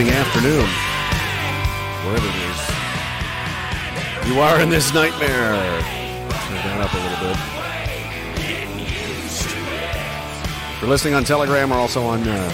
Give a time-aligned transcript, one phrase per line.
[0.00, 0.66] evening, afternoon,
[2.06, 2.60] wherever it is.
[4.32, 5.52] You are in this nightmare.
[6.30, 7.36] Turn that up a little bit.
[10.72, 12.52] If you're listening on Telegram, we're also on uh,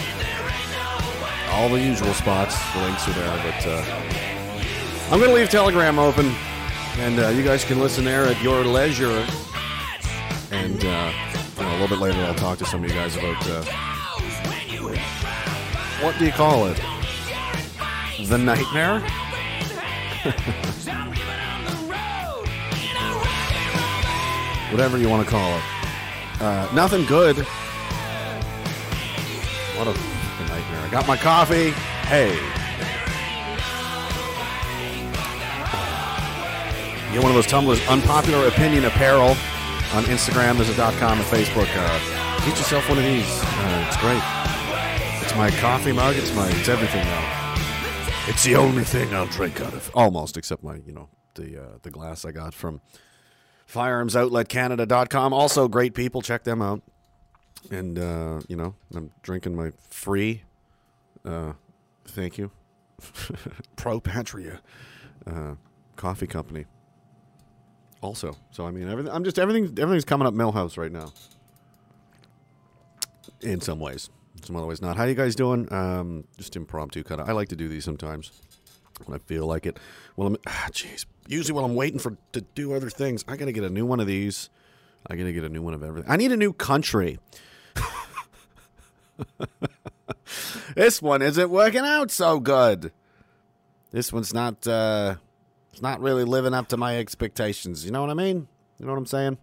[1.51, 2.57] all the usual spots.
[2.73, 3.85] The links are there, but uh,
[5.13, 6.35] I'm going to leave Telegram open,
[6.99, 9.25] and uh, you guys can listen there at your leisure.
[10.51, 11.13] And uh,
[11.59, 13.63] you know, a little bit later, I'll talk to some of you guys about uh,
[16.03, 16.96] what do you call it?
[18.29, 18.99] The nightmare?
[24.73, 25.63] Whatever you want to call it.
[26.41, 27.37] Uh, nothing good.
[29.77, 29.93] What a
[30.49, 30.81] nightmare.
[30.81, 31.71] I got my coffee.
[32.09, 32.35] Hey.
[37.13, 39.37] Get one of those tumblers, unpopular opinion apparel
[39.95, 40.57] on Instagram.
[40.57, 41.69] There's a dot .com and Facebook.
[41.73, 43.41] Uh, get yourself one of these.
[43.41, 44.21] Uh, it's great.
[45.23, 46.17] It's my coffee mug.
[46.17, 46.49] It's my.
[46.49, 47.46] It's everything now.
[48.29, 49.89] It's the only thing I'll drink out of.
[49.95, 52.81] Almost, except my, you know, the uh, the glass I got from
[53.73, 55.33] firearmsoutletcanada.com.
[55.33, 56.23] Also, great people.
[56.23, 56.83] Check them out.
[57.71, 60.43] And uh, you know, I'm drinking my free.
[61.25, 61.53] Uh,
[62.05, 62.51] thank you,
[63.77, 64.61] Pro Patria
[65.27, 65.55] uh,
[65.95, 66.67] Coffee Company.
[68.01, 69.13] Also, so I mean, everything.
[69.13, 69.67] I'm just everything.
[69.79, 71.13] Everything's coming up Milhouse right now.
[73.41, 74.11] In some ways,
[74.43, 74.97] some other ways not.
[74.97, 75.73] How you guys doing?
[75.73, 77.29] Um, just impromptu kind of.
[77.29, 78.33] I like to do these sometimes
[79.05, 79.79] when I feel like it.
[80.17, 81.07] Well, I'm ah, jeez.
[81.29, 84.01] Usually, while I'm waiting for to do other things, I gotta get a new one
[84.01, 84.51] of these.
[85.09, 86.11] I gotta get a new one of everything.
[86.11, 87.19] I need a new country.
[90.75, 92.93] this one isn't working out so good.
[93.91, 94.67] This one's not.
[94.67, 95.17] uh
[95.73, 97.85] It's not really living up to my expectations.
[97.85, 98.49] You know what I mean?
[98.79, 99.39] You know what I'm saying?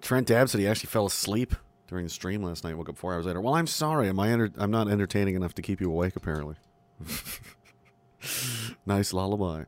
[0.00, 1.54] Trent he actually fell asleep
[1.92, 2.76] during the stream last night.
[2.76, 3.40] Woke up four hours later.
[3.40, 4.08] Well, I'm sorry.
[4.08, 4.30] Am I?
[4.30, 6.16] Enter- I'm not entertaining enough to keep you awake.
[6.16, 6.56] Apparently.
[8.86, 9.64] nice lullaby.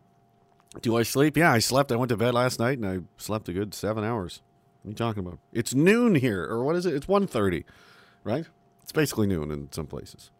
[0.80, 1.36] Do I sleep?
[1.36, 1.92] Yeah, I slept.
[1.92, 4.42] I went to bed last night and I slept a good seven hours.
[4.82, 5.38] What are you talking about?
[5.52, 6.94] It's noon here, or what is it?
[6.94, 7.64] It's 1.30,
[8.24, 8.46] right?
[8.82, 10.30] It's basically noon in some places.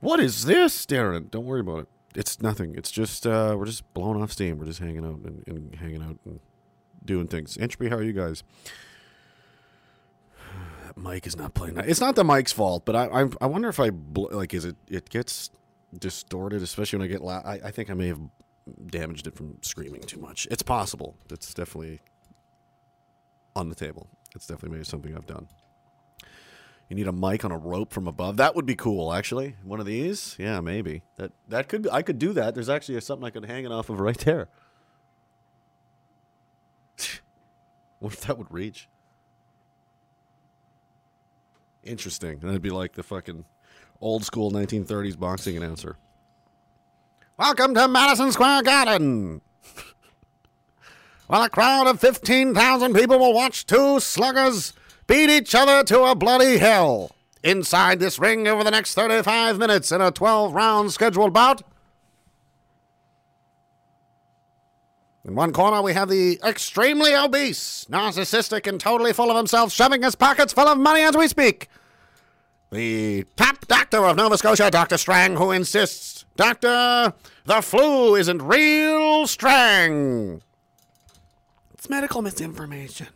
[0.00, 1.30] What is this, Darren?
[1.30, 1.88] Don't worry about it.
[2.16, 2.74] It's nothing.
[2.76, 4.58] It's just uh, we're just blowing off steam.
[4.58, 6.40] We're just hanging out and, and hanging out and
[7.04, 7.56] doing things.
[7.58, 8.44] Entropy, how are you guys?
[11.04, 11.76] Mic is not playing.
[11.78, 14.64] It's not the mic's fault, but I I, I wonder if I bl- like is
[14.64, 15.50] it it gets
[15.96, 17.44] distorted, especially when I get loud.
[17.44, 18.20] I, I think I may have
[18.86, 20.48] damaged it from screaming too much.
[20.50, 21.16] It's possible.
[21.30, 22.00] It's definitely
[23.54, 24.08] on the table.
[24.34, 25.48] It's definitely maybe something I've done.
[26.88, 28.36] You need a mic on a rope from above.
[28.36, 29.56] That would be cool, actually.
[29.62, 31.02] One of these, yeah, maybe.
[31.16, 32.54] That that could I could do that.
[32.54, 34.48] There's actually something I could hang it off of right there.
[38.00, 38.88] what if that would reach?
[41.84, 42.38] Interesting.
[42.40, 43.44] And That'd be like the fucking
[44.00, 45.96] old school 1930s boxing announcer.
[47.38, 49.40] Welcome to Madison Square Garden.
[51.26, 54.74] Well, a crowd of 15,000 people will watch two sluggers
[55.06, 57.12] beat each other to a bloody hell.
[57.42, 61.62] Inside this ring over the next 35 minutes in a 12 round scheduled bout.
[65.26, 70.02] In one corner, we have the extremely obese, narcissistic, and totally full of himself, shoving
[70.02, 71.68] his pockets full of money as we speak.
[72.70, 74.98] The top doctor of Nova Scotia, Dr.
[74.98, 77.14] Strang, who insists, Doctor,
[77.44, 80.42] the flu isn't real Strang.
[81.72, 83.06] It's medical misinformation.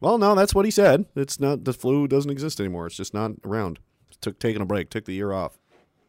[0.00, 1.06] Well, no, that's what he said.
[1.16, 2.86] It's not the flu doesn't exist anymore.
[2.86, 3.78] It's just not around.
[4.20, 4.88] Took taking a break.
[4.90, 5.58] Took the year off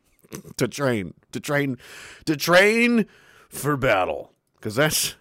[0.58, 1.78] to train, to train,
[2.26, 3.08] to train
[3.50, 4.34] for battle.
[4.58, 5.16] Because that's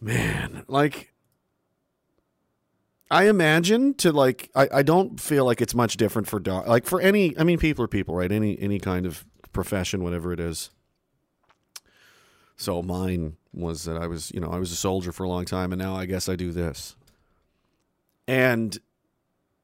[0.00, 1.12] man, like
[3.10, 6.86] I imagine to like I, I don't feel like it's much different for doc like
[6.86, 8.30] for any I mean people are people, right?
[8.30, 10.70] Any any kind of profession, whatever it is.
[12.56, 15.44] So mine was that I was, you know, I was a soldier for a long
[15.44, 16.96] time and now I guess I do this.
[18.26, 18.76] And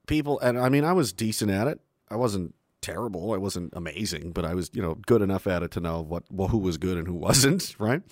[0.07, 1.81] people and I mean I was decent at it.
[2.09, 3.33] I wasn't terrible.
[3.33, 6.25] I wasn't amazing, but I was, you know, good enough at it to know what
[6.31, 8.03] well, who was good and who wasn't, right?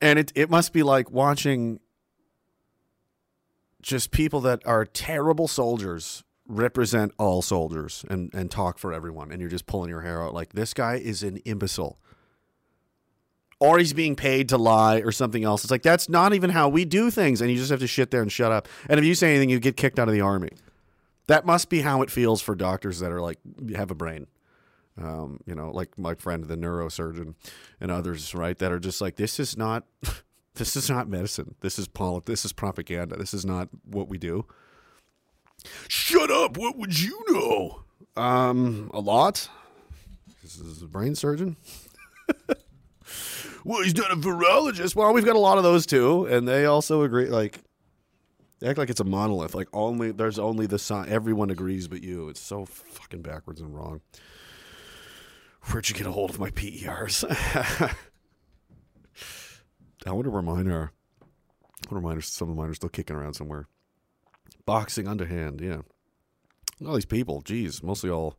[0.00, 1.80] And it it must be like watching
[3.82, 9.40] just people that are terrible soldiers represent all soldiers and and talk for everyone and
[9.40, 11.98] you're just pulling your hair out like this guy is an imbecile
[13.60, 16.66] or he's being paid to lie or something else it's like that's not even how
[16.66, 19.04] we do things and you just have to shit there and shut up and if
[19.04, 20.48] you say anything you get kicked out of the army
[21.28, 23.38] that must be how it feels for doctors that are like
[23.74, 24.26] have a brain
[25.00, 27.34] um, you know like my friend the neurosurgeon
[27.80, 29.84] and others right that are just like this is not
[30.54, 34.18] this is not medicine this is poli- this is propaganda this is not what we
[34.18, 34.44] do
[35.88, 37.84] shut up what would you know
[38.16, 39.48] Um, a lot.
[40.42, 41.56] This is a brain surgeon.
[43.64, 44.96] well, he's not a virologist.
[44.96, 47.26] Well, we've got a lot of those too, and they also agree.
[47.26, 47.60] Like,
[48.60, 49.54] they act like it's a monolith.
[49.54, 51.08] Like only there's only the sign.
[51.08, 52.28] Everyone agrees but you.
[52.28, 54.00] It's so fucking backwards and wrong.
[55.70, 57.24] Where'd you get a hold of my PERs?
[60.06, 60.92] I wonder where mine are.
[61.22, 63.66] I wonder mine are, some of mine are still kicking around somewhere.
[64.64, 65.82] Boxing underhand, yeah.
[66.86, 68.38] All these people, geez, mostly all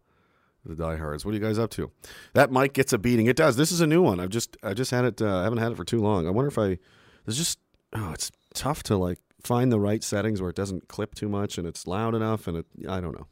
[0.65, 1.25] the diehards.
[1.25, 1.91] What are you guys up to?
[2.33, 3.27] That mic gets a beating.
[3.27, 3.57] It does.
[3.57, 4.19] This is a new one.
[4.19, 5.21] I've just I just had it.
[5.21, 6.27] Uh, I haven't had it for too long.
[6.27, 6.77] I wonder if I.
[7.25, 7.59] There's just
[7.93, 11.57] oh, it's tough to like find the right settings where it doesn't clip too much
[11.57, 12.65] and it's loud enough and it.
[12.87, 13.27] I don't know.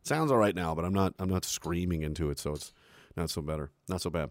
[0.00, 1.14] It sounds all right now, but I'm not.
[1.18, 2.72] I'm not screaming into it, so it's
[3.16, 3.70] not so better.
[3.88, 4.30] Not so bad.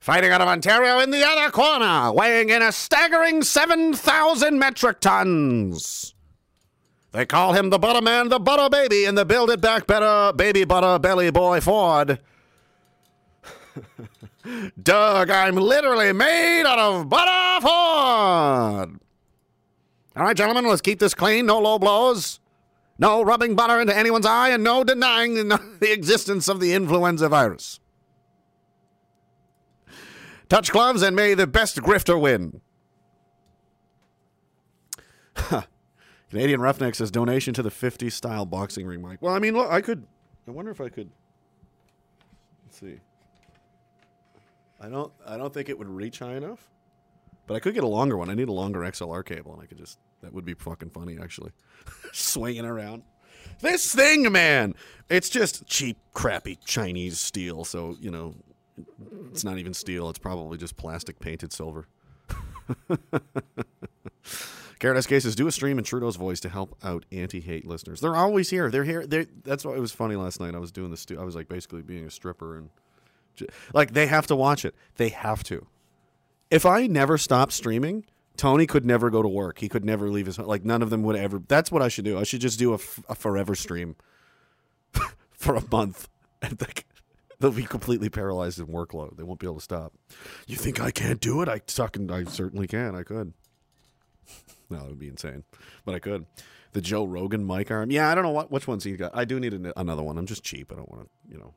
[0.00, 6.13] Fighting out of Ontario in the other corner, weighing in a staggering 7,000 metric tons.
[7.14, 10.32] They call him the Butter Man, the Butter Baby, and the Build It Back Better
[10.32, 12.18] Baby Butter Belly Boy Ford.
[14.82, 18.98] Doug, I'm literally made out of butter Ford.
[20.16, 21.46] All right, gentlemen, let's keep this clean.
[21.46, 22.40] No low blows.
[22.98, 27.78] No rubbing butter into anyone's eye, and no denying the existence of the influenza virus.
[30.48, 32.60] Touch gloves, and may the best grifter win.
[36.34, 39.22] Canadian Roughneck says donation to the 50 style boxing ring mic.
[39.22, 40.04] Well, I mean, look, I could.
[40.48, 41.08] I wonder if I could.
[42.64, 42.98] Let's see.
[44.80, 45.12] I don't.
[45.24, 46.68] I don't think it would reach high enough,
[47.46, 48.30] but I could get a longer one.
[48.30, 50.00] I need a longer XLR cable, and I could just.
[50.22, 51.52] That would be fucking funny, actually.
[52.12, 53.04] Swinging around.
[53.60, 54.74] This thing, man,
[55.08, 57.64] it's just cheap, crappy Chinese steel.
[57.64, 58.34] So you know,
[59.30, 60.10] it's not even steel.
[60.10, 61.86] It's probably just plastic painted silver.
[64.78, 65.22] Garrett S.
[65.22, 68.00] says, do a stream in Trudeau's voice to help out anti-hate listeners.
[68.00, 68.70] They're always here.
[68.70, 69.06] They're here.
[69.06, 70.54] They're, that's why it was funny last night.
[70.54, 71.00] I was doing this.
[71.00, 72.70] Stu- I was like basically being a stripper and
[73.72, 74.74] like they have to watch it.
[74.96, 75.66] They have to.
[76.50, 78.04] If I never stopped streaming,
[78.36, 79.58] Tony could never go to work.
[79.58, 80.46] He could never leave his home.
[80.46, 81.40] like none of them would ever.
[81.46, 82.18] That's what I should do.
[82.18, 83.96] I should just do a, f- a forever stream
[85.32, 86.08] for a month
[86.42, 86.84] and like
[87.40, 89.16] they'll be completely paralyzed in workload.
[89.16, 89.92] They won't be able to stop.
[90.46, 91.48] You think I can't do it?
[91.48, 92.94] I suck I certainly can.
[92.94, 93.32] I could.
[94.74, 95.44] No, it would be insane,
[95.84, 96.26] but I could.
[96.72, 97.92] The Joe Rogan mic arm.
[97.92, 99.12] Yeah, I don't know what which ones he got.
[99.14, 100.18] I do need an, another one.
[100.18, 100.72] I'm just cheap.
[100.72, 101.54] I don't want to, you know.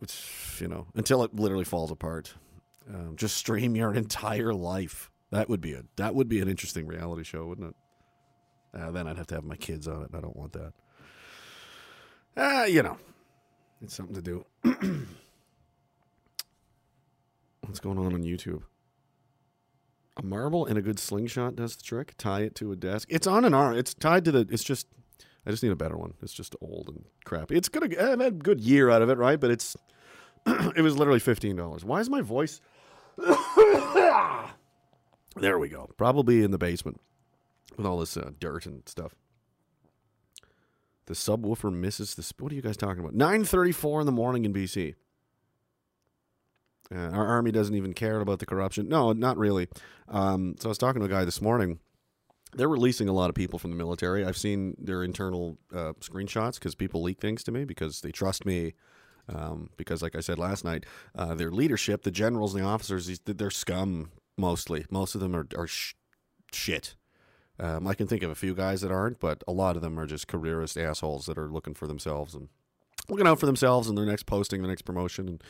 [0.00, 2.34] It's you know until it literally falls apart.
[2.88, 5.10] Um, just stream your entire life.
[5.30, 7.76] That would be a that would be an interesting reality show, wouldn't it?
[8.80, 10.08] Uh, then I'd have to have my kids on it.
[10.08, 10.72] and I don't want that.
[12.36, 12.98] Uh, you know,
[13.82, 14.44] it's something to do.
[17.60, 18.62] What's going on on YouTube?
[20.16, 22.14] A marble and a good slingshot does the trick.
[22.16, 23.08] Tie it to a desk.
[23.10, 23.76] It's on an arm.
[23.76, 24.46] It's tied to the.
[24.50, 24.86] It's just.
[25.46, 26.14] I just need a better one.
[26.22, 27.56] It's just old and crappy.
[27.56, 27.86] It's gonna.
[27.86, 29.40] I've had a good year out of it, right?
[29.40, 29.76] But it's.
[30.46, 31.84] it was literally fifteen dollars.
[31.84, 32.60] Why is my voice?
[35.36, 35.90] there we go.
[35.96, 37.00] Probably in the basement
[37.76, 39.16] with all this uh, dirt and stuff.
[41.06, 42.32] The subwoofer misses the.
[42.42, 43.14] What are you guys talking about?
[43.14, 44.94] Nine thirty-four in the morning in BC.
[46.94, 48.88] Uh, our army doesn't even care about the corruption.
[48.88, 49.68] No, not really.
[50.08, 51.78] Um, so I was talking to a guy this morning.
[52.52, 54.24] They're releasing a lot of people from the military.
[54.24, 58.46] I've seen their internal uh, screenshots because people leak things to me because they trust
[58.46, 58.74] me.
[59.26, 60.84] Um, because, like I said last night,
[61.16, 64.84] uh, their leadership, the generals and the officers, they're scum mostly.
[64.90, 65.94] Most of them are, are sh-
[66.52, 66.94] shit.
[67.58, 69.98] Um, I can think of a few guys that aren't, but a lot of them
[69.98, 72.48] are just careerist assholes that are looking for themselves and
[73.08, 75.44] looking out for themselves and their next posting, the next promotion, and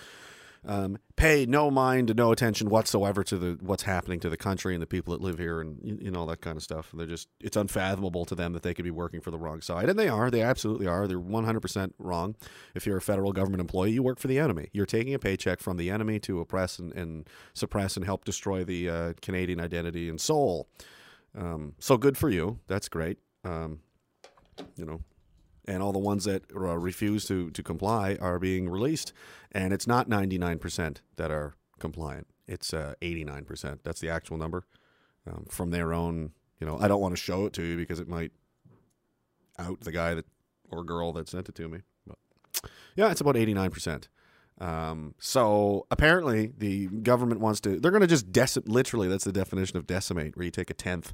[0.67, 4.83] um, pay no mind, no attention whatsoever to the what's happening to the country and
[4.83, 6.91] the people that live here, and you, know that kind of stuff.
[6.95, 9.89] They're just it's unfathomable to them that they could be working for the wrong side,
[9.89, 10.31] and they are.
[10.31, 11.07] They absolutely are.
[11.07, 12.37] They're one hundred percent wrong.
[12.75, 14.69] If you're a federal government employee, you work for the enemy.
[14.73, 18.65] You're taking a paycheck from the enemy to oppress and, and suppress and help destroy
[18.65, 20.69] the uh, Canadian identity and soul.
[21.37, 22.61] Um, so good for you.
[22.69, 23.19] That's great.
[23.45, 23.81] Um,
[24.77, 25.01] you know,
[25.67, 29.13] and all the ones that uh, refuse to, to comply are being released.
[29.53, 32.27] And it's not 99% that are compliant.
[32.47, 33.79] It's uh, 89%.
[33.83, 34.65] That's the actual number
[35.27, 36.33] um, from their own.
[36.61, 38.33] You know, I don't want to show it to you because it might
[39.59, 40.27] out the guy that
[40.71, 41.81] or girl that sent it to me.
[42.07, 42.19] But
[42.97, 44.09] yeah, it's about 89%.
[44.61, 49.33] Um, so apparently the government wants to, they're going to just decimate, literally, that's the
[49.33, 51.13] definition of decimate, where you take a tenth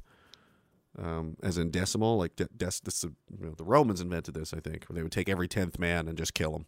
[0.97, 2.17] um, as in decimal.
[2.17, 5.29] Like des- this, you know, the Romans invented this, I think, where they would take
[5.29, 6.65] every tenth man and just kill him.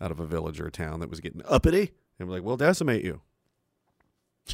[0.00, 2.56] out of a village or a town that was getting uppity, and we're like, we'll
[2.56, 3.20] decimate you.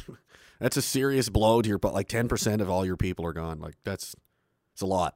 [0.59, 3.59] that's a serious blow to your but like 10% of all your people are gone.
[3.59, 4.15] Like that's
[4.73, 5.15] it's a lot.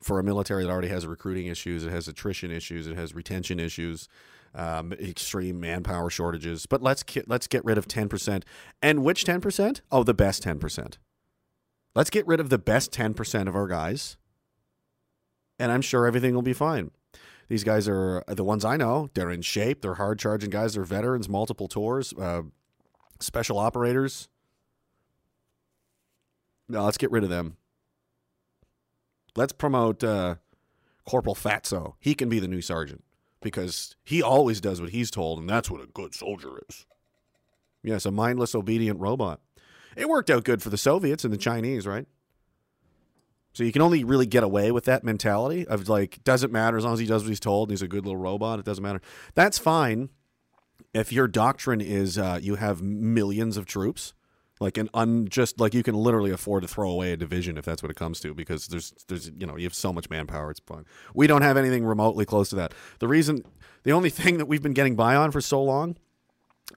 [0.00, 3.58] For a military that already has recruiting issues, it has attrition issues, it has retention
[3.58, 4.08] issues,
[4.54, 6.66] um, extreme manpower shortages.
[6.66, 8.44] But let's get, let's get rid of 10%.
[8.80, 9.80] And which 10%?
[9.90, 10.98] Oh, the best 10%.
[11.98, 14.16] Let's get rid of the best 10% of our guys.
[15.58, 16.92] And I'm sure everything will be fine.
[17.48, 19.10] These guys are the ones I know.
[19.14, 19.82] They're in shape.
[19.82, 20.74] They're hard charging guys.
[20.74, 22.42] They're veterans, multiple tours, uh,
[23.18, 24.28] special operators.
[26.68, 27.56] No, let's get rid of them.
[29.34, 30.36] Let's promote uh,
[31.04, 31.94] Corporal Fatso.
[31.98, 33.02] He can be the new sergeant
[33.42, 36.86] because he always does what he's told, and that's what a good soldier is.
[37.82, 39.40] Yes, a mindless, obedient robot.
[39.98, 42.06] It worked out good for the Soviets and the Chinese, right?
[43.52, 46.84] So you can only really get away with that mentality of like, doesn't matter as
[46.84, 48.82] long as he does what he's told and he's a good little robot, it doesn't
[48.82, 49.00] matter.
[49.34, 50.10] That's fine
[50.94, 54.14] if your doctrine is uh, you have millions of troops
[54.60, 57.82] like an unjust like you can literally afford to throw away a division if that's
[57.82, 60.60] what it comes to because there's there's you know you have so much manpower it's
[60.60, 63.44] fun we don't have anything remotely close to that the reason
[63.84, 65.96] the only thing that we've been getting by on for so long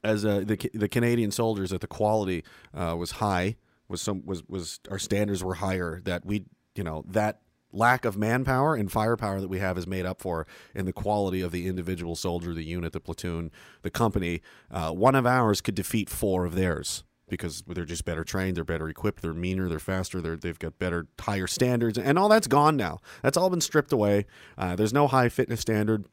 [0.04, 2.44] as uh, the the Canadian soldiers that the quality
[2.74, 3.58] uh, was high
[3.88, 6.46] was some was was our standards were higher that we
[6.76, 7.42] you know that
[7.74, 10.46] lack of manpower and firepower that we have is made up for
[10.76, 14.42] in the quality of the individual soldier, the unit, the platoon, the company.
[14.70, 18.66] Uh, one of ours could defeat four of theirs because they're just better trained, they're
[18.66, 22.48] better equipped, they're meaner, they're faster, they're, they've got better, higher standards, and all that's
[22.48, 23.00] gone now.
[23.24, 24.26] That's all been stripped away.
[24.58, 26.06] Uh, there's no high fitness standard.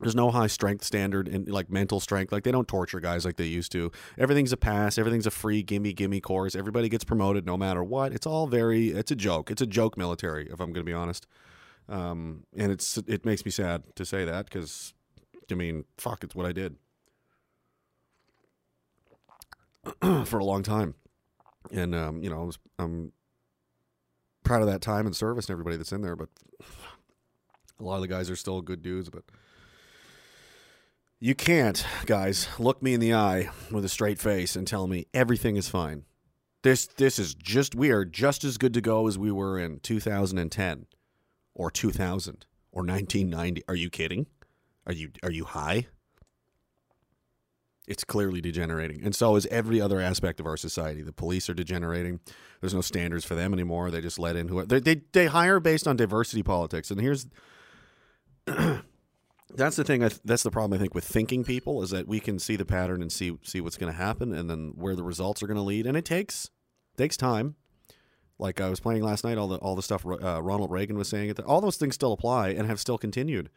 [0.00, 2.32] There's no high strength standard and like mental strength.
[2.32, 3.90] Like they don't torture guys like they used to.
[4.18, 4.98] Everything's a pass.
[4.98, 6.54] Everything's a free gimme gimme course.
[6.54, 8.12] Everybody gets promoted no matter what.
[8.12, 8.88] It's all very.
[8.88, 9.50] It's a joke.
[9.50, 10.46] It's a joke military.
[10.46, 11.26] If I'm going to be honest,
[11.88, 14.94] um, and it's it makes me sad to say that because,
[15.50, 16.76] I mean, fuck, it's what I did.
[20.24, 20.94] for a long time,
[21.70, 23.12] and um, you know, I was, I'm
[24.44, 26.16] proud of that time and service and everybody that's in there.
[26.16, 26.28] But
[27.78, 29.10] a lot of the guys are still good dudes.
[29.10, 29.24] But
[31.20, 35.06] you can't, guys, look me in the eye with a straight face and tell me
[35.14, 36.04] everything is fine.
[36.62, 39.80] This this is just we are just as good to go as we were in
[39.80, 40.86] 2010
[41.54, 43.62] or 2000 or 1990.
[43.68, 44.26] Are you kidding?
[44.86, 45.88] Are you are you high?
[47.86, 49.04] it's clearly degenerating.
[49.04, 51.02] And so is every other aspect of our society.
[51.02, 52.20] The police are degenerating.
[52.60, 53.90] There's no standards for them anymore.
[53.90, 56.90] They just let in who they they, they hire based on diversity politics.
[56.90, 57.26] And here's
[59.52, 60.00] that's the thing.
[60.24, 63.02] that's the problem I think with thinking people is that we can see the pattern
[63.02, 65.62] and see see what's going to happen and then where the results are going to
[65.62, 65.86] lead.
[65.86, 66.50] And it takes
[66.96, 67.56] takes time.
[68.38, 71.08] Like I was playing last night, all the all the stuff uh, Ronald Reagan was
[71.08, 73.50] saying, all those things still apply and have still continued.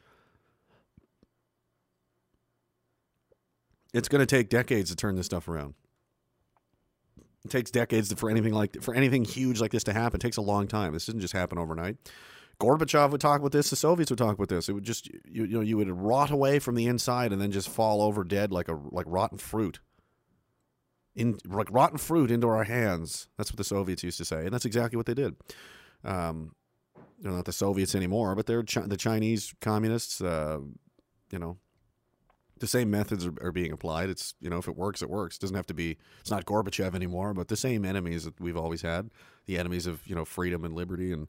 [3.93, 5.73] It's going to take decades to turn this stuff around.
[7.43, 10.17] It takes decades for anything like for anything huge like this to happen.
[10.17, 10.93] It takes a long time.
[10.93, 11.97] This doesn't just happen overnight.
[12.59, 13.69] Gorbachev would talk about this.
[13.69, 14.67] The Soviets would talk about this.
[14.67, 17.51] It would just you, you know you would rot away from the inside and then
[17.51, 19.79] just fall over dead like a like rotten fruit.
[21.15, 23.27] In like rotten fruit into our hands.
[23.37, 25.35] That's what the Soviets used to say, and that's exactly what they did.
[26.03, 26.53] Um,
[27.19, 30.21] they're not the Soviets anymore, but they're Ch- the Chinese communists.
[30.21, 30.59] Uh,
[31.31, 31.57] you know,
[32.59, 34.09] the same methods are, are, being applied.
[34.09, 35.35] It's you know if it works, it works.
[35.35, 35.97] It doesn't have to be.
[36.21, 39.09] It's not Gorbachev anymore, but the same enemies that we've always had,
[39.45, 41.27] the enemies of you know freedom and liberty and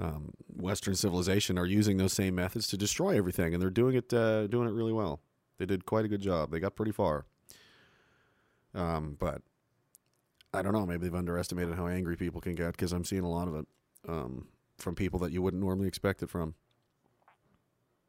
[0.00, 4.12] um, Western civilization, are using those same methods to destroy everything, and they're doing it
[4.12, 5.20] uh, doing it really well.
[5.58, 6.50] They did quite a good job.
[6.50, 7.26] They got pretty far.
[8.74, 9.42] Um, but
[10.54, 10.86] I don't know.
[10.86, 13.66] Maybe they've underestimated how angry people can get because I'm seeing a lot of it
[14.08, 16.54] um, from people that you wouldn't normally expect it from.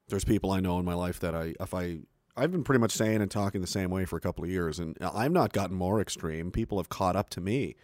[0.07, 1.99] There's people I know in my life that I, if I
[2.37, 4.79] I've been pretty much saying and talking the same way for a couple of years,
[4.79, 6.51] and I've not gotten more extreme.
[6.51, 7.75] People have caught up to me,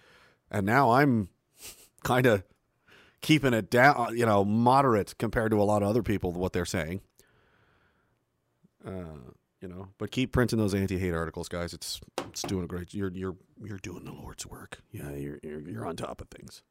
[0.50, 1.30] and now I'm
[2.04, 2.44] kind of
[3.28, 6.64] keeping it down, you know, moderate compared to a lot of other people what they're
[6.64, 7.02] saying.
[8.86, 11.74] Uh, you know, but keep printing those anti-hate articles, guys.
[11.74, 12.94] It's it's doing a great.
[12.94, 14.80] You're you're you're doing the Lord's work.
[14.92, 16.62] Yeah, you're you're, you're on top of things.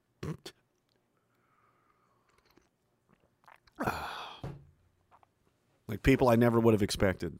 [5.86, 7.38] like people I never would have expected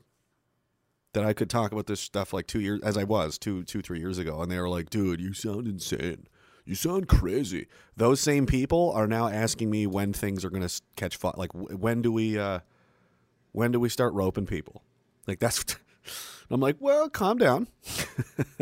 [1.14, 3.80] that I could talk about this stuff like two years as I was two two
[3.80, 6.26] three years ago, and they were like, "Dude, you sound insane.
[6.66, 10.82] You sound crazy." Those same people are now asking me when things are going to
[10.96, 11.32] catch fire.
[11.36, 12.60] Like, when do we uh,
[13.52, 14.82] when do we start roping people?
[15.26, 15.64] Like that's.
[16.50, 17.66] I'm like, well, calm down.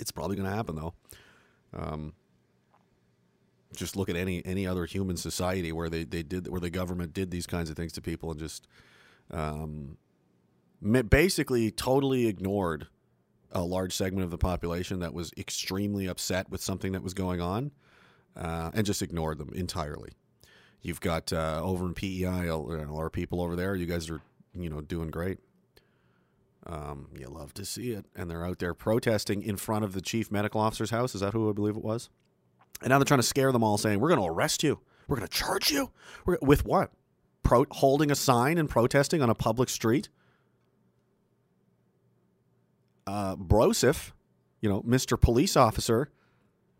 [0.00, 0.94] it's probably going to happen though.
[1.72, 2.14] Um,
[3.76, 7.12] just look at any any other human society where they, they did where the government
[7.12, 8.66] did these kinds of things to people and just
[9.30, 9.96] um,
[11.08, 12.86] basically totally ignored
[13.54, 17.40] a large segment of the population that was extremely upset with something that was going
[17.40, 17.70] on
[18.36, 20.10] uh, and just ignored them entirely.
[20.82, 24.20] You've got uh, over in PEI, our people over there, you guys are,
[24.54, 25.38] you know, doing great.
[26.66, 28.06] Um, you love to see it.
[28.14, 31.14] And they're out there protesting in front of the chief medical officer's house.
[31.14, 32.10] Is that who I believe it was?
[32.80, 34.80] And now they're trying to scare them all, saying, We're going to arrest you.
[35.06, 35.90] We're going to charge you.
[36.26, 36.90] We're, with what?
[37.42, 40.08] Pro- holding a sign and protesting on a public street?
[43.06, 44.12] Uh, Broseph,
[44.60, 45.20] you know, Mr.
[45.20, 46.10] Police Officer,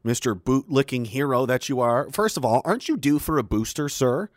[0.05, 0.43] Mr.
[0.43, 2.11] Boot licking hero that you are.
[2.11, 4.31] First of all, aren't you due for a booster, sir?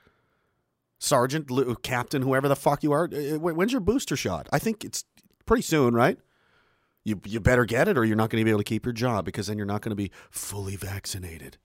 [0.99, 1.49] Sergeant,
[1.83, 3.05] Captain, whoever the fuck you are.
[3.05, 4.49] Uh, when's your booster shot?
[4.51, 5.05] I think it's
[5.45, 6.17] pretty soon, right?
[7.03, 8.93] You, you better get it or you're not going to be able to keep your
[8.93, 11.57] job because then you're not going to be fully vaccinated.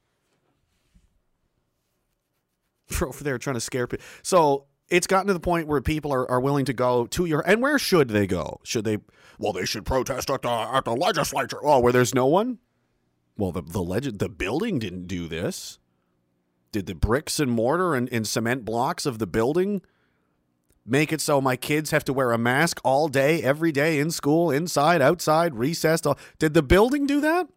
[3.02, 4.04] Over there trying to scare people.
[4.22, 7.40] So it's gotten to the point where people are, are willing to go to your
[7.40, 8.60] and where should they go?
[8.62, 8.98] Should they
[9.38, 11.58] well they should protest at the at the legislature.
[11.62, 12.58] Oh, where there's no one?
[13.36, 15.78] Well the the legend the building didn't do this.
[16.70, 19.82] Did the bricks and mortar and, and cement blocks of the building
[20.84, 24.10] make it so my kids have to wear a mask all day, every day in
[24.10, 26.06] school, inside, outside, recessed.
[26.06, 26.18] All.
[26.38, 27.48] Did the building do that?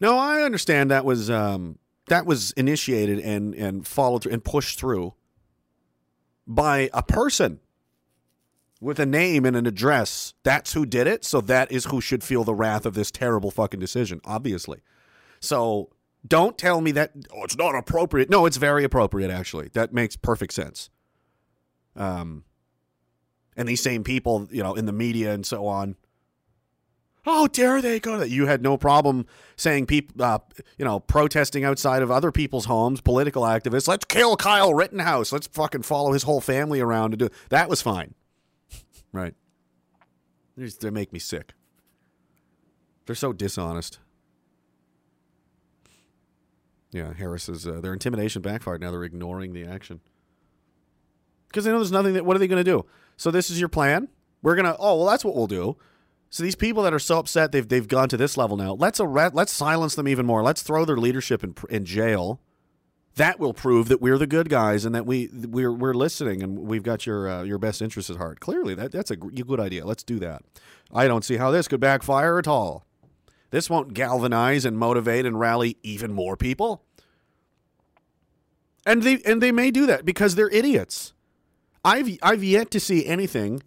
[0.00, 1.78] No, I understand that was um,
[2.08, 5.14] that was initiated and and followed through and pushed through
[6.48, 7.60] by a person
[8.80, 10.34] with a name and an address.
[10.42, 11.24] That's who did it.
[11.24, 14.80] So that is who should feel the wrath of this terrible fucking decision, obviously.
[15.40, 15.90] So
[16.26, 18.30] don't tell me that oh, it's not appropriate.
[18.30, 19.68] No, it's very appropriate actually.
[19.74, 20.90] That makes perfect sense.
[21.94, 22.44] Um,
[23.56, 25.96] and these same people, you know, in the media and so on.
[27.28, 30.38] How dare they go to You had no problem saying people, uh,
[30.78, 33.86] you know, protesting outside of other people's homes, political activists.
[33.86, 35.30] Let's kill Kyle Rittenhouse.
[35.30, 37.68] Let's fucking follow his whole family around and do that.
[37.68, 38.14] Was fine,
[39.12, 39.34] right?
[40.56, 41.52] They make me sick.
[43.04, 43.98] They're so dishonest.
[46.90, 47.66] Yeah, Harris is.
[47.66, 48.80] Uh, their intimidation backfired.
[48.80, 50.00] Now they're ignoring the action
[51.48, 52.24] because they know there's nothing that.
[52.24, 52.86] What are they going to do?
[53.18, 54.08] So this is your plan.
[54.40, 54.76] We're gonna.
[54.78, 55.76] Oh well, that's what we'll do.
[56.30, 58.74] So these people that are so upset they've they've gone to this level now.
[58.74, 60.42] Let's arrest, let's silence them even more.
[60.42, 62.40] Let's throw their leadership in in jail.
[63.16, 66.58] That will prove that we're the good guys and that we we're we're listening and
[66.58, 68.40] we've got your uh, your best interests at heart.
[68.40, 69.84] Clearly, that that's a good idea.
[69.84, 70.42] Let's do that.
[70.92, 72.84] I don't see how this could backfire at all.
[73.50, 76.84] This won't galvanize and motivate and rally even more people.
[78.84, 81.12] And they and they may do that because they're idiots.
[81.84, 83.62] I've I've yet to see anything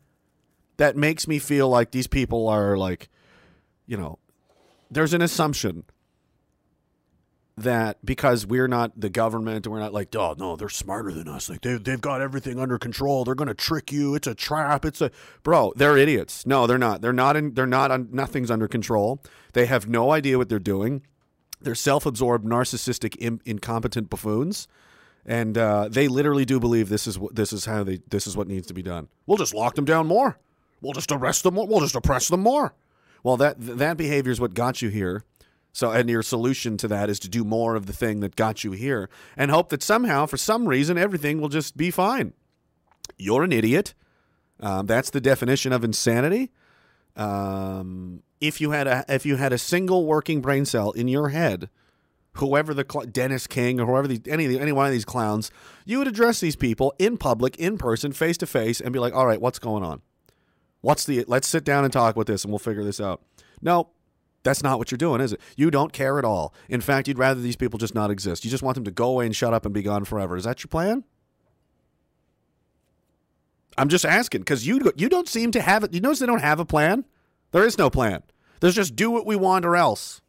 [0.82, 3.08] that makes me feel like these people are like,
[3.86, 4.18] you know,
[4.90, 5.84] there's an assumption
[7.56, 11.28] that because we're not the government and we're not like, oh no, they're smarter than
[11.28, 11.52] us.
[11.52, 13.24] Like they they've got everything under control.
[13.24, 14.16] They're gonna trick you.
[14.16, 14.84] It's a trap.
[14.84, 15.12] It's a
[15.44, 15.72] bro.
[15.76, 16.48] They're idiots.
[16.48, 17.04] No, they're not.
[17.04, 17.38] They're not.
[17.38, 17.92] In, they're not.
[17.92, 19.22] On, nothing's under control.
[19.54, 21.04] They have no idea what they're doing.
[21.62, 24.68] They're self-absorbed, narcissistic, Im- incompetent buffoons
[25.28, 28.36] and uh, they literally do believe this is what this is how they this is
[28.36, 29.10] what needs to be done.
[29.28, 30.40] We'll just lock them down more.
[30.82, 31.68] We'll just arrest them more.
[31.68, 32.74] We'll just oppress them more.
[33.24, 35.24] Well, that that behavior is what got you here.
[35.74, 38.64] So, and your solution to that is to do more of the thing that got
[38.64, 42.34] you here, and hope that somehow, for some reason, everything will just be fine.
[43.18, 43.94] You're an idiot.
[44.60, 46.52] Um, that's the definition of insanity.
[47.16, 51.30] Um, if you had a if you had a single working brain cell in your
[51.30, 51.70] head
[52.36, 55.52] whoever the Dennis King or whoever the, any any one of these clowns,
[55.86, 59.14] you would address these people in public, in person, face to face, and be like,
[59.14, 60.02] "All right, what's going on?
[60.82, 61.24] What's the?
[61.28, 63.22] Let's sit down and talk with this, and we'll figure this out."
[63.62, 63.90] No,
[64.44, 65.42] that's not what you're doing, is it?
[65.56, 66.54] You don't care at all.
[66.68, 68.44] In fact, you'd rather these people just not exist.
[68.44, 70.36] You just want them to go away and shut up and be gone forever.
[70.36, 71.04] Is that your plan?
[73.78, 75.94] I'm just asking because you you don't seem to have it.
[75.94, 77.06] You notice they don't have a plan.
[77.52, 78.24] There is no plan.
[78.60, 80.22] There's just do what we want or else.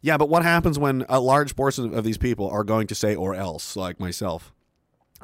[0.00, 3.14] Yeah, but what happens when a large portion of these people are going to say
[3.14, 4.52] or else, like myself?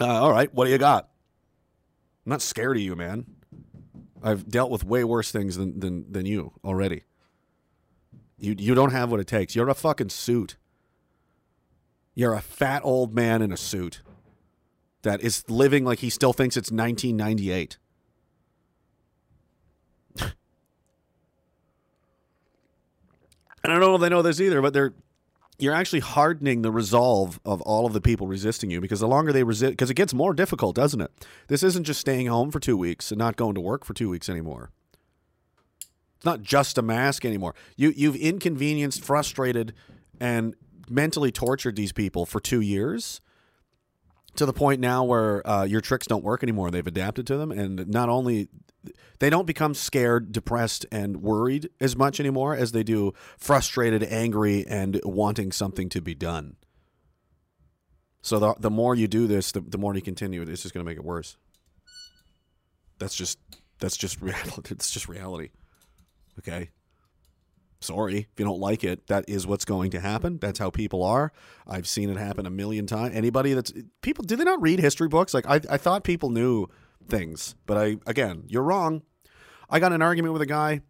[0.01, 1.11] Uh, all right, what do you got?
[2.25, 3.27] I'm not scared of you, man.
[4.23, 7.05] I've dealt with way worse things than than than you already.
[8.39, 9.55] You you don't have what it takes.
[9.55, 10.57] You're a fucking suit.
[12.15, 14.03] You're a fat old man in a suit
[15.03, 17.79] that is living like he still thinks it's 1998.
[23.63, 24.95] And I don't know if they know this either, but they're
[25.63, 29.33] you're actually hardening the resolve of all of the people resisting you because the longer
[29.33, 31.11] they resist because it gets more difficult doesn't it?
[31.49, 34.09] This isn't just staying home for two weeks and not going to work for two
[34.09, 34.71] weeks anymore.
[36.17, 37.55] It's not just a mask anymore.
[37.77, 39.75] You you've inconvenienced frustrated
[40.21, 40.55] and
[40.89, 43.21] mentally tortured these people for two years
[44.37, 46.71] to the point now where uh, your tricks don't work anymore.
[46.71, 48.49] They've adapted to them, and not only
[49.19, 54.67] they don't become scared, depressed, and worried as much anymore as they do frustrated, angry,
[54.67, 56.57] and wanting something to be done.
[58.23, 60.85] So the the more you do this, the, the more you continue, it's just going
[60.85, 61.37] to make it worse.
[62.99, 63.39] That's just
[63.79, 64.75] that's just reality.
[64.75, 65.51] It's just reality.
[66.39, 66.71] Okay.
[67.83, 69.07] Sorry if you don't like it.
[69.07, 70.39] That is what's going to happen.
[70.39, 71.33] That's how people are.
[71.67, 73.17] I've seen it happen a million times.
[73.17, 75.33] Anybody that's people, do they not read history books?
[75.33, 76.67] Like I, I thought people knew
[77.09, 79.03] things, but I again, you're wrong.
[79.69, 80.81] I got an argument with a guy.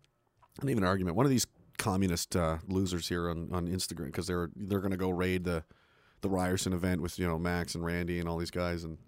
[0.62, 1.16] Not even an argument.
[1.16, 1.46] One of these
[1.79, 5.64] communist uh, losers here on, on Instagram because they're they're going to go raid the
[6.20, 8.99] the Ryerson event with you know Max and Randy and all these guys and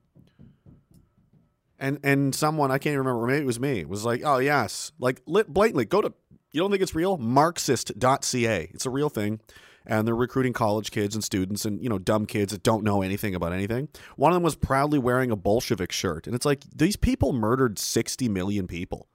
[1.78, 5.20] and and someone I can't remember maybe it was me was like oh yes like
[5.26, 6.12] lit blatantly go to
[6.52, 9.40] you don't think it's real Marxist.ca it's a real thing
[9.86, 13.02] and they're recruiting college kids and students and you know dumb kids that don't know
[13.02, 16.64] anything about anything one of them was proudly wearing a Bolshevik shirt and it's like
[16.74, 19.08] these people murdered 60 million people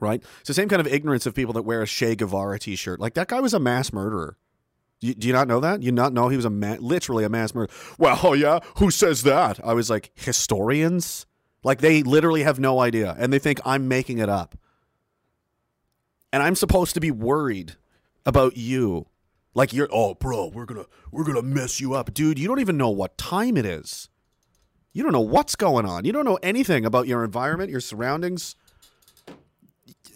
[0.00, 3.00] right it's the same kind of ignorance of people that wear a Che Guevara t-shirt
[3.00, 4.36] like that guy was a mass murderer
[5.00, 5.82] you, do you not know that?
[5.82, 7.74] You not know he was a ma- literally a mass murderer?
[7.98, 9.60] Well, oh yeah, who says that?
[9.64, 11.26] I was like, historians?
[11.62, 14.56] Like they literally have no idea, and they think I'm making it up.
[16.32, 17.76] And I'm supposed to be worried
[18.26, 19.06] about you,
[19.58, 19.88] like you're.
[19.92, 22.38] Oh, bro, we're gonna we're gonna mess you up, dude.
[22.38, 24.08] You don't even know what time it is.
[24.92, 26.04] You don't know what's going on.
[26.04, 28.54] You don't know anything about your environment, your surroundings.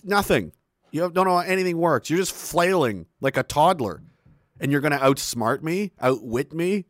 [0.03, 0.53] Nothing.
[0.93, 2.09] You don't know how anything works.
[2.09, 4.03] You're just flailing like a toddler
[4.61, 6.87] and you're to outsmart me, outwit me.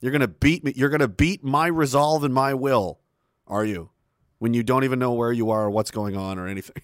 [0.00, 0.72] You're to beat me.
[0.76, 3.00] You're to beat my resolve and my will,
[3.46, 3.90] are you?
[4.38, 6.82] When you don't even know where you are or what's going on or anything.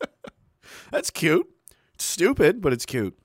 [0.90, 1.48] That's cute.
[1.94, 3.18] It's stupid, but it's cute.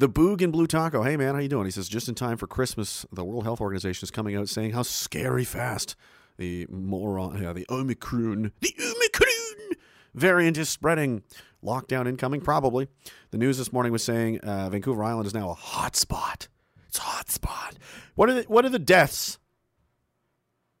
[0.00, 1.02] The Boog and Blue Taco.
[1.02, 1.66] Hey man, how you doing?
[1.66, 4.70] He says just in time for Christmas, the World Health Organization is coming out saying
[4.70, 5.94] how scary fast
[6.38, 9.76] the moron, yeah, the Omicron, the Omicron
[10.14, 11.22] variant is spreading.
[11.62, 12.88] Lockdown incoming, probably.
[13.30, 16.48] The news this morning was saying uh, Vancouver Island is now a hot spot.
[16.88, 17.74] It's a hot spot.
[18.14, 19.38] What are the, what are the deaths?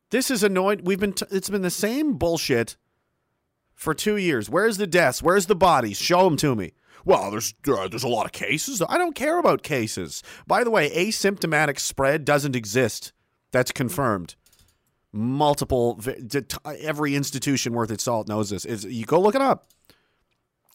[0.08, 0.80] This is annoying.
[0.82, 2.78] We've been t- it's been the same bullshit
[3.74, 4.48] for two years.
[4.48, 5.22] Where's the deaths?
[5.22, 5.98] Where's the bodies?
[5.98, 6.72] Show them to me.
[7.04, 8.82] Well, there's uh, there's a lot of cases.
[8.88, 10.22] I don't care about cases.
[10.46, 13.12] By the way, asymptomatic spread doesn't exist.
[13.52, 14.36] That's confirmed.
[15.12, 16.00] Multiple,
[16.64, 18.64] every institution worth its salt knows this.
[18.64, 19.66] Is you go look it up.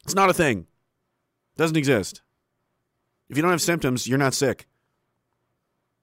[0.04, 0.68] It's not a thing.
[1.58, 2.22] Doesn't exist.
[3.30, 4.68] If you don't have symptoms, you're not sick.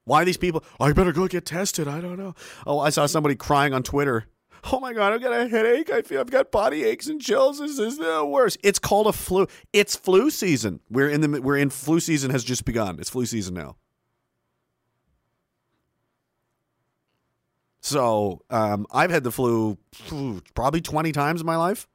[0.05, 0.63] Why these people?
[0.79, 1.87] I better go get tested.
[1.87, 2.35] I don't know.
[2.67, 4.25] Oh, I saw somebody crying on Twitter.
[4.71, 5.89] Oh my god, I've got a headache.
[5.89, 7.59] I feel I've got body aches and chills.
[7.59, 8.57] This is the worst.
[8.63, 9.47] It's called a flu.
[9.73, 10.79] It's flu season.
[10.89, 12.97] We're in the we're in flu season has just begun.
[12.99, 13.75] It's flu season now.
[17.81, 19.77] So um, I've had the flu
[20.53, 21.87] probably twenty times in my life.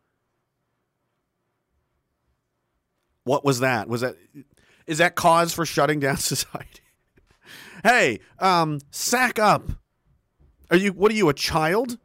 [3.25, 3.89] What was that?
[3.89, 4.17] Was that
[4.87, 6.83] is that cause for shutting down society?
[7.83, 9.63] hey, um, sack up.
[10.71, 11.97] Are you what are you, a child?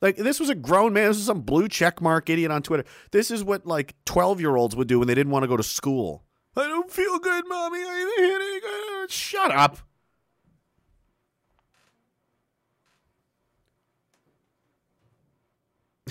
[0.00, 1.08] Like this was a grown man.
[1.08, 2.84] This is some blue check mark idiot on Twitter.
[3.10, 5.56] This is what like twelve year olds would do when they didn't want to go
[5.56, 6.24] to school.
[6.56, 7.78] I don't feel good, mommy.
[7.78, 9.10] I have a headache.
[9.10, 9.78] Shut up.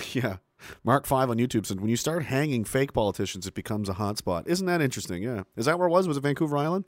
[0.13, 0.37] yeah.
[0.83, 4.47] Mark Five on YouTube said, "When you start hanging fake politicians, it becomes a hotspot."
[4.47, 5.23] Isn't that interesting?
[5.23, 5.43] Yeah.
[5.55, 6.07] Is that where it was?
[6.07, 6.85] Was it Vancouver Island?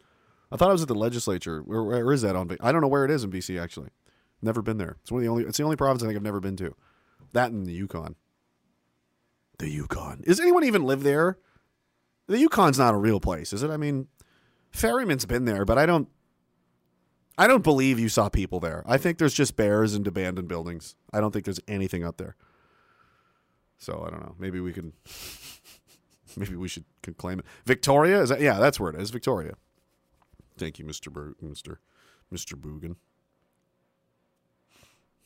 [0.52, 1.62] I thought it was at the legislature.
[1.62, 2.50] Where, where is that on?
[2.60, 3.62] I don't know where it is in BC.
[3.62, 3.90] Actually,
[4.42, 4.98] never been there.
[5.02, 5.44] It's one of the only.
[5.44, 6.76] It's the only province I think I've never been to.
[7.34, 8.16] That and the Yukon.
[9.60, 10.22] The Yukon.
[10.26, 11.38] Does anyone even live there?
[12.28, 13.72] The Yukon's not a real place, is it?
[13.72, 14.08] I mean,
[14.72, 16.08] Ferryman's been there, but I don't.
[17.38, 18.84] I don't believe you saw people there.
[18.86, 20.96] I think there's just bears and abandoned buildings.
[21.14, 22.36] I don't think there's anything up there.
[23.78, 24.36] So I don't know.
[24.38, 24.92] Maybe we can.
[26.38, 26.86] maybe we should
[27.18, 27.46] claim it.
[27.66, 28.42] Victoria is that?
[28.42, 29.10] Yeah, that's where it is.
[29.10, 29.54] Victoria.
[30.58, 31.10] Thank you, Mister
[31.42, 31.80] Mister
[32.30, 32.98] Mister Boogan.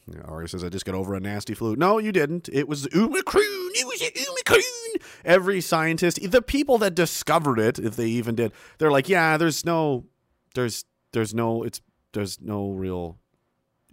[0.08, 1.76] Yeah, Ari says I just got over a nasty flu.
[1.76, 2.50] No, you didn't.
[2.52, 3.44] It was Omicron.
[3.46, 4.62] It was Omicron.
[5.24, 9.66] Every scientist, the people that discovered it, if they even did, they're like, yeah, there's
[9.66, 10.06] no,
[10.56, 13.18] there's, there's no, it's, there's no real,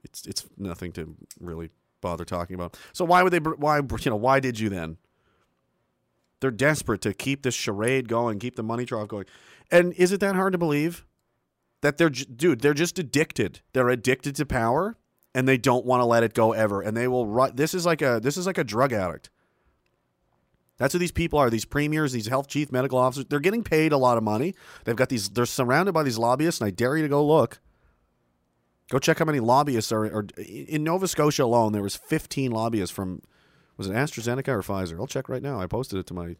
[0.02, 1.70] it's, it's nothing to really
[2.00, 2.76] bother talking about.
[2.92, 3.38] So why would they?
[3.38, 4.16] Why you know?
[4.16, 4.96] Why did you then?
[6.40, 9.26] They're desperate to keep this charade going, keep the money trough going.
[9.70, 11.04] And is it that hard to believe
[11.82, 12.60] that they're dude?
[12.60, 13.60] They're just addicted.
[13.72, 14.96] They're addicted to power,
[15.34, 16.82] and they don't want to let it go ever.
[16.82, 17.26] And they will.
[17.26, 19.30] Run, this is like a this is like a drug addict.
[20.78, 21.50] That's who these people are.
[21.50, 23.26] These premiers, these health chief medical officers.
[23.28, 24.54] They're getting paid a lot of money.
[24.84, 25.28] They've got these.
[25.28, 27.60] They're surrounded by these lobbyists, and I dare you to go look.
[28.90, 31.72] Go check how many lobbyists are, are in Nova Scotia alone.
[31.72, 33.22] There was 15 lobbyists from
[33.76, 34.98] was it AstraZeneca or Pfizer?
[34.98, 35.60] I'll check right now.
[35.60, 36.36] I posted it to my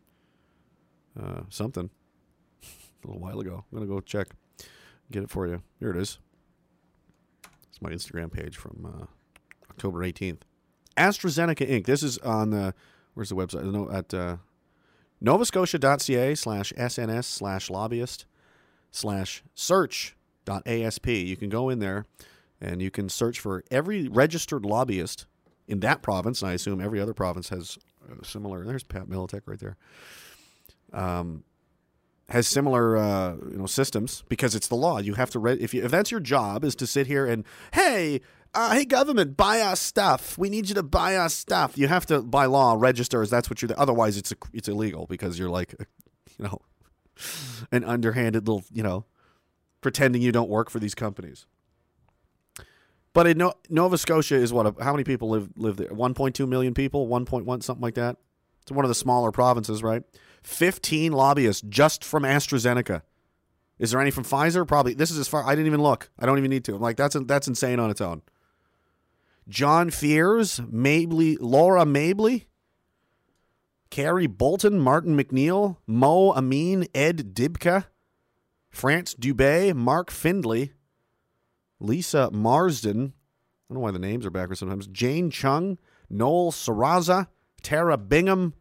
[1.19, 1.91] uh, something
[2.63, 3.65] a little while ago.
[3.71, 4.29] I'm gonna go check,
[5.11, 5.63] get it for you.
[5.79, 6.19] Here it is.
[7.71, 9.07] It's my Instagram page from uh,
[9.71, 10.41] October 18th.
[10.97, 11.87] AstraZeneca Inc.
[11.87, 12.75] This is on the
[13.15, 13.65] where's the website?
[13.65, 14.37] No, at uh,
[15.23, 18.27] novascotia.ca slash SNS slash lobbyist
[18.91, 21.07] slash search dot ASP.
[21.07, 22.07] You can go in there
[22.61, 25.27] and you can search for every registered lobbyist
[25.67, 26.43] in that province.
[26.43, 27.79] And I assume every other province has
[28.23, 28.65] similar.
[28.65, 29.77] There's Pat Militek right there.
[30.93, 31.45] Um,
[32.31, 34.99] has similar uh, you know systems because it's the law.
[34.99, 37.45] You have to re- if you, if that's your job is to sit here and
[37.75, 38.21] hey
[38.55, 40.39] uh, hey government buy us stuff.
[40.39, 41.77] We need you to buy us stuff.
[41.77, 43.71] You have to by law register as that's what you're.
[43.77, 45.75] Otherwise it's a, it's illegal because you're like
[46.39, 46.61] you know
[47.73, 49.05] an underhanded little you know
[49.81, 51.47] pretending you don't work for these companies.
[53.13, 54.81] But in no- Nova Scotia is what?
[54.81, 55.89] How many people live live there?
[55.89, 58.17] 1.2 million people, 1.1 something like that.
[58.63, 60.05] It's one of the smaller provinces, right?
[60.43, 63.03] 15 lobbyists just from AstraZeneca.
[63.79, 64.67] Is there any from Pfizer?
[64.67, 64.95] Probably.
[64.95, 65.45] This is as far.
[65.45, 66.11] I didn't even look.
[66.19, 66.75] I don't even need to.
[66.75, 68.23] I'm like that's that's insane on its own.
[69.49, 72.47] John Fears, Mabley, Laura Mabley,
[73.91, 77.87] Carrie Bolton, Martin McNeil, Mo Amin, Ed Dibka,
[78.69, 80.73] France Dubay, Mark Findley,
[81.81, 83.15] Lisa Marsden.
[83.69, 84.87] I don't know why the names are backwards sometimes.
[84.87, 87.29] Jane Chung, Noel Saraza,
[87.63, 88.55] Tara Bingham,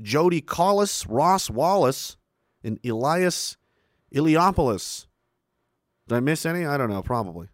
[0.00, 2.16] Jody Collis, Ross Wallace,
[2.62, 3.56] and Elias
[4.14, 5.06] Iliopoulos.
[6.08, 6.64] Did I miss any?
[6.64, 7.02] I don't know.
[7.02, 7.48] Probably.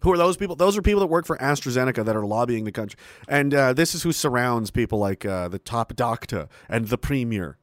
[0.00, 0.56] Who are those people?
[0.56, 2.98] Those are people that work for AstraZeneca that are lobbying the country.
[3.28, 7.56] And uh, this is who surrounds people like uh, the top doctor and the premier.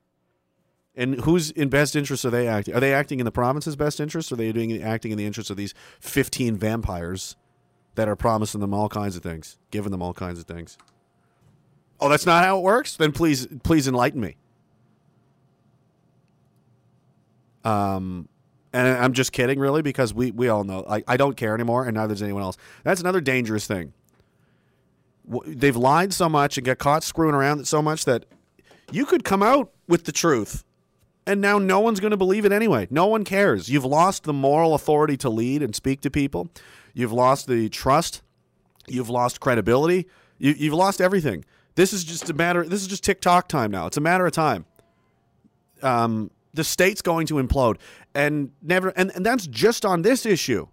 [0.96, 2.74] And who's in best interest are they acting?
[2.74, 4.32] Are they acting in the province's best interest?
[4.32, 7.36] Or are they doing acting in the interest of these 15 vampires
[7.96, 10.78] that are promising them all kinds of things, giving them all kinds of things?
[12.02, 12.96] Oh, that's not how it works?
[12.96, 14.38] Then please please enlighten me.
[17.64, 18.30] Um
[18.72, 20.86] and I'm just kidding, really, because we, we all know.
[20.88, 22.58] I, I don't care anymore, and neither does anyone else.
[22.84, 23.94] That's another dangerous thing.
[25.46, 28.26] They've lied so much and get caught screwing around so much that
[28.92, 30.64] you could come out with the truth,
[31.26, 32.88] and now no one's going to believe it anyway.
[32.90, 33.70] No one cares.
[33.70, 36.50] You've lost the moral authority to lead and speak to people.
[36.94, 38.22] You've lost the trust.
[38.88, 40.08] You've lost credibility.
[40.38, 41.46] You, you've lost everything.
[41.80, 42.66] This is just a matter.
[42.66, 43.86] This is just TikTok time now.
[43.86, 44.66] It's a matter of time.
[45.82, 47.78] Um, the state's going to implode
[48.14, 50.68] and never and, and that's just on this issue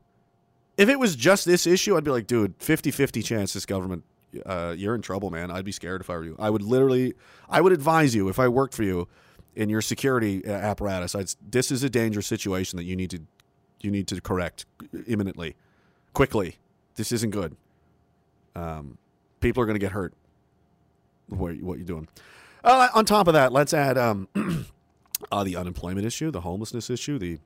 [0.77, 4.05] if it was just this issue i'd be like dude 50-50 chance this government
[4.47, 7.15] uh, you're in trouble man i'd be scared if i were you i would literally
[7.51, 9.07] i would advise you if i worked for you
[9.55, 13.21] in your security uh, apparatus I'd, this is a dangerous situation that you need to
[13.81, 14.65] you need to correct
[15.07, 15.57] imminently
[16.15, 16.57] quickly
[16.97, 17.55] this isn't good
[18.57, 18.97] um,
[19.41, 20.15] people are going to get hurt
[21.29, 22.09] what, what you're doing
[22.65, 24.29] uh, on top of that let's add um,
[25.33, 27.39] uh, the unemployment issue, the homelessness issue, the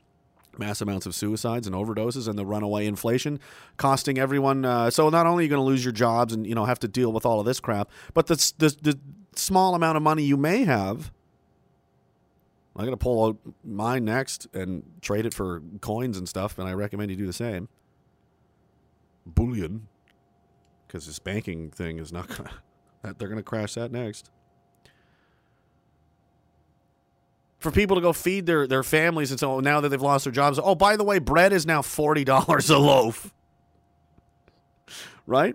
[0.58, 3.38] mass amounts of suicides and overdoses, and the runaway inflation
[3.76, 4.64] costing everyone.
[4.64, 6.80] Uh, so not only are you going to lose your jobs and you know have
[6.80, 8.98] to deal with all of this crap, but the, the, the
[9.36, 11.12] small amount of money you may have.
[12.76, 16.68] I'm going to pull out mine next and trade it for coins and stuff, and
[16.68, 17.68] I recommend you do the same.
[19.26, 19.88] Bullion,
[20.86, 22.50] because this banking thing is not going to,
[23.02, 24.30] they're going to crash that next.
[27.60, 30.32] for people to go feed their, their families and so now that they've lost their
[30.32, 30.58] jobs.
[30.62, 33.32] Oh, by the way, bread is now forty dollars a loaf.
[35.26, 35.54] right?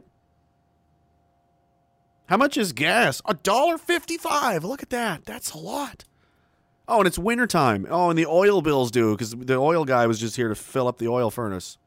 [2.27, 3.21] How much is gas?
[3.25, 4.63] A dollar fifty-five.
[4.63, 5.25] Look at that.
[5.25, 6.05] That's a lot.
[6.87, 7.87] Oh, and it's wintertime.
[7.89, 10.87] Oh, and the oil bills due because the oil guy was just here to fill
[10.87, 11.79] up the oil furnace.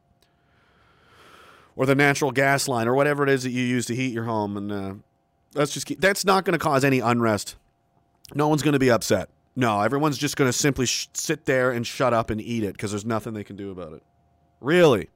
[1.77, 4.25] Or the natural gas line, or whatever it is that you use to heat your
[4.25, 4.93] home, and uh,
[5.53, 7.55] that's just keep, that's not going to cause any unrest.
[8.33, 9.29] No one's going to be upset.
[9.55, 12.73] No, everyone's just going to simply sh- sit there and shut up and eat it
[12.73, 14.03] because there's nothing they can do about it.
[14.61, 15.09] Really?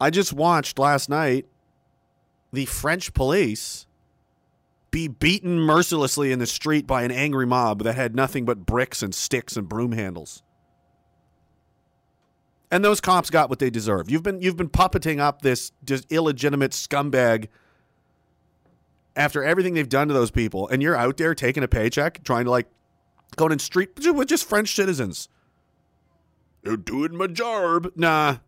[0.00, 1.46] I just watched last night
[2.52, 3.86] the French police
[4.90, 9.02] be beaten mercilessly in the street by an angry mob that had nothing but bricks
[9.02, 10.42] and sticks and broom handles.
[12.72, 14.10] And those cops got what they deserve.
[14.10, 15.72] You've been you've been puppeting up this
[16.10, 17.48] illegitimate scumbag
[19.14, 22.46] after everything they've done to those people, and you're out there taking a paycheck, trying
[22.46, 22.66] to like
[23.36, 25.28] go in street with just French citizens.
[26.64, 27.92] You're doing my job.
[27.94, 28.38] Nah,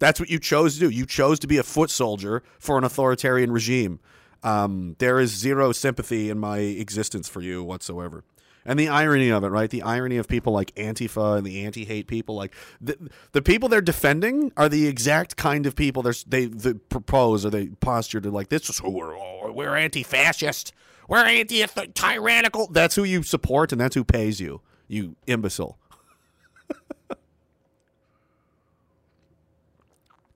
[0.00, 0.90] that's what you chose to do.
[0.90, 4.00] You chose to be a foot soldier for an authoritarian regime.
[4.42, 8.24] Um, there is zero sympathy in my existence for you whatsoever.
[8.66, 9.68] And the irony of it, right?
[9.68, 13.82] The irony of people like Antifa and the anti-hate people, like the, the people they're
[13.82, 18.48] defending are the exact kind of people they they propose or they posture to like
[18.48, 20.72] this is who we're oh, we're anti-fascist,
[21.08, 22.68] we're anti-tyrannical.
[22.68, 25.78] That's who you support and that's who pays you, you imbecile.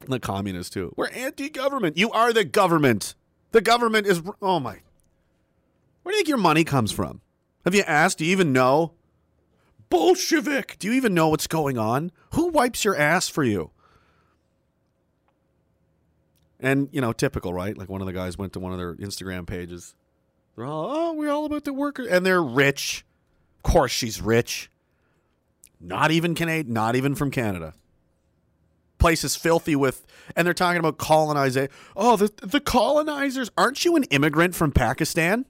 [0.06, 0.92] the communists too.
[0.96, 1.96] We're anti-government.
[1.96, 3.14] You are the government.
[3.52, 4.20] The government is.
[4.42, 4.80] Oh my.
[6.02, 7.22] Where do you think your money comes from?
[7.64, 8.18] Have you asked?
[8.18, 8.92] Do you even know?
[9.90, 10.76] Bolshevik.
[10.78, 12.12] Do you even know what's going on?
[12.34, 13.70] Who wipes your ass for you?
[16.60, 17.76] And you know, typical, right?
[17.76, 19.94] Like one of the guys went to one of their Instagram pages.
[20.56, 23.04] They're all, oh, we're all about the workers, and they're rich.
[23.58, 24.70] Of course, she's rich.
[25.80, 26.74] Not even Canadian.
[26.74, 27.74] Not even from Canada
[28.98, 30.04] place is filthy with
[30.36, 31.72] and they're talking about colonization.
[31.96, 35.46] Oh, the the colonizers, aren't you an immigrant from Pakistan?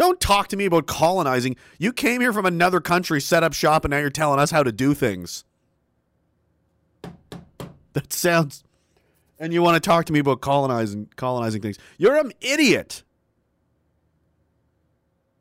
[0.00, 1.56] Don't talk to me about colonizing.
[1.78, 4.62] You came here from another country, set up shop, and now you're telling us how
[4.62, 5.44] to do things.
[7.92, 8.64] That sounds
[9.38, 11.76] and you want to talk to me about colonizing colonizing things.
[11.98, 13.02] You're an idiot.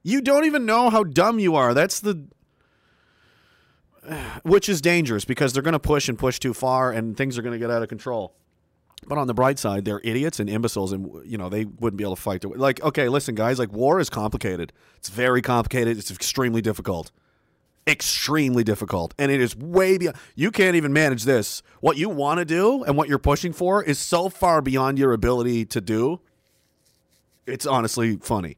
[0.03, 1.73] You don't even know how dumb you are.
[1.73, 2.27] That's the
[4.43, 7.41] which is dangerous because they're going to push and push too far and things are
[7.41, 8.35] going to get out of control.
[9.07, 12.03] But on the bright side, they're idiots and imbeciles, and you know they wouldn't be
[12.03, 12.43] able to fight.
[12.43, 14.73] Like, okay, listen, guys, like war is complicated.
[14.97, 15.97] It's very complicated.
[15.97, 17.11] It's extremely difficult,
[17.87, 20.17] extremely difficult, and it is way beyond.
[20.35, 21.63] You can't even manage this.
[21.79, 25.13] What you want to do and what you're pushing for is so far beyond your
[25.13, 26.19] ability to do.
[27.47, 28.57] It's honestly funny.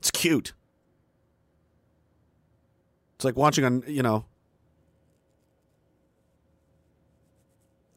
[0.00, 0.52] It's cute.
[3.16, 4.24] It's like watching on, you know,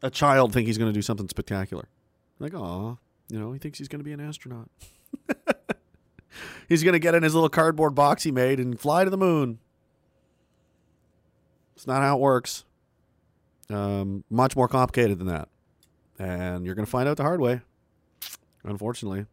[0.04, 1.88] a child think he's going to do something spectacular.
[2.38, 2.98] Like, oh,
[3.30, 4.68] you know, he thinks he's going to be an astronaut.
[6.68, 9.16] he's going to get in his little cardboard box he made and fly to the
[9.16, 9.58] moon.
[11.74, 12.64] It's not how it works.
[13.70, 15.48] Um, much more complicated than that.
[16.18, 17.62] And you're going to find out the hard way,
[18.62, 19.24] unfortunately.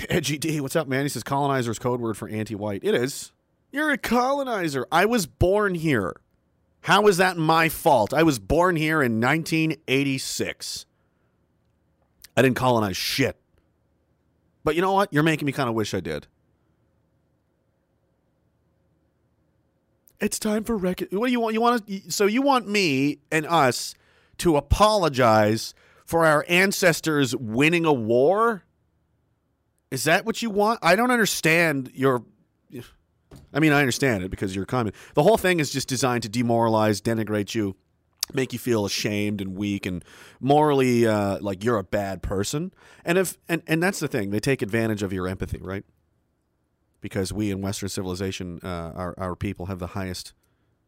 [0.08, 1.02] Edgy D, what's up, man?
[1.02, 2.80] He says colonizer is code word for anti-white.
[2.82, 3.32] It is.
[3.70, 4.86] You're a colonizer.
[4.90, 6.16] I was born here.
[6.84, 8.12] How is that my fault?
[8.12, 10.84] I was born here in 1986.
[12.36, 13.38] I didn't colonize shit.
[14.64, 15.10] But you know what?
[15.10, 16.26] You're making me kind of wish I did.
[20.20, 21.00] It's time for rec.
[21.10, 21.54] What do you want?
[21.54, 22.12] You want to?
[22.12, 23.94] So you want me and us
[24.38, 25.72] to apologize
[26.04, 28.64] for our ancestors winning a war?
[29.90, 30.80] Is that what you want?
[30.82, 32.24] I don't understand your.
[33.52, 34.92] I mean, I understand it because you're coming.
[35.14, 37.76] The whole thing is just designed to demoralize, denigrate you,
[38.32, 40.04] make you feel ashamed and weak and
[40.40, 42.72] morally uh, like you're a bad person.
[43.04, 45.84] And if and and that's the thing, they take advantage of your empathy, right?
[47.00, 50.32] Because we in Western civilization, uh, our our people have the highest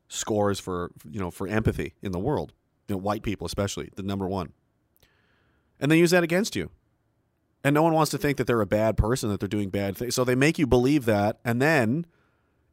[0.08, 2.52] scores for you know for empathy in the world.
[2.88, 4.52] You know, white people especially, the number one.
[5.78, 6.70] And they use that against you.
[7.64, 9.96] And no one wants to think that they're a bad person, that they're doing bad
[9.96, 10.14] things.
[10.14, 11.38] So they make you believe that.
[11.44, 12.06] And then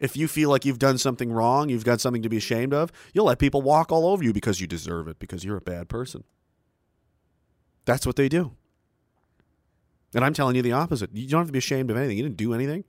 [0.03, 2.91] if you feel like you've done something wrong, you've got something to be ashamed of,
[3.13, 5.87] you'll let people walk all over you because you deserve it, because you're a bad
[5.87, 6.25] person.
[7.85, 8.51] That's what they do.
[10.13, 11.09] And I'm telling you the opposite.
[11.13, 12.17] You don't have to be ashamed of anything.
[12.17, 12.83] You didn't do anything.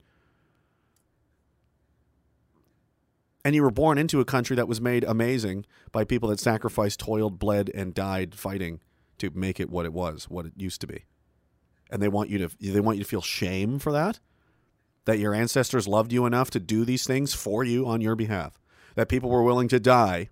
[3.45, 6.99] And you were born into a country that was made amazing by people that sacrificed,
[6.99, 8.81] toiled, bled, and died fighting
[9.19, 11.05] to make it what it was, what it used to be
[11.89, 14.19] and they want you to they want you to feel shame for that
[15.05, 18.59] that your ancestors loved you enough to do these things for you on your behalf
[18.95, 20.29] that people were willing to die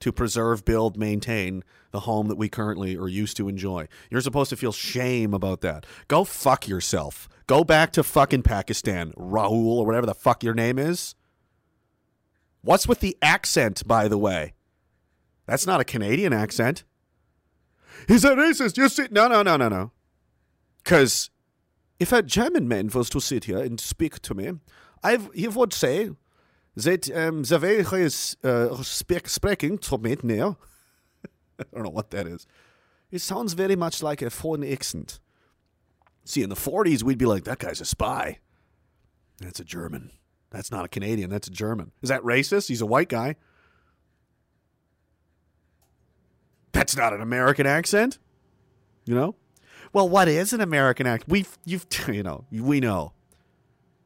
[0.00, 4.50] to preserve build maintain the home that we currently are used to enjoy you're supposed
[4.50, 9.86] to feel shame about that go fuck yourself go back to fucking pakistan rahul or
[9.86, 11.14] whatever the fuck your name is
[12.62, 14.54] what's with the accent by the way
[15.46, 16.84] that's not a canadian accent
[18.06, 18.76] He's a racist.
[18.76, 19.08] You see?
[19.10, 19.92] No, no, no, no, no.
[20.84, 21.30] Because
[22.00, 24.52] if a German man was to sit here and speak to me,
[25.02, 26.10] I he would say
[26.76, 30.56] that um, the way he is uh, speak, speaking to me now,
[31.58, 32.46] I don't know what that is.
[33.10, 35.18] It sounds very much like a foreign accent.
[36.24, 38.38] See, in the 40s, we'd be like, that guy's a spy.
[39.40, 40.10] That's a German.
[40.50, 41.30] That's not a Canadian.
[41.30, 41.92] That's a German.
[42.02, 42.68] Is that racist?
[42.68, 43.36] He's a white guy.
[46.72, 48.18] That's not an American accent.
[49.06, 49.34] You know?
[49.92, 51.30] Well, what is an American accent?
[51.30, 53.12] We you've you know, we know.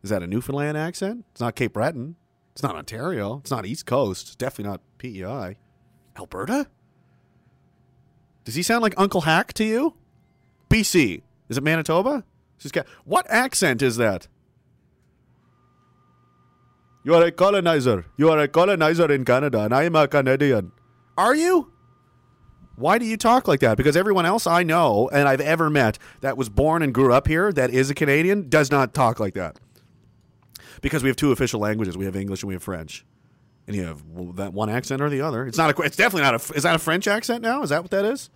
[0.03, 1.25] Is that a Newfoundland accent?
[1.33, 2.17] It's not Cape Breton.
[2.53, 3.39] It's not Ontario.
[3.39, 4.27] It's not East Coast.
[4.27, 5.57] It's definitely not PEI.
[6.17, 6.67] Alberta?
[8.45, 9.95] Does he sound like Uncle Hack to you?
[10.69, 11.23] BC.
[11.49, 12.25] Is it Manitoba?
[13.05, 14.29] What accent is that?
[17.05, 18.07] You are a colonizer.
[18.17, 20.73] You are a colonizer in Canada, and I am a Canadian.
[21.19, 21.72] Are you?
[22.77, 23.77] Why do you talk like that?
[23.77, 27.29] Because everyone else I know and I've ever met that was born and grew up
[27.29, 29.59] here that is a Canadian does not talk like that.
[30.81, 31.97] Because we have two official languages.
[31.97, 33.05] We have English and we have French.
[33.67, 34.03] And you have
[34.37, 35.47] that one accent or the other.
[35.47, 37.63] It's not a it's definitely not a is that a French accent now?
[37.63, 38.31] Is that what that is?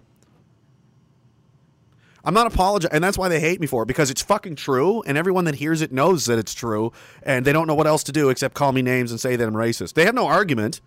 [2.26, 5.01] I'm not apologizing, and that's why they hate me for it because it's fucking true,
[5.03, 8.03] and everyone that hears it knows that it's true, and they don't know what else
[8.05, 9.95] to do except call me names and say that I'm racist.
[9.95, 10.80] They have no argument.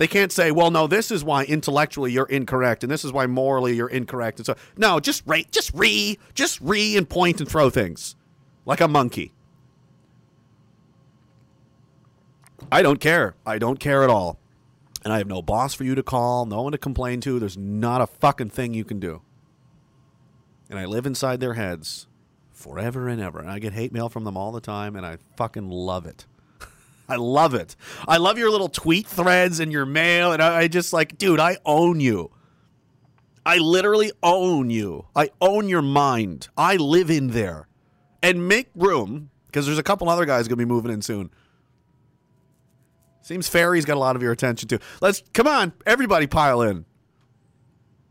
[0.00, 3.26] They can't say, "Well, no, this is why intellectually you're incorrect, and this is why
[3.26, 7.48] morally you're incorrect." And so, no, just re, just re, just re, and point and
[7.48, 8.16] throw things
[8.64, 9.32] like a monkey.
[12.72, 13.34] I don't care.
[13.46, 14.38] I don't care at all.
[15.04, 17.38] And I have no boss for you to call, no one to complain to.
[17.38, 19.22] There's not a fucking thing you can do
[20.70, 22.06] and I live inside their heads
[22.52, 23.40] forever and ever.
[23.40, 26.26] And I get hate mail from them all the time, and I fucking love it.
[27.10, 27.74] I love it.
[28.06, 31.40] I love your little tweet threads and your mail, and I, I just like, dude,
[31.40, 32.30] I own you.
[33.44, 35.06] I literally own you.
[35.16, 36.48] I own your mind.
[36.56, 37.66] I live in there.
[38.22, 41.30] And make room, because there's a couple other guys going to be moving in soon.
[43.22, 44.78] Seems Fairy's got a lot of your attention too.
[45.00, 46.84] Let's come on, everybody pile in.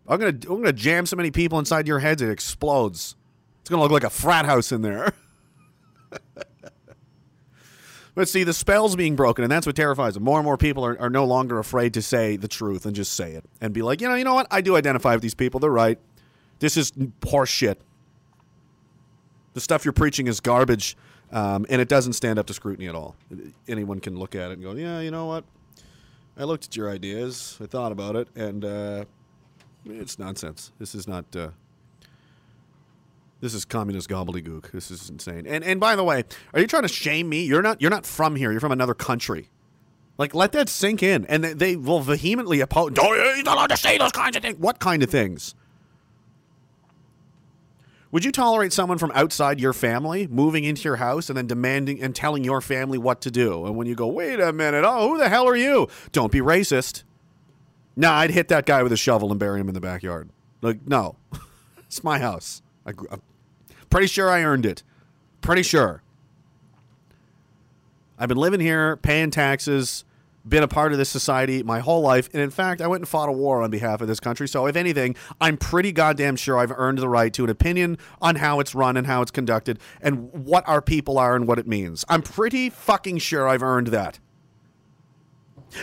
[0.08, 3.16] I'm gonna I'm gonna jam so many people inside your heads it explodes.
[3.62, 5.14] It's gonna look like a frat house in there.
[8.20, 10.24] but see, the spell's being broken, and that's what terrifies them.
[10.24, 13.13] More and more people are, are no longer afraid to say the truth and just
[13.13, 14.45] say it and be like, you know, you know what?
[14.51, 15.61] I do identify with these people.
[15.61, 15.97] They're right.
[16.59, 16.91] This is
[17.26, 17.80] horse shit.
[19.53, 20.97] The stuff you're preaching is garbage,
[21.32, 23.15] um, and it doesn't stand up to scrutiny at all.
[23.70, 25.45] Anyone can look at it and go, yeah, you know what?
[26.38, 29.05] I looked at your ideas, I thought about it, and uh,
[29.86, 30.74] it's nonsense.
[30.78, 31.24] This is not.
[31.34, 31.51] Uh,
[33.42, 34.72] this is communist gobbledygook.
[34.72, 35.46] This is insane.
[35.48, 36.24] And and by the way,
[36.54, 37.44] are you trying to shame me?
[37.44, 37.82] You're not.
[37.82, 38.52] You're not from here.
[38.52, 39.50] You're from another country.
[40.18, 41.26] Like let that sink in.
[41.26, 42.92] And they, they will vehemently oppose.
[43.00, 44.58] Oh, you're not allowed to say those kinds of things.
[44.60, 45.56] What kind of things?
[48.12, 52.02] Would you tolerate someone from outside your family moving into your house and then demanding
[52.02, 53.66] and telling your family what to do?
[53.66, 55.88] And when you go, wait a minute, oh, who the hell are you?
[56.12, 57.04] Don't be racist.
[57.96, 60.30] No, I'd hit that guy with a shovel and bury him in the backyard.
[60.62, 61.18] Like, no,
[61.86, 62.64] it's my house.
[62.86, 63.22] I, am
[63.90, 64.84] pretty sure I earned it.
[65.42, 66.04] Pretty sure.
[68.18, 70.04] I've been living here, paying taxes,
[70.48, 72.30] been a part of this society my whole life.
[72.34, 74.48] And in fact, I went and fought a war on behalf of this country.
[74.48, 78.36] So, if anything, I'm pretty goddamn sure I've earned the right to an opinion on
[78.36, 81.68] how it's run and how it's conducted and what our people are and what it
[81.68, 82.04] means.
[82.10, 84.20] I'm pretty fucking sure I've earned that.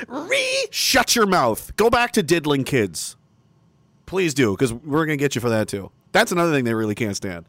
[0.08, 1.74] Re shut your mouth.
[1.76, 3.16] Go back to diddling kids.
[4.04, 5.90] Please do, because we're gonna get you for that too.
[6.12, 7.46] That's another thing they really can't stand.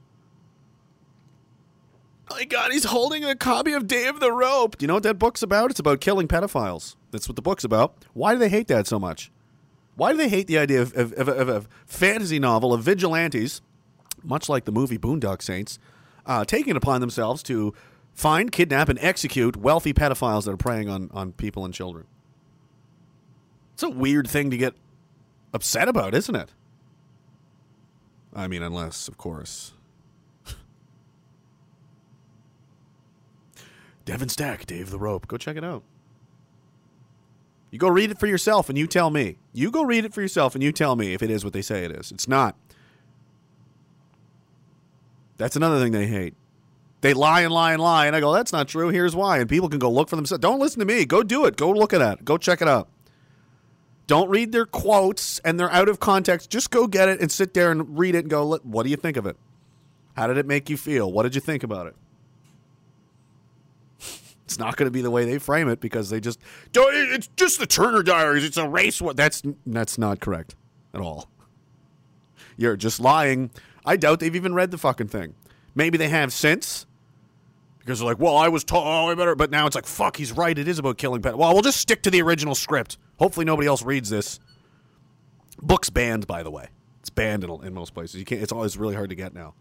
[2.29, 4.77] Oh my god, he's holding a copy of Day of the Rope.
[4.77, 5.71] Do you know what that book's about?
[5.71, 6.95] It's about killing pedophiles.
[7.11, 8.05] That's what the book's about.
[8.13, 9.31] Why do they hate that so much?
[9.95, 13.61] Why do they hate the idea of, of, of, of a fantasy novel of vigilantes,
[14.23, 15.79] much like the movie Boondock Saints,
[16.25, 17.73] uh, taking it upon themselves to
[18.13, 22.05] find, kidnap, and execute wealthy pedophiles that are preying on, on people and children?
[23.73, 24.73] It's a weird thing to get
[25.53, 26.51] upset about, isn't it?
[28.35, 29.73] I mean, unless, of course.
[34.07, 35.27] Devon Stack, Day of the Rope.
[35.27, 35.83] Go check it out.
[37.71, 39.35] You go read it for yourself and you tell me.
[39.51, 41.61] You go read it for yourself and you tell me if it is what they
[41.61, 42.13] say it is.
[42.13, 42.55] It's not.
[45.35, 46.35] That's another thing they hate.
[47.01, 48.07] They lie and lie and lie.
[48.07, 48.87] And I go, that's not true.
[48.87, 49.39] Here's why.
[49.39, 50.41] And people can go look for themselves.
[50.41, 51.03] Don't listen to me.
[51.03, 51.57] Go do it.
[51.57, 52.23] Go look at that.
[52.23, 52.87] Go check it out.
[54.07, 56.49] Don't read their quotes and they're out of context.
[56.49, 58.95] Just go get it and sit there and read it and go, what do you
[58.95, 59.35] think of it?
[60.15, 61.11] How did it make you feel?
[61.11, 61.95] What did you think about it?
[64.57, 66.39] Not going to be the way they frame it because they just
[66.71, 66.93] don't.
[67.13, 68.43] It's just the Turner Diaries.
[68.43, 69.01] It's a race.
[69.01, 69.17] What?
[69.17, 70.55] That's that's not correct
[70.93, 71.29] at all.
[72.57, 73.51] You're just lying.
[73.85, 75.35] I doubt they've even read the fucking thing.
[75.75, 76.87] Maybe they have since
[77.87, 79.33] because they're like, well, I was told, oh, I better.
[79.33, 80.57] But now it's like, fuck, he's right.
[80.57, 81.37] It is about killing pet.
[81.37, 82.97] Well, we'll just stick to the original script.
[83.17, 84.41] Hopefully, nobody else reads this.
[85.61, 86.67] Book's banned, by the way.
[86.99, 88.15] It's banned in, in most places.
[88.19, 88.41] You can't.
[88.41, 89.53] It's always really hard to get now.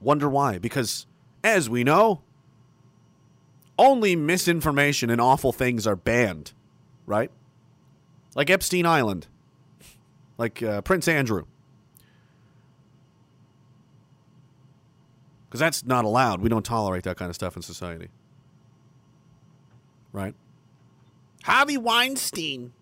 [0.00, 0.58] Wonder why?
[0.58, 1.06] Because,
[1.42, 2.20] as we know,
[3.80, 6.52] only misinformation and awful things are banned,
[7.06, 7.30] right?
[8.34, 9.26] Like Epstein Island,
[10.36, 11.46] like uh, Prince Andrew.
[15.48, 16.42] Because that's not allowed.
[16.42, 18.08] We don't tolerate that kind of stuff in society.
[20.12, 20.34] Right?
[21.44, 22.72] Harvey Weinstein.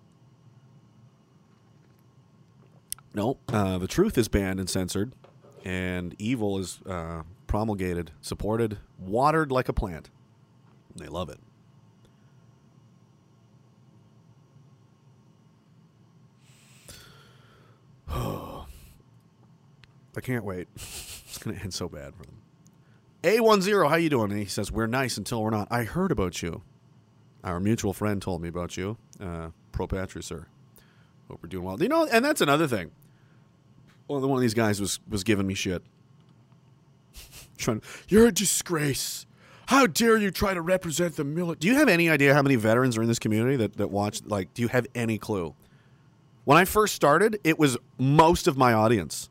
[3.14, 5.12] No, uh, the truth is banned and censored.
[5.64, 10.10] and evil is uh, promulgated, supported, watered like a plant.
[10.96, 11.38] They love it.
[18.10, 18.64] I
[20.20, 20.68] can't wait.
[21.28, 22.38] It's going to end so bad for them.
[23.22, 24.30] A10, how you doing?
[24.32, 25.68] And he says, we're nice until we're not.
[25.70, 26.62] I heard about you.
[27.44, 28.96] Our mutual friend told me about you.
[29.20, 30.46] Uh, pro patria, sir.
[31.28, 31.80] Hope we're doing well.
[31.80, 32.90] You know, and that's another thing.
[34.08, 35.82] Well, one of these guys was was giving me shit.
[37.58, 39.26] Trying, you're a disgrace.
[39.68, 41.58] How dare you try to represent the military?
[41.60, 44.22] Do you have any idea how many veterans are in this community that, that watch?
[44.24, 45.54] Like, do you have any clue?
[46.46, 49.28] When I first started, it was most of my audience.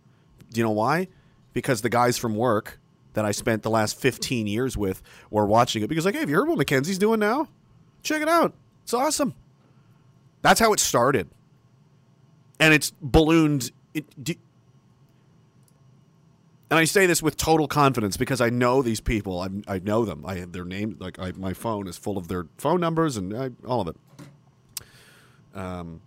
[0.53, 1.07] Do you know why?
[1.53, 2.79] Because the guys from work
[3.13, 6.29] that I spent the last 15 years with were watching it because, like, hey, have
[6.29, 7.47] you heard what Mackenzie's doing now?
[8.03, 8.53] Check it out.
[8.83, 9.33] It's awesome.
[10.43, 11.29] That's how it started.
[12.59, 13.71] And it's ballooned.
[13.95, 14.05] It,
[16.69, 19.39] and I say this with total confidence because I know these people.
[19.39, 20.25] I, I know them.
[20.25, 20.97] I have their name.
[20.99, 23.95] Like I, my phone is full of their phone numbers and I, all of it.
[25.55, 26.01] Um,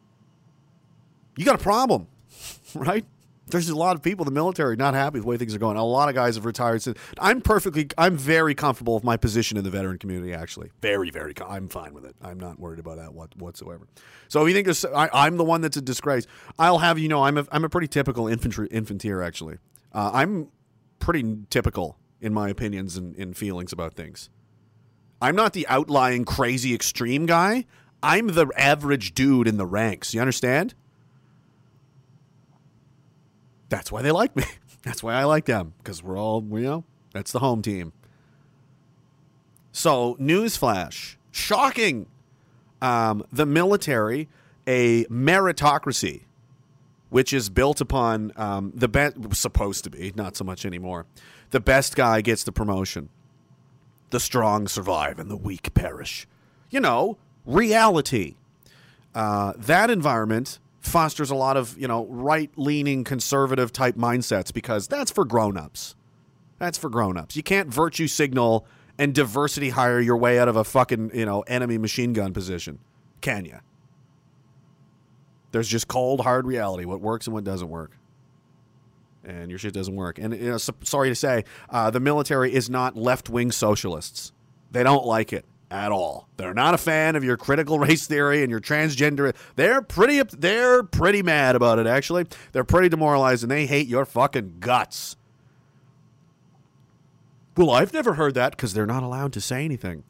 [1.36, 2.08] you got a problem,
[2.74, 3.04] right?
[3.46, 5.58] There's a lot of people in the military not happy with the way things are
[5.58, 5.76] going.
[5.76, 6.82] A lot of guys have retired.
[6.82, 10.32] Since, I'm perfectly, I'm very comfortable with my position in the veteran community.
[10.32, 11.34] Actually, very, very.
[11.44, 12.14] I'm fine with it.
[12.22, 13.88] I'm not worried about that whatsoever.
[14.28, 16.28] So if you think I, am the one that's a disgrace,
[16.60, 19.56] I'll have you know I'm a, I'm a pretty typical infantry infanteer actually.
[19.92, 20.48] Uh, I'm
[20.98, 24.28] pretty typical in my opinions and, and feelings about things.
[25.22, 27.66] I'm not the outlying crazy extreme guy.
[28.02, 30.14] I'm the average dude in the ranks.
[30.14, 30.74] You understand?
[33.68, 34.44] That's why they like me.
[34.82, 37.92] That's why I like them because we're all, you know, that's the home team.
[39.72, 42.06] So, newsflash shocking.
[42.80, 44.30] Um, the military,
[44.66, 46.22] a meritocracy
[47.10, 51.06] which is built upon um, the best, supposed to be, not so much anymore.
[51.50, 53.08] The best guy gets the promotion.
[54.10, 56.26] The strong survive and the weak perish.
[56.70, 58.36] You know, reality.
[59.14, 64.88] Uh, that environment fosters a lot of, you know, right leaning conservative type mindsets because
[64.88, 65.94] that's for grown ups.
[66.58, 67.36] That's for grown ups.
[67.36, 68.66] You can't virtue signal
[68.98, 72.78] and diversity hire your way out of a fucking, you know, enemy machine gun position,
[73.20, 73.58] can you?
[75.52, 77.96] There's just cold, hard reality what works and what doesn't work.
[79.24, 80.18] And your shit doesn't work.
[80.18, 84.32] And you know, so, sorry to say, uh, the military is not left wing socialists.
[84.70, 86.28] They don't like it at all.
[86.36, 89.34] They're not a fan of your critical race theory and your transgender.
[89.56, 90.22] They're pretty.
[90.22, 91.86] They're pretty mad about it.
[91.86, 95.16] Actually, they're pretty demoralized and they hate your fucking guts.
[97.56, 100.04] Well, I've never heard that because they're not allowed to say anything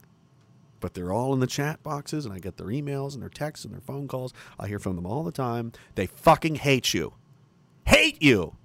[0.80, 3.64] but they're all in the chat boxes and I get their emails and their texts
[3.64, 4.32] and their phone calls.
[4.58, 5.72] I hear from them all the time.
[5.94, 7.14] They fucking hate you.
[7.86, 8.56] Hate you.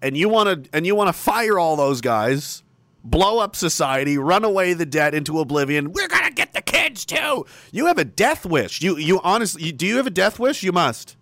[0.00, 2.64] And you want to and you want to fire all those guys,
[3.04, 5.92] blow up society, run away the debt into oblivion.
[5.92, 7.46] We're going to get the kids too.
[7.70, 8.82] You have a death wish.
[8.82, 10.62] You you honestly do you have a death wish?
[10.62, 11.16] You must.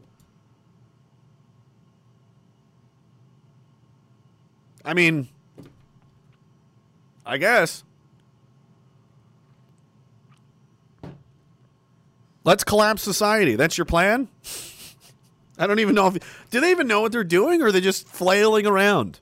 [4.83, 5.29] I mean,
[7.27, 7.85] I guess.
[12.45, 13.57] Let's collapse society.
[13.57, 14.29] That's your plan?
[15.59, 16.49] I don't even know if.
[16.51, 19.21] Do they even know what they're doing or are they just flailing around?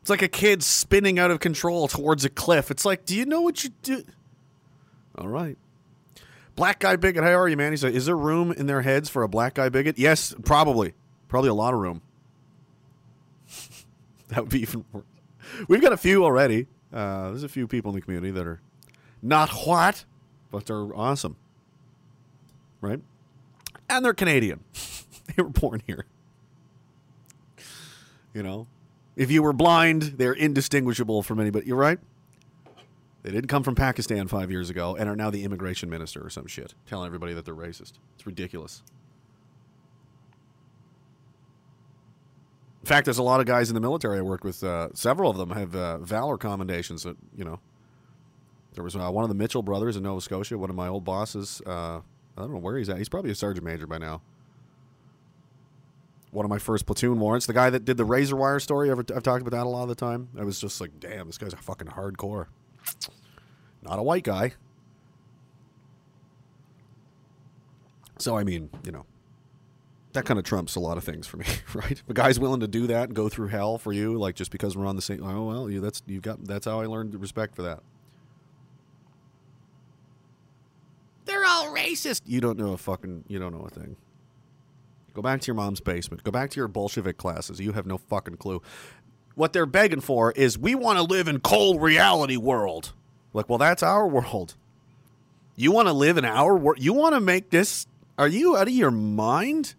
[0.00, 2.70] It's like a kid spinning out of control towards a cliff.
[2.70, 4.04] It's like, do you know what you do?
[5.18, 5.58] All right.
[6.54, 7.72] Black guy bigot, how are you, man?
[7.72, 9.98] He's like, is there room in their heads for a black guy bigot?
[9.98, 10.94] Yes, probably.
[11.28, 12.02] Probably a lot of room.
[14.28, 15.04] that would be even worse.
[15.68, 16.68] We've got a few already.
[16.92, 18.60] Uh, there's a few people in the community that are
[19.22, 20.04] not what,
[20.50, 21.36] but they're awesome.
[22.80, 23.00] Right?
[23.88, 24.60] And they're Canadian.
[25.36, 26.06] they were born here.
[28.34, 28.66] You know?
[29.16, 31.66] If you were blind, they're indistinguishable from anybody.
[31.66, 31.98] You're right.
[33.22, 36.30] They didn't come from Pakistan five years ago and are now the immigration minister or
[36.30, 37.94] some shit, telling everybody that they're racist.
[38.14, 38.82] It's ridiculous.
[42.82, 44.62] In fact, there's a lot of guys in the military I worked with.
[44.62, 47.58] Uh, several of them have uh, valor commendations that you know
[48.76, 51.04] there was uh, one of the Mitchell brothers in Nova Scotia, one of my old
[51.04, 51.60] bosses.
[51.66, 52.00] Uh,
[52.36, 52.98] I don't know where he's at.
[52.98, 54.20] He's probably a sergeant major by now.
[56.30, 58.90] One of my first platoon warrants, the guy that did the razor wire story.
[58.90, 60.28] I've, I've talked about that a lot of the time.
[60.38, 62.46] I was just like, damn, this guy's a fucking hardcore.
[63.82, 64.52] Not a white guy.
[68.18, 69.06] So I mean, you know,
[70.12, 72.02] that kind of trumps a lot of things for me, right?
[72.08, 74.76] A guy's willing to do that and go through hell for you, like just because
[74.76, 75.22] we're on the same.
[75.22, 76.44] Oh well, you that's you've got.
[76.44, 77.80] That's how I learned respect for that.
[81.26, 82.22] They're all racist.
[82.26, 83.24] You don't know a fucking.
[83.28, 83.96] You don't know a thing.
[85.14, 86.24] Go back to your mom's basement.
[86.24, 87.58] Go back to your Bolshevik classes.
[87.58, 88.60] You have no fucking clue.
[89.34, 92.92] What they're begging for is we want to live in cold reality world.
[93.32, 94.54] Like, well, that's our world.
[95.56, 96.82] You want to live in our world?
[96.82, 97.86] You want to make this?
[98.18, 99.74] Are you out of your mind?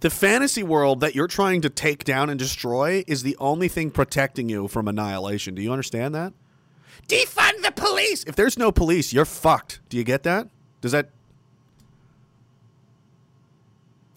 [0.00, 3.90] The fantasy world that you're trying to take down and destroy is the only thing
[3.90, 5.54] protecting you from annihilation.
[5.54, 6.32] Do you understand that?
[7.08, 8.24] Defund the police.
[8.24, 9.80] If there's no police, you're fucked.
[9.88, 10.48] Do you get that?
[10.80, 11.10] Does that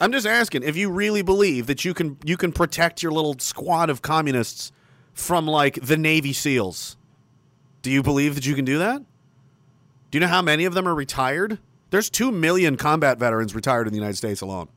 [0.02, 3.38] I'm just asking if you really believe that you can you can protect your little
[3.40, 4.72] squad of communists
[5.14, 6.98] from like the Navy SEALs.
[7.82, 9.00] Do you believe that you can do that?
[10.12, 11.60] Do you know how many of them are retired?
[11.92, 14.68] There's 2 million combat veterans retired in the United States alone.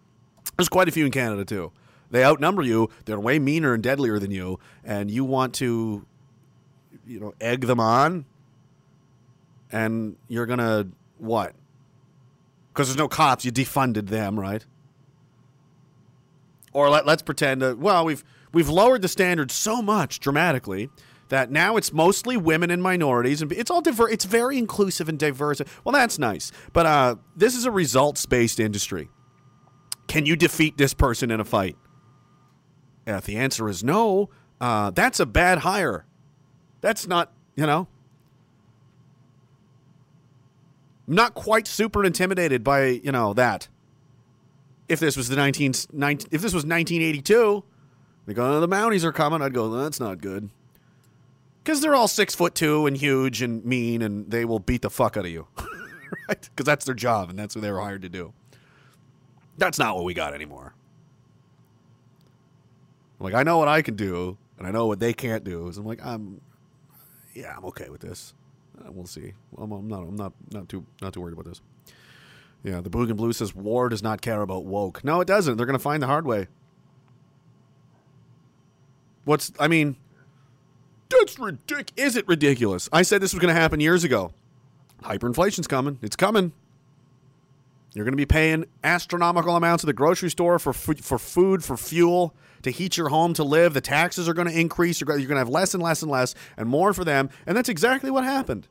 [0.57, 1.73] There's quite a few in Canada too.
[2.11, 2.89] They outnumber you.
[3.05, 6.07] They're way meaner and deadlier than you, and you want to
[7.09, 8.25] you know, egg them on
[9.73, 10.89] and you're to
[11.19, 11.55] what?
[12.75, 14.65] Cuz there's no cops, you defunded them, right?
[16.73, 20.91] Or let, let's pretend that well, we've we've lowered the standards so much dramatically
[21.29, 25.19] that now it's mostly women and minorities, and it's all diver- It's very inclusive and
[25.19, 25.61] diverse.
[25.85, 29.11] Well, that's nice, but uh, this is a results-based industry.
[30.07, 31.77] Can you defeat this person in a fight?
[33.07, 34.31] If the answer is no,
[34.61, 36.07] uh, that's a bad hire.
[36.81, 37.89] That's not, you know.
[41.07, 43.69] I'm not quite super intimidated by, you know, that
[44.89, 47.65] if this was the 19, 19 if this was 1982,
[48.27, 49.41] they go, oh, the Mounties are coming.
[49.41, 50.51] I'd go, that's not good.
[51.65, 54.91] Because they're all six foot two and huge and mean, and they will beat the
[54.91, 55.47] fuck out of you,
[56.29, 56.41] right?
[56.41, 58.33] Because that's their job, and that's what they were hired to do.
[59.57, 60.75] That's not what we got anymore.
[63.19, 65.71] I'm like, I know what I can do, and I know what they can't do.
[65.73, 66.41] So I'm like, I'm,
[67.39, 68.35] yeah, I'm okay with this.
[68.79, 69.33] Uh, we'll see.
[69.57, 71.61] I'm, I'm not, I'm not, not too, not too worried about this.
[72.65, 75.05] Yeah, the Boog and Blue says war does not care about woke.
[75.05, 75.57] No, it doesn't.
[75.57, 76.49] They're going to find the hard way.
[79.25, 79.97] What's, I mean,
[81.09, 81.93] that's ridiculous.
[81.97, 82.89] Is it ridiculous?
[82.93, 84.33] I said this was going to happen years ago.
[85.03, 85.99] Hyperinflation's coming.
[86.03, 86.53] It's coming.
[87.95, 91.77] You're going to be paying astronomical amounts at the grocery store for for food, for
[91.77, 92.35] fuel,
[92.71, 93.75] to heat your home, to live.
[93.75, 95.01] The taxes are going to increase.
[95.01, 97.31] You're going to have less and less and less, and more for them.
[97.47, 98.69] And that's exactly what happened.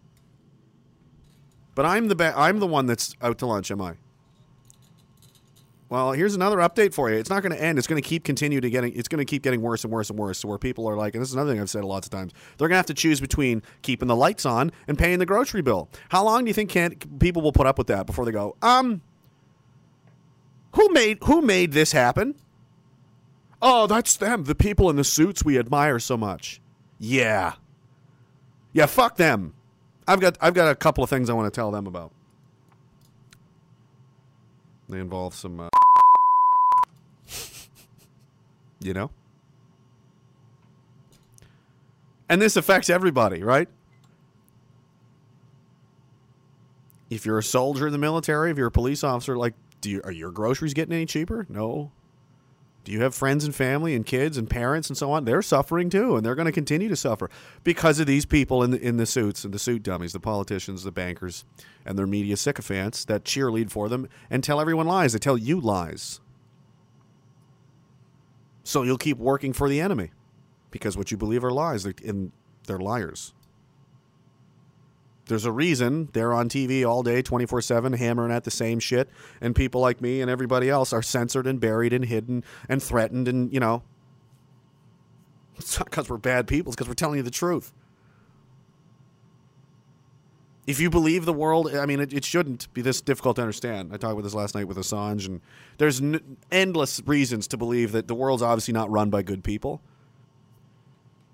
[1.75, 3.95] But I'm the ba- I'm the one that's out to lunch, am I?
[5.89, 7.17] Well, here's another update for you.
[7.17, 7.77] It's not going to end.
[7.77, 8.93] It's going to keep continue to getting.
[8.93, 10.39] It's going to keep getting worse and worse and worse.
[10.39, 12.33] So where people are like, and this is another thing I've said lots of times,
[12.57, 15.61] they're going to have to choose between keeping the lights on and paying the grocery
[15.61, 15.87] bill.
[16.09, 18.57] How long do you think can people will put up with that before they go,
[18.61, 19.01] um,
[20.73, 22.35] who made who made this happen?
[23.61, 26.61] Oh, that's them, the people in the suits we admire so much.
[26.99, 27.53] Yeah,
[28.73, 29.53] yeah, fuck them.
[30.07, 32.11] I've got I've got a couple of things I want to tell them about.
[34.89, 35.69] They involve some, uh,
[38.79, 39.09] you know,
[42.29, 43.67] and this affects everybody, right?
[47.09, 50.01] If you're a soldier in the military, if you're a police officer, like, do you,
[50.03, 51.45] are your groceries getting any cheaper?
[51.49, 51.91] No.
[52.87, 55.25] Do you have friends and family and kids and parents and so on?
[55.25, 57.29] They're suffering too, and they're going to continue to suffer
[57.65, 60.85] because of these people in the, in the suits and the suit dummies, the politicians,
[60.85, 61.43] the bankers,
[61.85, 65.11] and their media sycophants that cheerlead for them and tell everyone lies.
[65.11, 66.21] They tell you lies.
[68.63, 70.11] So you'll keep working for the enemy
[70.71, 72.31] because what you believe are lies, and
[72.67, 73.33] they're liars.
[75.27, 79.09] There's a reason they're on TV all day, 24 7, hammering at the same shit.
[79.41, 83.27] And people like me and everybody else are censored and buried and hidden and threatened.
[83.27, 83.83] And, you know,
[85.57, 87.73] it's not because we're bad people, it's because we're telling you the truth.
[90.65, 93.91] If you believe the world, I mean, it, it, shouldn't be this difficult to understand.
[93.93, 95.39] I talked about this last night with Assange, and
[95.77, 99.81] there's n- endless reasons to believe that the world's obviously not run by good people.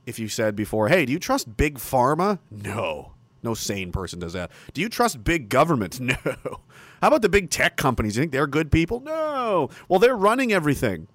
[0.06, 2.38] If you said before, hey, do you trust Big Pharma?
[2.52, 3.12] No.
[3.44, 4.52] No sane person does that.
[4.74, 6.00] Do you trust big government?
[6.04, 6.16] No.
[7.02, 8.16] How about the big tech companies?
[8.16, 9.02] You think they're good people?
[9.02, 9.70] No.
[9.89, 11.10] Well, they're running everything.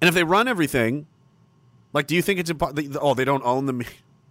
[0.00, 1.06] And if they run everything,
[1.92, 2.96] like, do you think it's impossible?
[3.00, 3.86] Oh, they don't own the me-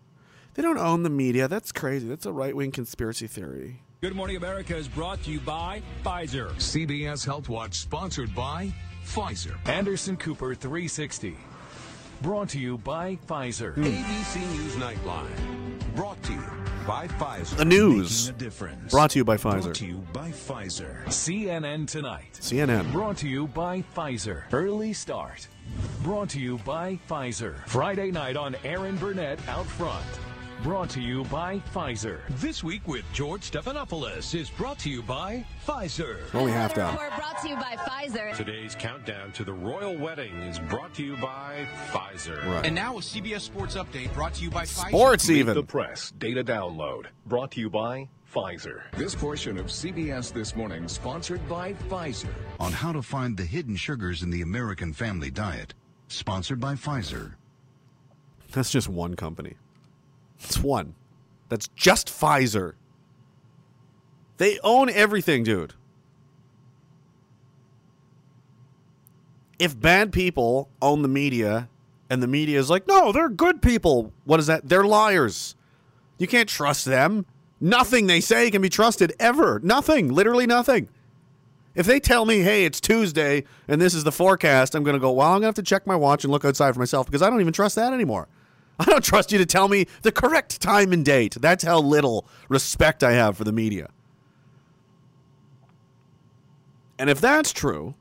[0.53, 1.47] They don't own the media.
[1.49, 2.07] That's crazy.
[2.07, 3.81] That's a right wing conspiracy theory.
[4.01, 6.51] Good Morning America is brought to you by Pfizer.
[6.55, 8.71] CBS Health Watch sponsored by
[9.05, 9.55] Pfizer.
[9.67, 11.35] Anderson Cooper 360.
[12.23, 13.73] Brought to you by Pfizer.
[13.75, 13.83] Hmm.
[13.83, 15.93] ABC News Nightline.
[15.93, 16.43] Brought to you
[16.87, 17.57] by Pfizer.
[17.57, 18.31] The news.
[18.89, 19.63] Brought to you by Pfizer.
[19.63, 21.03] Brought to you by Pfizer.
[21.07, 22.39] CNN Tonight.
[22.39, 22.89] CNN.
[22.93, 24.43] Brought to you by Pfizer.
[24.53, 25.49] Early Start.
[26.01, 27.57] Brought to you by Pfizer.
[27.67, 30.05] Friday night on Erin Burnett Out Front.
[30.63, 32.19] Brought to you by Pfizer.
[32.39, 36.19] This week with George Stephanopoulos is brought to you by Pfizer.
[36.33, 36.95] Only half down.
[36.95, 38.33] We're brought to you by Pfizer.
[38.37, 42.45] Today's countdown to the royal wedding is brought to you by Pfizer.
[42.45, 42.65] Right.
[42.65, 44.87] And now a CBS Sports update brought to you by Pfizer.
[44.87, 45.55] Sports Meet even.
[45.55, 47.07] the press data download.
[47.25, 48.83] Brought to you by Pfizer.
[48.95, 52.29] This portion of CBS This Morning sponsored by Pfizer.
[52.61, 55.73] on how to find the hidden sugars in the American family diet.
[56.07, 57.33] Sponsored by Pfizer.
[58.53, 59.55] That's just one company.
[60.39, 60.95] It's one.
[61.49, 62.73] That's just Pfizer.
[64.37, 65.73] They own everything, dude.
[69.59, 71.69] If bad people own the media
[72.09, 74.67] and the media is like, no, they're good people, what is that?
[74.67, 75.55] They're liars.
[76.17, 77.25] You can't trust them.
[77.61, 79.59] Nothing they say can be trusted ever.
[79.63, 80.13] Nothing.
[80.13, 80.89] Literally nothing.
[81.75, 84.99] If they tell me, hey, it's Tuesday and this is the forecast, I'm going to
[84.99, 87.05] go, well, I'm going to have to check my watch and look outside for myself
[87.05, 88.27] because I don't even trust that anymore.
[88.79, 91.37] I don't trust you to tell me the correct time and date.
[91.39, 93.89] That's how little respect I have for the media.
[96.97, 97.95] And if that's true,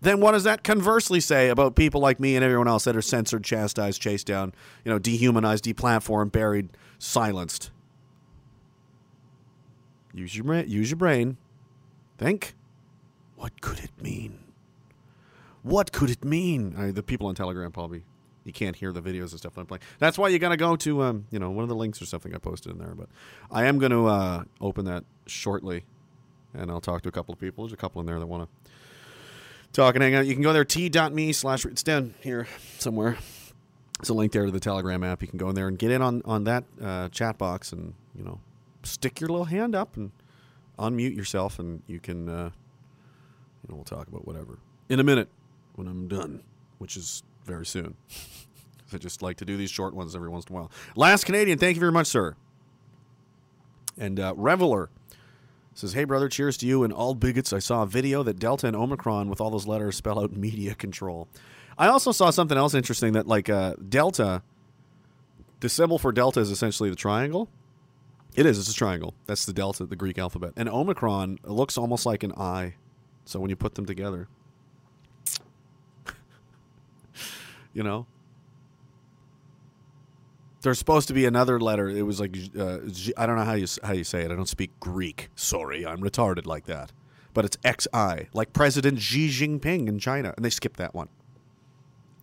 [0.00, 3.02] then what does that conversely say about people like me and everyone else that are
[3.02, 4.52] censored, chastised, chased down,
[4.84, 7.70] you know, dehumanized, deplatformed, buried, silenced?
[10.12, 11.36] Use your bra- use your brain.
[12.18, 12.54] Think.
[13.36, 14.38] What could it mean?
[15.62, 16.74] What could it mean?
[16.78, 18.04] I, the people on Telegram probably
[18.46, 19.82] you can't hear the videos and stuff I'm playing.
[19.98, 22.06] That's why you got to go to um, you know one of the links or
[22.06, 22.94] something I posted in there.
[22.94, 23.08] But
[23.50, 25.84] I am going to uh, open that shortly,
[26.54, 27.64] and I'll talk to a couple of people.
[27.64, 28.70] There's a couple in there that want to
[29.72, 30.26] talk and hang out.
[30.26, 32.46] You can go there t.me slash it's down here
[32.78, 33.18] somewhere.
[33.98, 35.22] It's a link there to the Telegram app.
[35.22, 37.94] You can go in there and get in on on that uh, chat box and
[38.16, 38.40] you know
[38.84, 40.12] stick your little hand up and
[40.78, 42.50] unmute yourself, and you can uh,
[43.62, 45.28] you know we'll talk about whatever in a minute
[45.74, 46.44] when I'm done,
[46.78, 47.96] which is very soon.
[48.92, 50.70] I just like to do these short ones every once in a while.
[50.94, 52.36] Last Canadian, thank you very much, sir.
[53.98, 54.90] And uh, Reveler
[55.74, 57.52] says, "Hey brother, cheers to you and all bigots.
[57.52, 60.74] I saw a video that Delta and Omicron with all those letters spell out media
[60.74, 61.28] control.
[61.78, 64.42] I also saw something else interesting that like uh, Delta,
[65.60, 67.48] the symbol for Delta is essentially the triangle.
[68.34, 68.58] It is.
[68.58, 69.14] It's a triangle.
[69.26, 70.52] That's the Delta, the Greek alphabet.
[70.56, 72.74] And Omicron looks almost like an I.
[73.24, 74.28] So when you put them together,
[77.76, 78.06] you know,
[80.62, 81.90] there's supposed to be another letter.
[81.90, 82.78] It was like uh,
[83.18, 84.30] I don't know how you how you say it.
[84.30, 85.28] I don't speak Greek.
[85.34, 86.90] Sorry, I'm retarded like that.
[87.34, 91.10] But it's XI, like President Xi Jinping in China, and they skipped that one.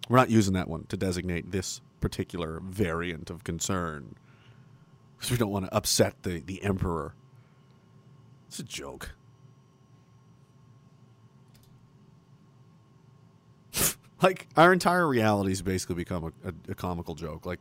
[0.10, 4.16] We're not using that one to designate this particular variant of concern
[5.16, 7.14] because we don't want to upset the the emperor.
[8.48, 9.12] It's a joke.
[14.24, 17.46] Like our entire reality's basically become a, a, a comical joke.
[17.46, 17.60] Like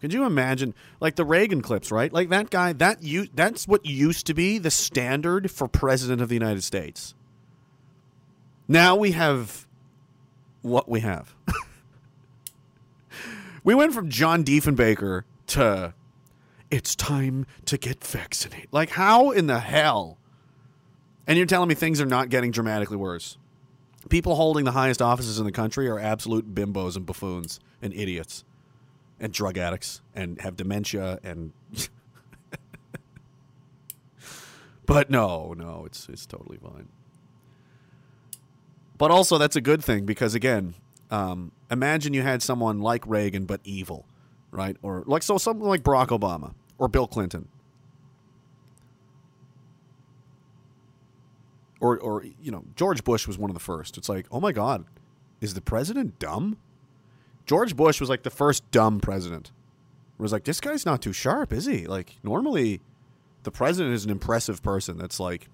[0.00, 2.12] could you imagine, like the Reagan clips, right?
[2.12, 6.28] Like that guy, that you, that's what used to be the standard for president of
[6.28, 7.14] the United States.
[8.68, 9.66] Now we have
[10.62, 11.34] what we have.
[13.64, 15.94] we went from John Diefenbaker to
[16.70, 18.68] it's time to get vaccinated.
[18.70, 20.18] Like how in the hell?
[21.26, 23.38] And you're telling me things are not getting dramatically worse.
[24.08, 28.44] People holding the highest offices in the country are absolute bimbos and buffoons and idiots
[29.20, 31.52] and drug addicts and have dementia and
[34.86, 36.88] but no no it's it's totally fine.
[38.96, 40.74] But also that's a good thing because again
[41.10, 44.06] um, imagine you had someone like reagan but evil
[44.50, 44.76] right?
[44.82, 47.48] Or like so something like barack obama or bill clinton
[51.80, 54.52] or or you know george bush was one of the first it's like oh my
[54.52, 54.84] god
[55.40, 56.56] is the president dumb
[57.48, 59.52] George Bush was like the first dumb president.
[60.18, 61.86] It was like, this guy's not too sharp, is he?
[61.86, 62.82] Like, normally
[63.42, 65.48] the president is an impressive person that's like,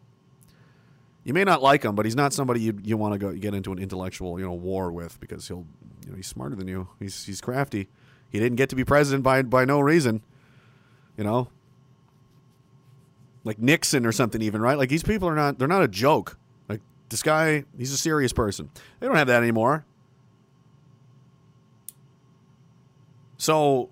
[1.22, 3.54] you may not like him, but he's not somebody you you want to go get
[3.54, 5.64] into an intellectual you know war with because he'll
[6.04, 6.88] you know he's smarter than you.
[6.98, 7.88] He's he's crafty.
[8.28, 10.20] He didn't get to be president by by no reason,
[11.16, 11.48] you know.
[13.44, 14.78] Like Nixon or something, even right?
[14.78, 16.38] Like these people are not they're not a joke.
[16.68, 16.80] Like
[17.10, 18.70] this guy, he's a serious person.
[19.00, 19.84] They don't have that anymore.
[23.36, 23.90] So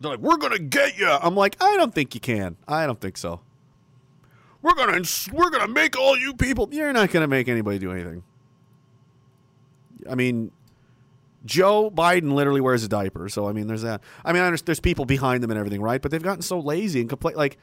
[0.00, 2.56] they're like, "We're gonna get you." I'm like, "I don't think you can.
[2.66, 3.40] I don't think so.
[4.62, 5.02] We're gonna
[5.32, 6.68] we're gonna make all you people.
[6.70, 8.22] You're not gonna make anybody do anything.
[10.08, 10.52] I mean,
[11.44, 14.00] Joe Biden literally wears a diaper, so I mean, there's that.
[14.24, 16.00] I mean, I understand there's people behind them and everything, right?
[16.00, 17.36] But they've gotten so lazy and complete.
[17.36, 17.58] Like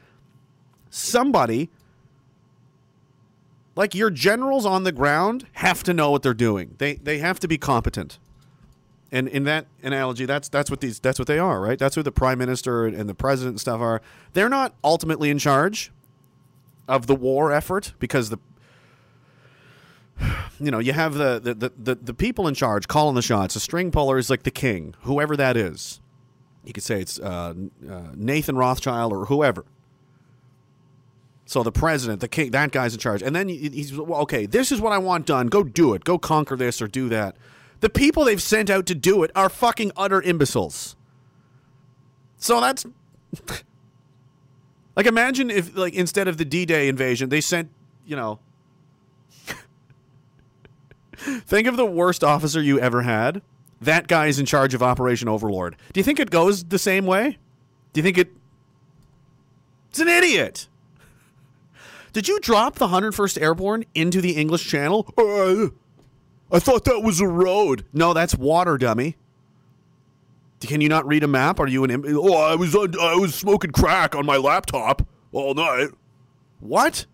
[0.90, 1.70] somebody,
[3.76, 6.74] like your generals on the ground, have to know what they're doing.
[6.78, 8.18] They they have to be competent.
[9.12, 11.78] And in that analogy, that's that's what these that's what they are, right?
[11.78, 14.02] That's who the prime minister and the president and stuff are.
[14.34, 15.90] They're not ultimately in charge
[16.86, 18.38] of the war effort because the
[20.60, 23.54] you know you have the the, the, the, the people in charge calling the shots.
[23.54, 26.00] The string puller is like the king, whoever that is.
[26.64, 27.54] You could say it's uh,
[27.88, 29.64] uh, Nathan Rothschild or whoever.
[31.50, 34.46] So the president, the king, that guy's in charge, and then he's well, okay.
[34.46, 35.48] This is what I want done.
[35.48, 36.04] Go do it.
[36.04, 37.34] Go conquer this or do that.
[37.80, 40.94] The people they've sent out to do it are fucking utter imbeciles.
[42.36, 42.86] So that's
[44.96, 47.68] like imagine if like instead of the D-Day invasion, they sent,
[48.06, 48.38] you know,
[51.16, 53.42] think of the worst officer you ever had.
[53.80, 55.76] That guy is in charge of Operation Overlord.
[55.92, 57.38] Do you think it goes the same way?
[57.92, 58.30] Do you think it
[59.88, 60.68] It's an idiot.
[62.12, 65.12] Did you drop the 101st Airborne into the English Channel?
[65.16, 65.68] Uh,
[66.54, 67.84] I thought that was a road.
[67.92, 69.16] No, that's water, dummy.
[70.60, 71.58] Can you not read a map?
[71.60, 71.90] Are you an?
[71.90, 75.88] Im- oh, I was I was smoking crack on my laptop all night.
[76.58, 77.06] What?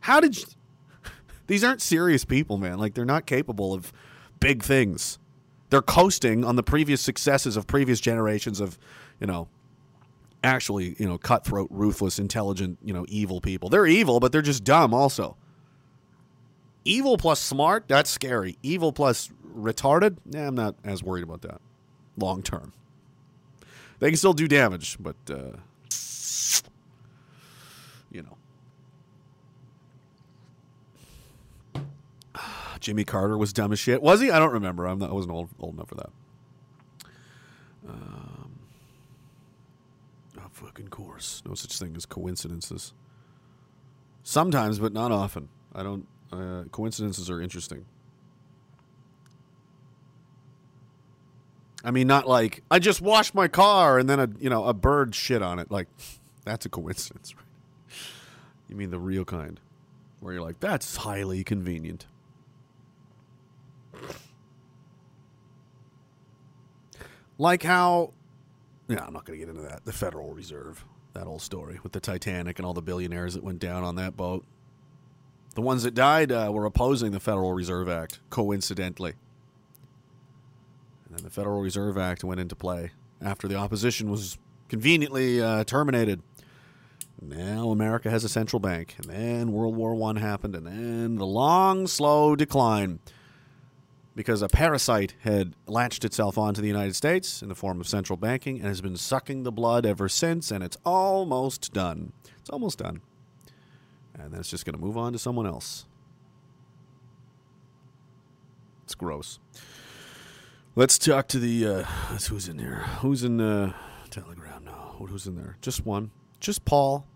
[0.00, 0.38] How did?
[0.38, 0.44] You-
[1.48, 2.78] These aren't serious people, man.
[2.78, 3.92] Like they're not capable of
[4.38, 5.18] big things.
[5.70, 8.78] They're coasting on the previous successes of previous generations of,
[9.20, 9.48] you know,
[10.42, 13.68] actually, you know, cutthroat, ruthless, intelligent, you know, evil people.
[13.68, 15.36] They're evil, but they're just dumb also.
[16.84, 18.56] Evil plus smart, that's scary.
[18.62, 21.60] Evil plus retarded, nah, I'm not as worried about that
[22.16, 22.72] long term.
[23.98, 25.56] They can still do damage, but uh,
[28.10, 28.36] you know.
[32.80, 34.00] Jimmy Carter was dumb as shit.
[34.02, 34.30] Was he?
[34.30, 34.86] I don't remember.
[34.86, 36.10] I'm not, I wasn't old, old enough for that.
[37.88, 38.27] Oh,
[40.78, 41.42] fucking course.
[41.46, 42.92] No such thing as coincidences.
[44.22, 45.48] Sometimes, but not often.
[45.74, 46.06] I don't.
[46.32, 47.84] Uh, coincidences are interesting.
[51.84, 54.74] I mean, not like I just washed my car and then a you know a
[54.74, 55.70] bird shit on it.
[55.70, 55.88] Like
[56.44, 57.44] that's a coincidence, right?
[58.68, 59.58] You mean the real kind,
[60.20, 62.06] where you're like that's highly convenient.
[67.40, 68.14] Like how,
[68.88, 69.84] yeah, I'm not going to get into that.
[69.84, 73.58] The Federal Reserve, that old story with the Titanic and all the billionaires that went
[73.58, 74.44] down on that boat.
[75.54, 79.14] The ones that died uh, were opposing the Federal Reserve Act, coincidentally.
[81.06, 85.64] And then the Federal Reserve Act went into play after the opposition was conveniently uh,
[85.64, 86.22] terminated.
[87.20, 91.26] Now America has a central bank, and then World War One happened, and then the
[91.26, 93.00] long, slow decline
[94.18, 98.16] because a parasite had latched itself onto the United States in the form of central
[98.16, 102.12] banking and has been sucking the blood ever since, and it's almost done.
[102.40, 103.00] It's almost done.
[104.18, 105.86] And then it's just going to move on to someone else.
[108.82, 109.38] It's gross.
[110.74, 111.64] Let's talk to the.
[111.64, 112.86] Uh, who's in there.
[113.02, 113.72] Who's in the
[114.10, 114.96] Telegram now?
[114.98, 115.58] Who's in there?
[115.62, 116.10] Just one.
[116.40, 117.06] Just Paul.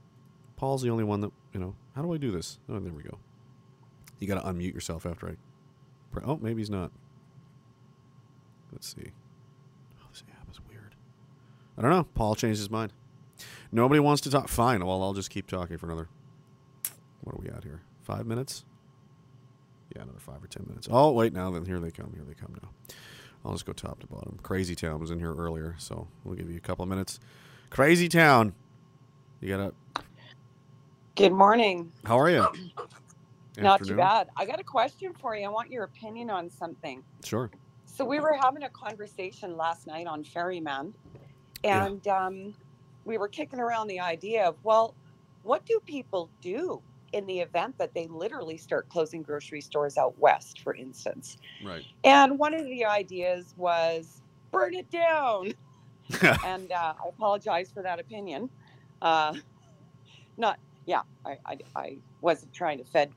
[0.55, 1.75] Paul's the only one that you know.
[1.97, 2.61] How do I do this?
[2.69, 3.19] Oh, there we go.
[4.21, 5.33] You got to unmute yourself after I.
[6.25, 6.91] Oh, maybe he's not.
[8.73, 9.13] Let's see.
[10.01, 10.95] Oh, this app is weird.
[11.77, 12.05] I don't know.
[12.15, 12.93] Paul changed his mind.
[13.71, 14.49] Nobody wants to talk.
[14.49, 14.85] Fine.
[14.85, 16.09] Well, I'll just keep talking for another.
[17.23, 17.83] What are we at here?
[18.03, 18.65] Five minutes?
[19.95, 20.89] Yeah, another five or ten minutes.
[20.91, 22.13] Oh, wait, now then, here they come.
[22.15, 22.71] Here they come now.
[23.45, 24.39] I'll just go top to bottom.
[24.43, 27.19] Crazy Town was in here earlier, so we'll give you a couple of minutes.
[27.71, 28.55] Crazy Town,
[29.41, 30.03] you got to.
[31.15, 31.93] Good morning.
[32.05, 32.47] How are you?
[33.59, 34.29] Not too bad.
[34.37, 35.45] I got a question for you.
[35.45, 37.03] I want your opinion on something.
[37.25, 37.51] Sure.
[37.85, 40.95] So we were having a conversation last night on Ferryman,
[41.63, 41.85] Yeah.
[41.85, 42.55] and um,
[43.05, 44.95] we were kicking around the idea of, well,
[45.43, 46.81] what do people do
[47.13, 51.37] in the event that they literally start closing grocery stores out west, for instance?
[51.63, 51.85] Right.
[52.05, 55.53] And one of the ideas was burn it down.
[56.45, 58.49] and uh, I apologize for that opinion.
[59.03, 59.35] Uh,
[60.39, 63.13] not, yeah, I, I, I wasn't trying to fed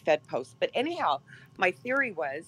[0.00, 1.20] fed post, but anyhow,
[1.58, 2.44] my theory was,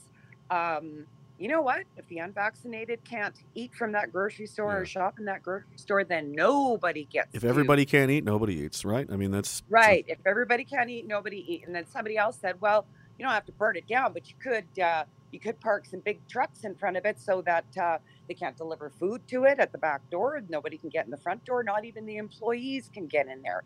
[0.51, 1.07] um,
[1.39, 1.85] you know what?
[1.97, 4.79] If the unvaccinated can't eat from that grocery store Yeah.
[4.79, 7.35] or shop in that grocery store, then nobody gets.
[7.35, 9.09] if everybody can't eat, nobody eats, right?
[9.11, 10.05] I mean, that's Right.
[10.09, 11.67] If everybody can't eat, nobody eat.
[11.67, 12.87] And then somebody else said, well,
[13.19, 16.01] you don't have to burn it down, but you could uh, you could park some
[16.01, 17.99] big trucks in front of it so that uh,
[18.29, 20.43] they can't deliver food to it at the back door.
[20.49, 21.63] Nobody can get in the front door.
[21.63, 23.63] Not even the employees can get in there.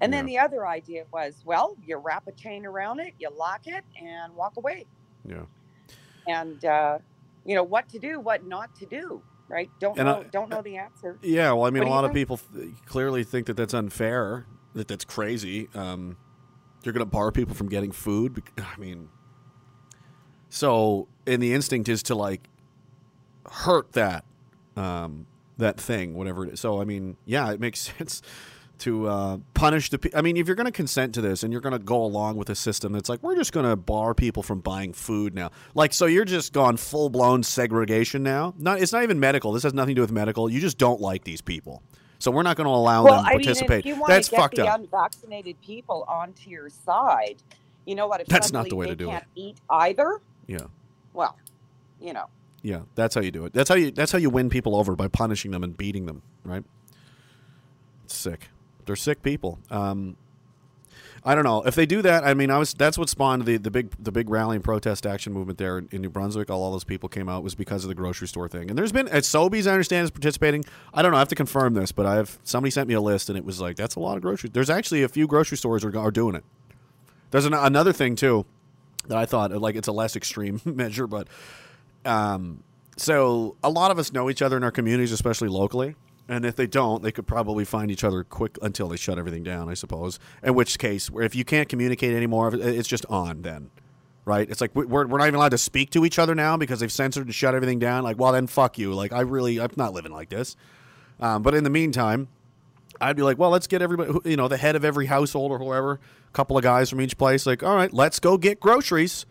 [0.00, 3.66] And then the other idea was, well, you wrap a chain around it, you lock
[3.66, 4.84] it, and walk away.
[5.26, 5.44] Yeah.
[6.28, 6.98] And uh,
[7.46, 9.22] you know what to do, what not to do.
[9.48, 9.70] Right?
[9.78, 10.20] Don't And know.
[10.20, 11.18] I- don't know the answer.
[11.22, 14.44] Yeah, well, I mean, What a lot of people th- clearly think that that's unfair,
[14.74, 15.68] that that's crazy.
[15.74, 16.16] Um,
[16.82, 18.42] you're going to bar people from getting food.
[18.58, 19.08] I mean,
[20.48, 22.48] So, and the instinct is to like
[23.50, 24.24] hurt that
[24.76, 25.26] um,
[25.58, 26.60] that thing, whatever it is.
[26.60, 28.20] So, I mean, yeah, it makes sense
[28.78, 29.98] to uh, punish the.
[29.98, 32.02] Pe- I mean, if you're going to consent to this and you're going to go
[32.02, 35.34] along with a system that's like we're just going to bar people from buying food
[35.34, 38.54] now, like so you're just gone full blown segregation now.
[38.58, 39.52] Not it's not even medical.
[39.52, 40.50] This has nothing to do with medical.
[40.50, 41.82] You just don't like these people.
[42.18, 43.80] So we're not going to allow well, them to I mean, participate.
[43.80, 44.80] if you want That's to get fucked the up.
[44.80, 47.36] unvaccinated people onto your side,
[47.84, 48.22] you know what?
[48.22, 49.12] If That's not the way they to do it.
[49.12, 50.60] can't eat either, yeah.
[51.12, 51.36] well,
[52.00, 52.26] you know.
[52.62, 53.52] Yeah, that's how you do it.
[53.52, 56.22] That's how you that's how you win people over by punishing them and beating them,
[56.42, 56.64] right?
[58.04, 58.48] It's sick.
[58.86, 59.58] They're sick people.
[59.70, 60.16] Um,
[61.26, 62.24] I don't know if they do that.
[62.24, 65.04] I mean, I was that's what spawned the, the big the big rally and protest
[65.04, 66.50] action movement there in, New Brunswick.
[66.50, 68.70] All, all those people came out was because of the grocery store thing.
[68.70, 70.64] And there's been at Sobeys, I understand, is participating.
[70.94, 71.16] I don't know.
[71.16, 73.60] I have to confirm this, but I've somebody sent me a list, and it was
[73.60, 74.50] like that's a lot of grocery.
[74.52, 76.44] There's actually a few grocery stores are, are doing it.
[77.32, 78.46] There's an, another thing too
[79.08, 81.26] that I thought like it's a less extreme measure, but
[82.04, 82.62] um,
[82.96, 85.96] so a lot of us know each other in our communities, especially locally.
[86.28, 89.44] And if they don't, they could probably find each other quick until they shut everything
[89.44, 90.18] down, I suppose.
[90.42, 93.70] In which case, where if you can't communicate anymore, it's just on then,
[94.24, 94.50] right?
[94.50, 96.80] It's like we- we're, we're not even allowed to speak to each other now because
[96.80, 98.02] they've censored and shut everything down.
[98.02, 98.92] Like, well, then fuck you.
[98.92, 100.56] Like, I really, I'm not living like this.
[101.20, 102.26] Um, but in the meantime,
[103.00, 105.58] I'd be like, well, let's get everybody, you know, the head of every household or
[105.58, 109.26] whoever, a couple of guys from each place, like, all right, let's go get groceries.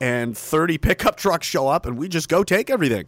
[0.00, 3.04] And 30 pickup trucks show up and we just go take everything.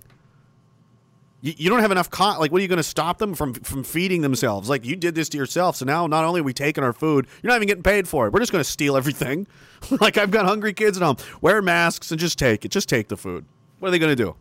[1.42, 3.52] You, you don't have enough con- like what are you going to stop them from
[3.52, 4.68] from feeding themselves?
[4.70, 7.26] Like you did this to yourself so now not only are we taking our food
[7.42, 8.32] you're not even getting paid for it.
[8.32, 9.46] We're just going to steal everything.
[10.00, 11.16] Like i've got hungry kids at home.
[11.40, 12.70] Wear masks and just take it.
[12.70, 13.44] Just take the food.
[13.80, 14.36] What are they going to do?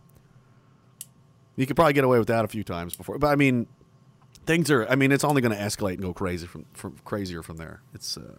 [1.55, 3.65] You could probably get away with that a few times before but i mean
[4.45, 7.41] things are i mean it's only going to escalate and go crazy from, from crazier
[7.41, 7.81] from there.
[7.95, 8.35] It's uh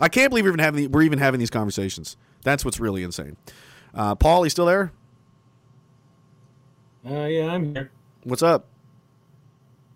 [0.00, 2.16] i can't believe we're even having we're even having these conversations.
[2.42, 3.36] That's what's really insane.
[3.94, 4.90] Uh paul you still there
[7.08, 7.90] Uh, yeah, I'm here.
[8.24, 8.66] what's up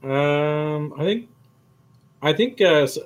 [0.03, 1.29] Um, I think,
[2.23, 3.03] I think, uh, so,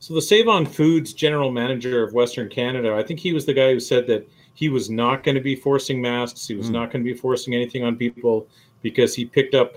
[0.00, 3.54] so the Save On Foods general manager of Western Canada, I think he was the
[3.54, 6.46] guy who said that he was not going to be forcing masks.
[6.48, 6.72] He was Mm.
[6.72, 8.48] not going to be forcing anything on people
[8.82, 9.76] because he picked up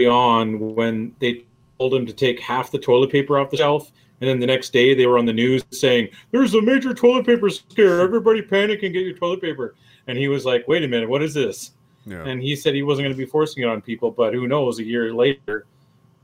[0.00, 1.44] on when they
[1.78, 3.92] told him to take half the toilet paper off the shelf.
[4.20, 7.24] And then the next day they were on the news saying, there's a major toilet
[7.26, 8.00] paper scare.
[8.00, 9.74] Everybody panic and get your toilet paper.
[10.06, 11.72] And he was like, wait a minute, what is this?
[12.06, 12.24] Yeah.
[12.24, 14.78] And he said he wasn't going to be forcing it on people but who knows
[14.78, 15.66] a year later.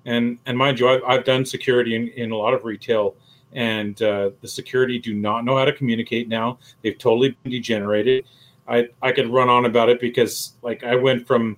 [0.05, 3.15] And and mind you i've, I've done security in, in a lot of retail
[3.53, 6.59] and uh, the security do not know how to communicate now.
[6.83, 8.25] They've totally been degenerated.
[8.69, 11.57] I i could run on about it because like i went from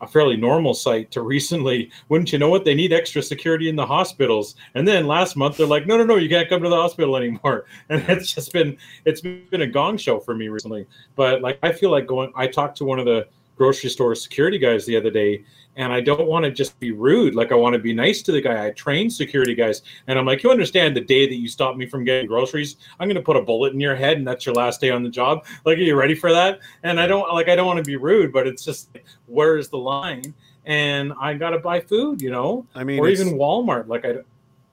[0.00, 1.90] a fairly normal site to recently.
[2.08, 2.64] Wouldn't you know it?
[2.64, 4.54] They need extra security in the hospitals.
[4.74, 7.16] And then last month they're like no no no you can't come to the hospital
[7.16, 7.66] anymore.
[7.90, 10.86] And it's just been it's been a gong show for me recently.
[11.16, 14.58] But like i feel like going i talked to one of the grocery store security
[14.58, 15.44] guys the other day
[15.76, 17.34] and I don't want to just be rude.
[17.36, 18.66] Like I want to be nice to the guy.
[18.66, 21.86] I train security guys and I'm like, you understand the day that you stop me
[21.86, 24.54] from getting groceries, I'm going to put a bullet in your head and that's your
[24.54, 25.46] last day on the job.
[25.64, 26.58] Like, are you ready for that?
[26.82, 28.90] And I don't like, I don't want to be rude, but it's just,
[29.26, 30.34] where is the line?
[30.66, 33.88] And I got to buy food, you know, i mean or even Walmart.
[33.88, 34.16] Like I,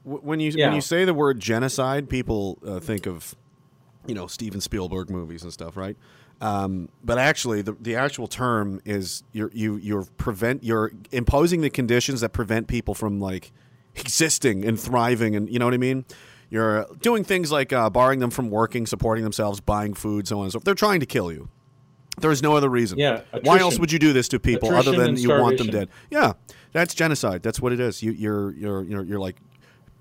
[0.03, 0.67] when you Yeah.
[0.67, 3.35] when you say the word genocide, people uh, think of
[4.07, 5.97] you know Steven Spielberg movies and stuff, right?
[6.41, 11.69] Um, but actually, the the actual term is you're you you're prevent you're imposing the
[11.69, 13.51] conditions that prevent people from like
[13.95, 16.05] existing and thriving, and you know what I mean.
[16.49, 20.43] You're doing things like uh, barring them from working, supporting themselves, buying food, so on
[20.43, 20.65] and so forth.
[20.65, 21.49] They're trying to kill you.
[22.19, 22.97] There is no other reason.
[22.97, 25.89] Yeah, Why else would you do this to people other than you want them dead?
[26.09, 26.33] Yeah,
[26.71, 27.43] that's genocide.
[27.43, 28.01] That's what it is.
[28.03, 29.37] You, you're you're you're you're like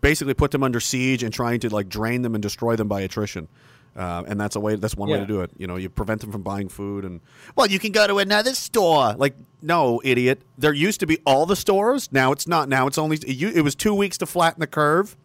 [0.00, 3.00] basically put them under siege and trying to like drain them and destroy them by
[3.00, 3.48] attrition.
[3.96, 4.74] Uh, and that's a way.
[4.74, 5.52] That's one way to do it.
[5.56, 7.20] You know, you prevent them from buying food, and
[7.54, 9.14] well, you can go to another store.
[9.14, 10.42] Like, no, idiot.
[10.58, 12.08] There used to be all the stores.
[12.10, 12.68] Now it's not.
[12.68, 13.18] Now it's only.
[13.18, 15.16] It, it was two weeks to flatten the curve.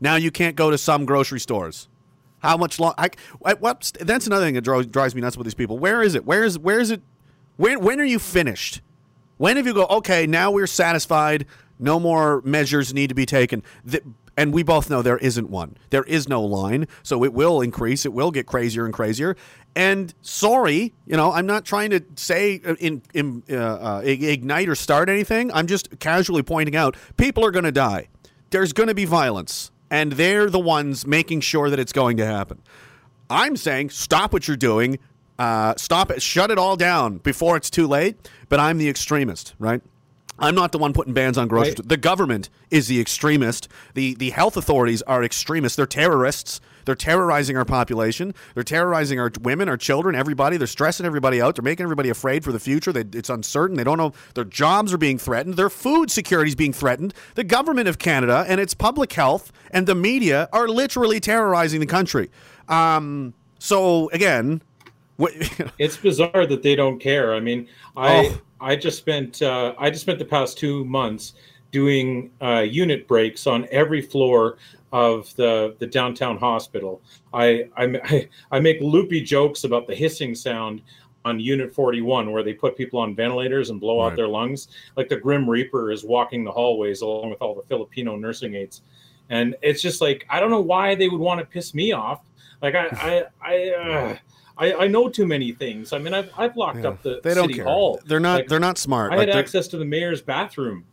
[0.00, 1.88] Now you can't go to some grocery stores.
[2.40, 2.92] How much long?
[2.98, 3.08] I,
[3.44, 3.92] I- what?
[4.00, 5.78] That's another thing that dro- drives me nuts with these people.
[5.78, 6.26] Where is it?
[6.26, 6.58] Where is?
[6.58, 7.00] Where is it?
[7.56, 7.80] When?
[7.80, 8.82] When are you finished?
[9.38, 9.86] When have you go?
[9.86, 11.46] Okay, now we're satisfied.
[11.78, 13.62] No more measures need to be taken.
[13.90, 14.04] Th-
[14.36, 15.76] and we both know there isn't one.
[15.90, 18.06] There is no line, so it will increase.
[18.06, 19.36] It will get crazier and crazier.
[19.74, 24.68] And sorry, you know, I'm not trying to say uh, in, in uh, uh, ignite
[24.68, 25.52] or start anything.
[25.52, 28.08] I'm just casually pointing out people are going to die.
[28.50, 32.26] There's going to be violence, and they're the ones making sure that it's going to
[32.26, 32.60] happen.
[33.30, 34.98] I'm saying stop what you're doing.
[35.38, 36.20] Uh, stop it.
[36.20, 38.16] Shut it all down before it's too late.
[38.48, 39.82] But I'm the extremist, right?
[40.38, 41.78] I'm not the one putting bans on groceries.
[41.78, 41.88] Right.
[41.88, 43.68] The government is the extremist.
[43.94, 45.76] The the health authorities are extremists.
[45.76, 46.60] They're terrorists.
[46.84, 48.34] They're terrorizing our population.
[48.54, 50.56] They're terrorizing our women, our children, everybody.
[50.56, 51.54] They're stressing everybody out.
[51.54, 52.92] They're making everybody afraid for the future.
[52.92, 53.76] They, it's uncertain.
[53.76, 54.14] They don't know.
[54.34, 55.54] Their jobs are being threatened.
[55.54, 57.14] Their food security is being threatened.
[57.36, 61.86] The government of Canada and its public health and the media are literally terrorizing the
[61.86, 62.30] country.
[62.68, 64.60] Um, so again,
[65.18, 65.32] what,
[65.78, 67.32] it's bizarre that they don't care.
[67.32, 68.38] I mean, I Oh.
[68.62, 71.34] I just spent uh, I just spent the past two months
[71.72, 74.58] doing uh, unit breaks on every floor
[74.92, 77.02] of the the downtown hospital.
[77.34, 80.82] I I, I make loopy jokes about the hissing sound
[81.24, 84.10] on Unit 41, where they put people on ventilators and blow Right.
[84.10, 87.62] out their lungs, like the Grim Reaper is walking the hallways along with all the
[87.62, 88.82] Filipino nursing aides,
[89.30, 92.20] and it's just like I don't know why they would want to piss me off.
[92.60, 93.70] Like I I I.
[93.70, 94.16] Uh,
[94.62, 95.92] I, I know too many things.
[95.92, 96.88] I mean, I've, I've locked Yeah.
[96.90, 97.64] up the they don't city care.
[97.64, 98.00] hall.
[98.06, 98.40] They're not.
[98.40, 99.12] Like, they're not smart.
[99.12, 100.84] I Like, had they're- access to the mayor's bathroom.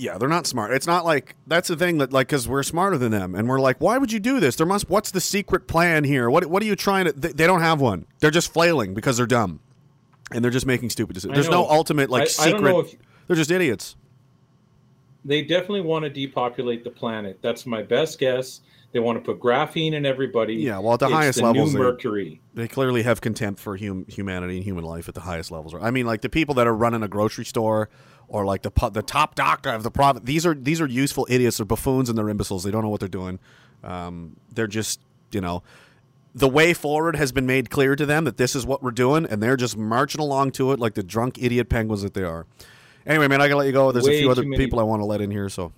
[0.00, 0.70] Yeah, they're not smart.
[0.72, 3.58] It's not like that's the thing that like because we're smarter than them, and we're
[3.58, 4.54] like, why would you do this?
[4.54, 4.88] There must.
[4.88, 6.30] What's the secret plan here?
[6.30, 7.12] What What are you trying to?
[7.12, 8.06] They, they don't have one.
[8.20, 9.58] They're just flailing because they're dumb,
[10.30, 11.34] and they're just making stupid decisions.
[11.34, 12.62] There's no ultimate like I- I secret.
[12.62, 12.94] know if-
[13.26, 13.96] they're just idiots.
[15.24, 17.38] They definitely want to depopulate the planet.
[17.42, 18.60] That's my best guess.
[18.92, 20.54] They want to put graphene in everybody.
[20.54, 22.40] Yeah, well, at the It's highest the levels, new mercury.
[22.54, 25.74] They clearly have contempt for hum- humanity and human life at the highest levels.
[25.78, 27.90] I mean, like the people that are running a grocery store
[28.28, 30.24] or like the the top doctor of the province.
[30.24, 31.58] These are these are useful idiots.
[31.58, 32.64] They're buffoons and they're imbeciles.
[32.64, 33.38] They don't know what they're doing.
[33.84, 35.00] Um, they're just
[35.32, 35.62] you know.
[36.34, 39.26] The way forward has been made clear to them that this is what we're doing,
[39.26, 42.46] and they're just marching along to it like the drunk idiot penguins that they are.
[43.06, 43.90] Anyway, man, I gotta let you go.
[43.92, 45.48] There's a few other many- people I want to let in here.
[45.48, 45.72] So,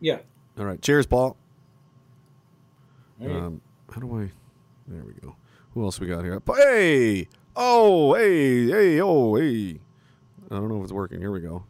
[0.00, 0.18] Yeah.
[0.58, 1.36] all right, cheers, Paul.
[3.20, 3.36] All right.
[3.36, 3.60] Um,
[3.92, 4.30] how do I?
[4.86, 5.36] There we go.
[5.74, 6.40] Who else we got here?
[6.56, 7.28] Hey!
[7.56, 9.80] Oh, hey, hey, oh, hey.
[10.50, 11.20] I don't know if it's working.
[11.20, 11.64] Here we go.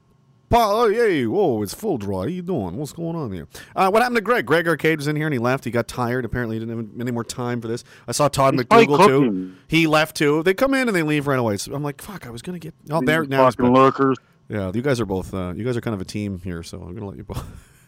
[0.51, 2.23] Paul, oh, hey, whoa, it's full draw.
[2.23, 2.77] How you doing?
[2.77, 3.47] What's going on here?
[3.77, 4.47] Uh, what happened to Greg?
[4.47, 5.65] Greg Arcade was in here and he left.
[5.65, 6.25] He got tired.
[6.25, 7.85] Apparently, he didn't have any more time for this.
[8.07, 9.55] I saw Todd He's probably McDougal too.
[9.67, 10.43] He left too.
[10.43, 11.59] They come in and they leave right away.
[11.59, 12.75] So I'm like, fuck, I was gonna get.
[12.91, 13.45] Oh, there now.
[13.45, 13.79] he's fucking back.
[13.79, 14.17] lurkers.
[14.49, 15.35] Yeah, you guys are both.
[15.35, 17.45] Uh, you guys are kind of a team here, so I'm gonna let you both.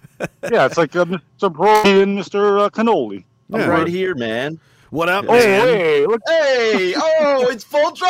[0.50, 1.50] Yeah, it's like uh, Mr.
[1.50, 2.60] Brody and Mr.
[2.60, 3.24] Uh, Cannoli.
[3.52, 3.64] Yeah.
[3.64, 4.58] I'm right here, man.
[4.90, 5.68] What up, Oh, man?
[5.68, 6.20] hey, look.
[6.26, 7.92] Hey, oh, it's full.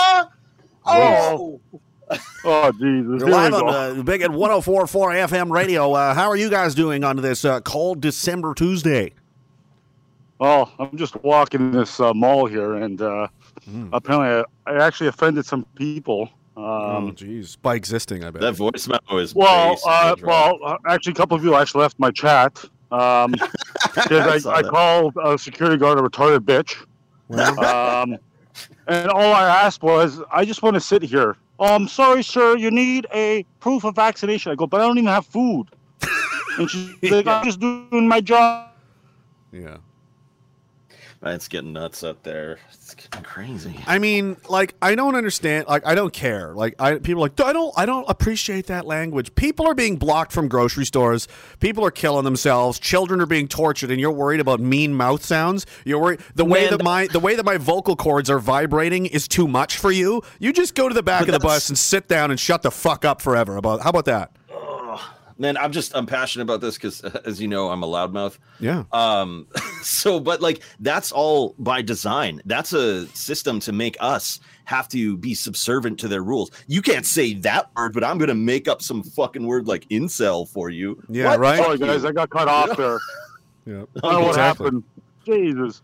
[0.86, 1.60] Oh,
[2.44, 3.20] Oh, Jesus.
[3.20, 5.92] You're live on the big at 1044 FM radio.
[5.92, 9.12] Uh, how are you guys doing on this uh, cold December Tuesday?
[10.40, 13.28] Well, I'm just walking this uh, mall here, and uh,
[13.66, 13.88] Hmm.
[13.92, 16.30] apparently I, I actually offended some people.
[16.56, 17.56] oh, Um, jeez.
[17.60, 18.40] By existing, I bet.
[18.40, 21.98] that voice memo is well, uh, well, uh, actually, a couple of you actually left
[22.00, 23.34] my chat um,
[23.96, 24.70] I because I, I that.
[24.70, 26.76] called a security guard a retarded bitch.
[27.58, 28.18] Um,
[28.86, 31.36] and all I asked was, I just want to sit here.
[31.58, 32.56] Oh, I'm sorry, sir.
[32.56, 34.50] You need a proof of vaccination.
[34.50, 35.66] I go, but I don't even have food.
[36.58, 38.70] And she's like, I'm just doing my job.
[39.52, 39.76] yeah.
[41.22, 42.58] Man, it's getting nuts up there.
[42.72, 43.78] It's getting crazy.
[43.86, 45.66] I mean, like, I don't understand.
[45.68, 46.54] Like, I don't care.
[46.54, 49.34] Like, I people are like, I don't, I don't appreciate that language.
[49.34, 51.28] People are being blocked from grocery stores.
[51.58, 52.78] People are killing themselves.
[52.78, 55.66] Children are being tortured, and you're worried about mean mouth sounds.
[55.84, 59.04] You're worried the way Man, that my the way that my vocal cords are vibrating
[59.04, 60.22] is too much for you.
[60.38, 62.70] You just go to the back of the bus and sit down and shut the
[62.70, 63.58] fuck up forever.
[63.58, 64.32] About how about that?
[65.40, 68.36] Man, I'm just I'm passionate about this because, as you know, I'm a loudmouth.
[68.60, 68.84] Yeah.
[68.92, 69.46] Um,
[69.82, 72.42] so, but like that's all by design.
[72.44, 76.50] That's a system to make us have to be subservient to their rules.
[76.66, 80.46] You can't say that word, but I'm gonna make up some fucking word like incel
[80.46, 81.02] for you.
[81.08, 81.40] Yeah, What?
[81.40, 81.56] right?
[81.58, 82.04] Sorry, guys.
[82.04, 82.98] I got cut off there.
[83.64, 83.84] Yeah.
[83.96, 84.84] I don't know what happened.
[85.24, 85.80] Jesus.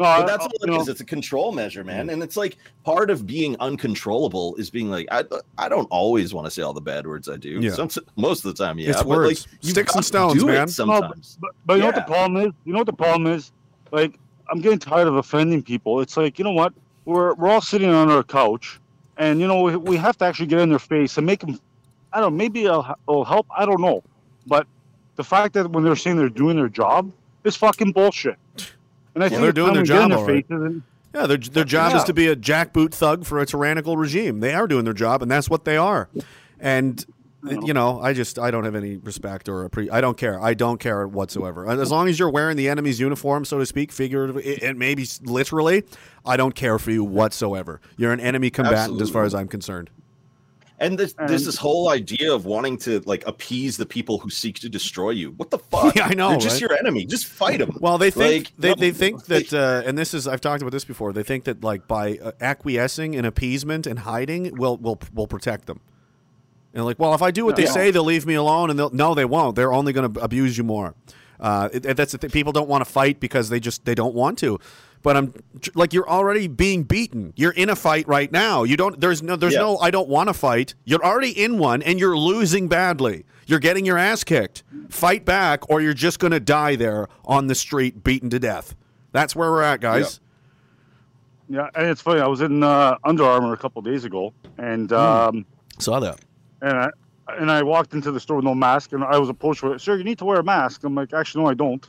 [0.00, 0.88] No, But that's all you it know, is.
[0.88, 2.06] It's a control measure, man.
[2.06, 2.14] Mm-hmm.
[2.14, 5.24] And it's like part of being uncontrollable is being like, I,
[5.58, 7.60] I don't always want to say all the bad words I do.
[7.60, 7.72] Yeah.
[7.72, 8.90] Some, most of the time, yeah.
[8.90, 9.46] It's but words.
[9.46, 10.68] like, you Sticks and stones, do it man.
[10.68, 11.36] Sometimes.
[11.38, 12.52] But, but you know what the problem is?
[12.64, 13.52] You know what the problem is?
[13.92, 14.18] Like,
[14.50, 16.00] I'm getting tired of offending people.
[16.00, 16.72] It's like, you know what?
[17.04, 18.80] We're we're all sitting on our couch,
[19.18, 21.60] and you know we, we have to actually get in their face and make them.
[22.12, 22.32] I don't.
[22.32, 23.46] know, Maybe it'll, it'll help.
[23.54, 24.02] I don't know.
[24.46, 24.66] But
[25.16, 27.12] the fact that when they're saying they're doing their job
[27.44, 28.38] is fucking bullshit.
[29.20, 30.50] And I think they're doing their we get in job, their right.
[30.50, 30.82] and-
[31.14, 34.40] Yeah, their their job is to be a jackboot thug for a tyrannical regime.
[34.40, 36.08] They are doing their job, and that's what they are.
[36.58, 37.04] And
[37.42, 40.40] you know, I just I don't have any respect or appre- I don't care.
[40.40, 41.66] I don't care whatsoever.
[41.68, 45.84] As long as you're wearing the enemy's uniform, so to speak, figuratively and maybe literally,
[46.24, 47.80] I don't care for you whatsoever.
[47.96, 49.90] You're an enemy combatant as far as I'm concerned.
[50.82, 54.68] And there's, this whole idea of wanting to like appease the people who seek to
[54.70, 55.32] destroy you.
[55.32, 55.94] What the fuck?
[55.94, 56.70] Yeah, I know, They're just right?
[56.70, 57.04] your enemy.
[57.04, 57.76] Just fight them.
[57.80, 60.62] Well, they think Like, they, no, they think that, uh, and this is I've talked
[60.62, 61.12] about this before.
[61.12, 65.66] They think that like by uh, acquiescing and appeasement and hiding will will will protect
[65.66, 65.80] them.
[66.72, 67.72] And like, well, if I do what they Yeah.
[67.72, 69.56] say, they'll leave me alone, and they'll no, they won't.
[69.56, 70.94] They're only going to abuse you more.
[71.38, 72.30] Uh, it, it- that's the thing.
[72.30, 74.58] People don't want to fight because they just they don't want to.
[75.02, 75.32] But I'm
[75.74, 77.32] like, you're already being beaten.
[77.34, 78.64] You're in a fight right now.
[78.64, 79.00] You don't.
[79.00, 79.34] There's no.
[79.36, 79.60] There's Yeah.
[79.60, 79.78] no.
[79.78, 80.74] I don't want to fight.
[80.84, 83.24] You're already in one, and you're losing badly.
[83.46, 84.62] You're getting your ass kicked.
[84.90, 88.74] Fight back, or you're just going to die there on the street, beaten to death.
[89.12, 90.20] That's where we're at, guys.
[91.48, 92.20] Yeah, and it's funny.
[92.20, 95.44] I was in uh, Under Armour a couple days ago, and um,
[95.78, 96.20] Saw that.
[96.62, 96.90] and I
[97.38, 99.96] and I walked into the store with no mask, and I was approached with, "Sir,
[99.96, 101.88] you need to wear a mask." I'm like, "Actually, no, I don't."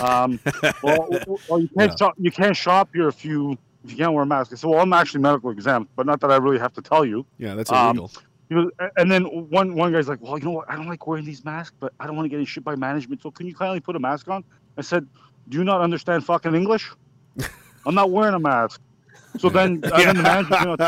[0.00, 0.40] Um,
[0.82, 1.08] well,
[1.48, 1.96] well, you can't Yeah.
[1.96, 4.52] shop, you can't shop here if you if you can't wear a mask.
[4.52, 7.04] I said, "Well, I'm actually medical exempt, but not that I really have to tell
[7.04, 8.10] you." Yeah, that's Um, illegal.
[8.50, 10.70] Was, and then one one guy's like, "Well, you know what?
[10.70, 12.76] I don't like wearing these masks, but I don't want to get any shit by
[12.76, 13.22] management.
[13.22, 14.44] So can you kindly put a mask on?"
[14.76, 15.06] I said,
[15.48, 16.90] "Do you not understand fucking English?
[17.86, 18.80] I'm not wearing a mask."
[19.38, 20.78] So then, and then the manager came out.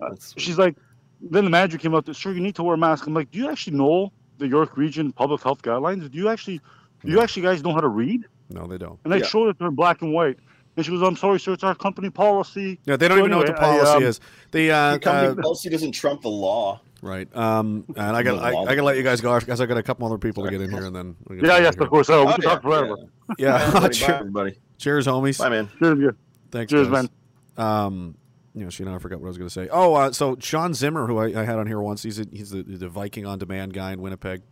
[0.00, 0.76] That's- She's like,
[1.20, 2.14] then the manager came out.
[2.16, 3.06] Sure, you need to wear a mask.
[3.06, 6.10] I'm like, do you actually know the York Region public health guidelines?
[6.10, 6.60] Do you actually,
[7.04, 8.24] do you actually guys know how to read?
[8.50, 8.98] no, they don't.
[9.04, 9.24] And they Yeah.
[9.26, 10.38] showed it to her in black and white.
[10.76, 12.78] And she goes, I'm sorry, sir, it's our company policy.
[12.86, 14.20] Yeah, they don't So even know what the anyway, I, policy um, is.
[14.52, 16.80] The uh, The company uh, policy doesn't trump the law.
[17.02, 17.34] Right.
[17.36, 19.76] Um, and I got I, I got to let you guys go because I got
[19.76, 21.82] a couple other people to get in here, and then we gotta Yeah, yes, out
[21.82, 22.08] of course.
[22.08, 22.96] Oh, we Oh, can yeah, talk forever.
[23.38, 23.54] Yeah.
[23.66, 24.54] Everybody, bye, Cheer- everybody.
[24.78, 25.38] Cheers, homies.
[25.38, 25.68] Bye, man.
[25.78, 26.10] Cheers, yeah.
[26.50, 27.08] Thanks, Cheers, guys.
[27.56, 27.66] man.
[27.66, 28.14] Um,
[28.54, 29.68] you know, she now I forgot what I was going to say.
[29.70, 32.50] Oh, uh, so Sean Zimmer, who I, I had on here once, he's a, he's
[32.50, 34.42] the, the Viking on demand guy in Winnipeg.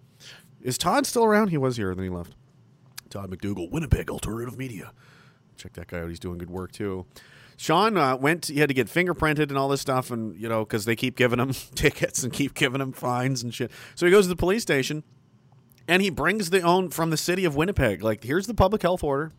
[0.63, 1.49] Is Todd still around?
[1.49, 2.35] He was here, then he left.
[3.11, 4.93] Todd McDougal, Winnipeg Alternative Media.
[5.57, 6.09] Check that guy out.
[6.09, 7.07] He's doing good work too.
[7.57, 8.47] Sean uh, went.
[8.47, 11.17] He had to get fingerprinted and all this stuff, and you know, because they keep
[11.17, 13.71] giving him tickets and keep giving him fines and shit.
[13.95, 15.05] So he goes to the police station,
[15.87, 18.03] and he brings the own from the city of Winnipeg.
[18.03, 19.33] Like, here's the public health order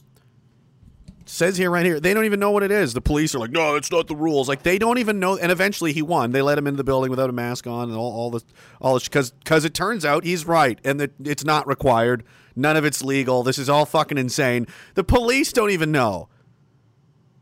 [1.25, 3.51] says here right here they don't even know what it is the police are like
[3.51, 6.41] no it's not the rules like they don't even know and eventually he won they
[6.41, 8.43] let him into the building without a mask on and all, all this
[8.81, 12.23] all because because it turns out he's right and that it's not required
[12.55, 14.65] none of it's legal this is all fucking insane
[14.95, 16.29] the police don't even know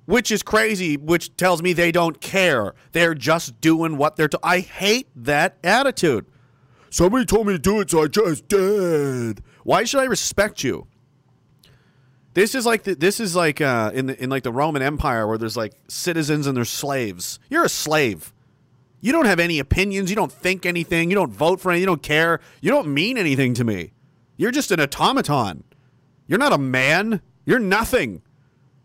[0.05, 4.39] which is crazy which tells me they don't care they're just doing what they're to
[4.43, 6.25] i hate that attitude
[6.89, 10.87] somebody told me to do it so i just did why should i respect you
[12.33, 15.27] this is like the, this is like uh, in the, in like the Roman Empire
[15.27, 17.39] where there's like citizens and there's slaves.
[17.49, 18.33] You're a slave.
[19.01, 20.09] You don't have any opinions.
[20.09, 21.09] You don't think anything.
[21.09, 21.81] You don't vote for anything.
[21.81, 22.39] You don't care.
[22.61, 23.93] You don't mean anything to me.
[24.39, 25.65] You're just an automaton.
[26.25, 27.21] You're not a man.
[27.45, 28.21] You're nothing.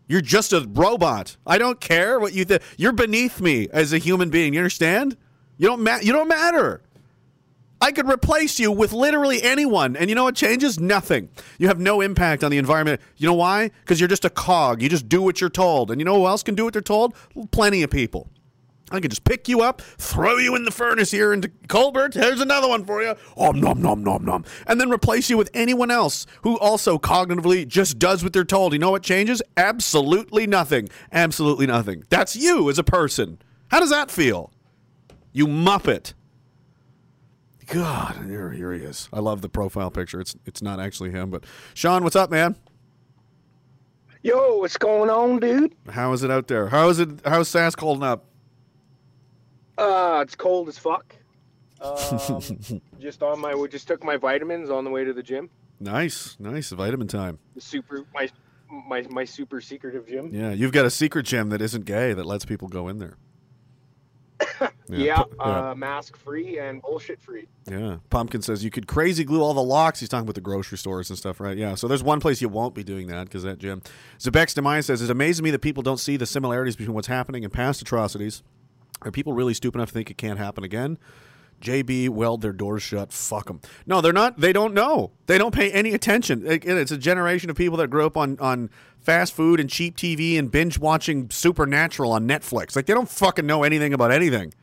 [0.05, 1.37] You're just a robot.
[1.47, 2.61] I don't care what you think.
[2.77, 4.53] You're beneath me as a human being.
[4.53, 5.15] You understand?
[5.57, 6.81] You don't ma- You don't matter.
[7.79, 9.95] I could replace you with literally anyone.
[9.95, 10.77] And you know what changes?
[10.77, 11.29] Nothing.
[11.57, 12.99] You have no impact on the environment.
[13.15, 13.69] You know why?
[13.79, 14.81] Because you're just a cog.
[14.81, 15.89] You just do what you're told.
[15.89, 17.15] And you know who else can do what they're told?
[17.51, 18.29] Plenty of people.
[18.91, 22.13] I can just pick you up, throw you in the furnace here into Colbert.
[22.13, 23.15] Here's another one for you.
[23.35, 24.45] Om nom nom nom nom.
[24.67, 28.73] And then replace you with anyone else who also cognitively just does what they're told.
[28.73, 29.41] You know what changes?
[29.57, 30.89] Absolutely nothing.
[31.11, 32.03] Absolutely nothing.
[32.09, 33.39] That's you as a person.
[33.69, 34.51] How does that feel?
[35.33, 36.13] You muppet.
[37.65, 39.09] God, here, here he is.
[39.11, 40.21] I love the profile picture.
[40.21, 41.43] It's it's not actually him, but
[41.73, 42.55] Sean, what's up, man?
[44.21, 45.73] Yo, what's going on, dude?
[45.89, 46.67] How is it out there?
[46.67, 47.09] How is it?
[47.25, 48.25] How's Sask holding up?
[49.77, 51.15] Uh, it's cold as fuck.
[51.81, 52.41] Um,
[53.01, 55.49] just on my, we just took my vitamins on the way to the gym.
[55.79, 56.69] Nice, nice.
[56.69, 57.37] Vitamin time.
[57.53, 58.29] The super, my,
[58.69, 60.29] my, my super secretive gym.
[60.33, 63.17] Yeah, you've got a secret gym that isn't gay that lets people go in there.
[64.87, 67.47] Yeah, pu- uh, mask free and bullshit free.
[67.67, 67.97] Yeah.
[68.11, 69.99] Pumpkin says you could crazy glue all the locks.
[69.99, 71.57] He's talking about the grocery stores and stuff, right?
[71.57, 71.73] Yeah.
[71.73, 73.81] So there's one place you won't be doing that because that gym.
[74.19, 77.43] Zebex Demaya says it amazes me that people don't see the similarities between what's happening
[77.43, 78.43] and past atrocities.
[79.01, 80.97] Are people really stupid enough to think it can't happen again?
[81.61, 83.13] JB weld their doors shut.
[83.13, 83.61] Fuck them.
[83.85, 84.39] No, they're not.
[84.39, 85.11] They don't know.
[85.25, 86.45] They don't pay any attention.
[86.45, 88.69] It- It's a generation of people that grew up on on
[88.99, 92.75] fast food and cheap TV and binge watching Supernatural on Netflix.
[92.75, 94.53] Like they don't fucking know anything about anything.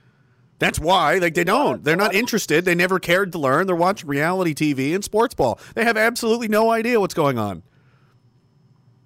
[0.58, 1.82] That's why, like, they don't.
[1.82, 2.64] They're not interested.
[2.64, 3.66] They never cared to learn.
[3.66, 5.58] They're watching reality TV and sports ball.
[5.74, 7.64] They have absolutely no idea what's going on.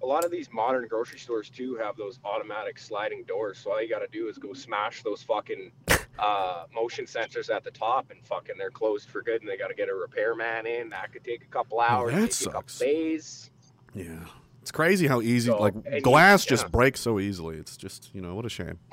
[0.07, 3.57] A lot of these modern grocery stores too have those automatic sliding doors.
[3.57, 5.69] So all you got to do is go smash those fucking
[6.17, 9.41] uh, motion sensors at the top, and fucking they're closed for good.
[9.41, 10.87] And they got to get a repairman in.
[10.91, 12.53] That could take a couple hours, that maybe a sucks.
[12.79, 13.51] couple days.
[13.93, 14.19] Yeah.
[14.61, 15.73] It's crazy how easy, So, like,
[16.03, 17.57] glass you- just breaks so easily.
[17.57, 18.79] It's just, you know, what a shame.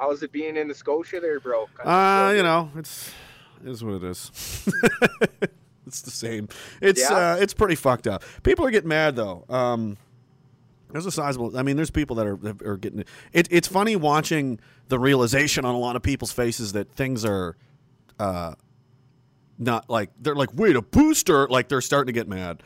[0.00, 1.68] How's it being in the Scotia there, bro?
[1.84, 3.12] Uh, you know, it's
[3.64, 4.68] it is what it is.
[5.88, 6.48] it's the same.
[6.80, 7.32] It's Yeah.
[7.32, 8.22] uh, it's pretty fucked up.
[8.44, 9.44] People are getting mad though.
[9.48, 9.96] Um,
[10.92, 11.56] There's a sizable.
[11.56, 13.00] I mean, there's people that are are getting
[13.32, 13.48] it.
[13.50, 14.58] It's funny watching
[14.88, 17.56] the realization on a lot of people's faces that things are,
[18.18, 18.54] uh,
[19.58, 21.46] not like they're like wait a booster.
[21.48, 22.62] Like they're starting to get mad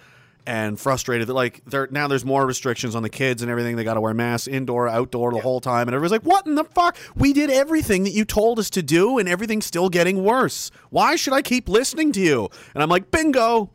[0.47, 3.77] and frustrated that like there now there's more restrictions on the kids and everything.
[3.77, 6.55] They got to wear masks indoor, outdoor the whole time, and everybody's like, "What in
[6.57, 6.97] the fuck?
[7.15, 10.71] We did everything that you told us to do, and everything's still getting worse.
[10.91, 13.71] Why should I keep listening to you?" And I'm like, "Bingo!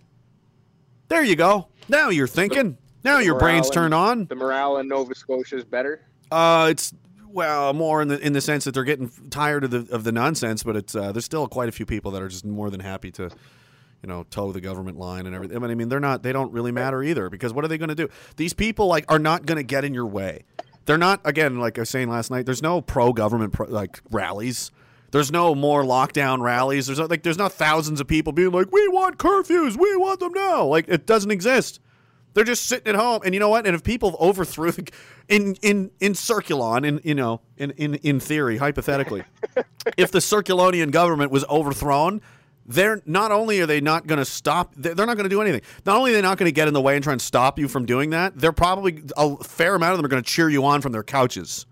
[1.07, 1.69] There you go.
[1.87, 2.77] Now you're thinking.
[3.03, 6.01] Now your brain's in- turned on." The morale in Nova Scotia is better.
[6.31, 6.93] Uh, it's
[7.29, 10.11] well more in the in the sense that they're getting tired of the of the
[10.11, 12.81] nonsense, but it's uh, there's still quite a few people that are just more than
[12.81, 13.29] happy to,
[14.01, 15.63] you know, toe the government line and everything.
[15.63, 17.95] I mean, they're not they don't really matter either because what are they going to
[17.95, 18.09] do?
[18.35, 20.43] These people like are not going to get in your way.
[20.85, 22.45] They're not again like I was saying last night.
[22.45, 24.71] There's no pro government pro, like rallies.
[25.11, 26.87] There's no more lockdown rallies.
[26.87, 29.77] There's like there's not thousands of people being like, "We want curfews.
[29.77, 31.79] We want them now." Like it doesn't exist.
[32.33, 33.65] They're just sitting at home, and you know what?
[33.65, 34.87] And if people overthrew the,
[35.27, 39.23] in in in Circulon, in you know, in in in theory, hypothetically,
[39.97, 42.21] if the Circulonian government was overthrown,
[42.67, 45.61] they're not only are they not going to stop, they're not going to do anything.
[45.85, 47.57] Not only are they not going to get in the way and try and stop
[47.57, 50.49] you from doing that, they're probably a fair amount of them are going to cheer
[50.49, 51.65] you on from their couches.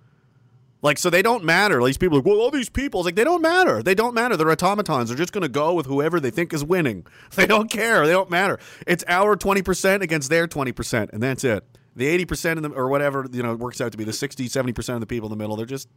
[0.82, 1.84] Like, so they don't matter.
[1.84, 3.82] These people are like, well, all these people, it's like, they don't matter.
[3.82, 4.38] They don't matter.
[4.38, 5.10] They're automatons.
[5.10, 7.08] They're just going to go with whoever they think is winning.
[7.36, 8.06] They don't care.
[8.06, 8.60] They don't matter.
[8.86, 11.64] It's our 20% against their 20%, and that's it.
[11.96, 14.94] The 80% of them, or whatever, you know, works out to be the 60, 70%
[14.94, 15.90] of the people in the middle, they're just,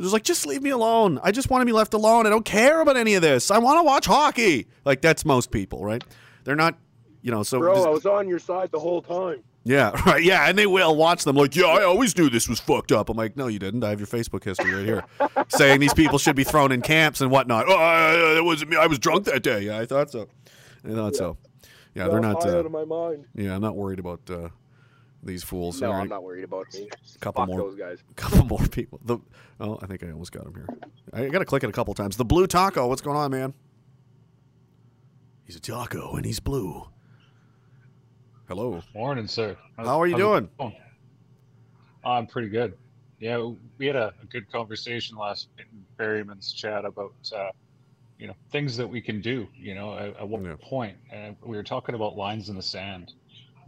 [0.00, 1.20] they're just like, just leave me alone.
[1.22, 2.26] I just want to be left alone.
[2.26, 3.50] I don't care about any of this.
[3.50, 4.66] I want to watch hockey.
[4.84, 6.02] Like, that's most people, right?
[6.44, 6.78] They're not,
[7.22, 7.58] you know, so.
[7.58, 9.42] Bro, I was on your side the whole time.
[9.64, 10.22] Yeah, right.
[10.22, 13.10] Yeah, and they will watch them like, yeah, I always knew this was fucked up.
[13.10, 13.84] I'm like, no, you didn't.
[13.84, 15.04] I have your Facebook history right here,
[15.48, 17.66] saying these people should be thrown in camps and whatnot.
[17.68, 18.78] Oh, it wasn't me.
[18.78, 19.60] I was drunk that day.
[19.60, 20.28] Yeah, I thought so.
[20.82, 21.36] I thought so.
[21.94, 22.46] Yeah, they're not.
[22.46, 23.26] Uh, out of my mind.
[23.34, 24.48] yeah, I'm not worried about uh,
[25.22, 25.80] these fools.
[25.80, 26.88] No, All I'm not worried about me.
[27.20, 27.58] Couple Fuck more.
[27.60, 27.98] those guys.
[28.16, 29.00] Couple more people.
[29.04, 29.18] The
[29.60, 30.68] oh, I think I almost got him here.
[31.12, 32.16] I got to click it a couple times.
[32.16, 32.86] The blue taco.
[32.88, 33.52] What's going on, man?
[35.44, 36.86] He's a taco and he's blue.
[38.48, 38.82] Hello.
[38.94, 39.56] Morning, sir.
[39.76, 40.48] How's- How are you doing?
[40.58, 40.74] going?
[42.04, 42.76] I'm pretty good.
[43.18, 47.50] Yeah, we had a, a good conversation last night in Berryman's chat about uh,
[48.18, 49.46] you know things that we can do.
[49.54, 50.96] You know, at, at what point?
[51.12, 53.12] And we were talking about lines in the sand.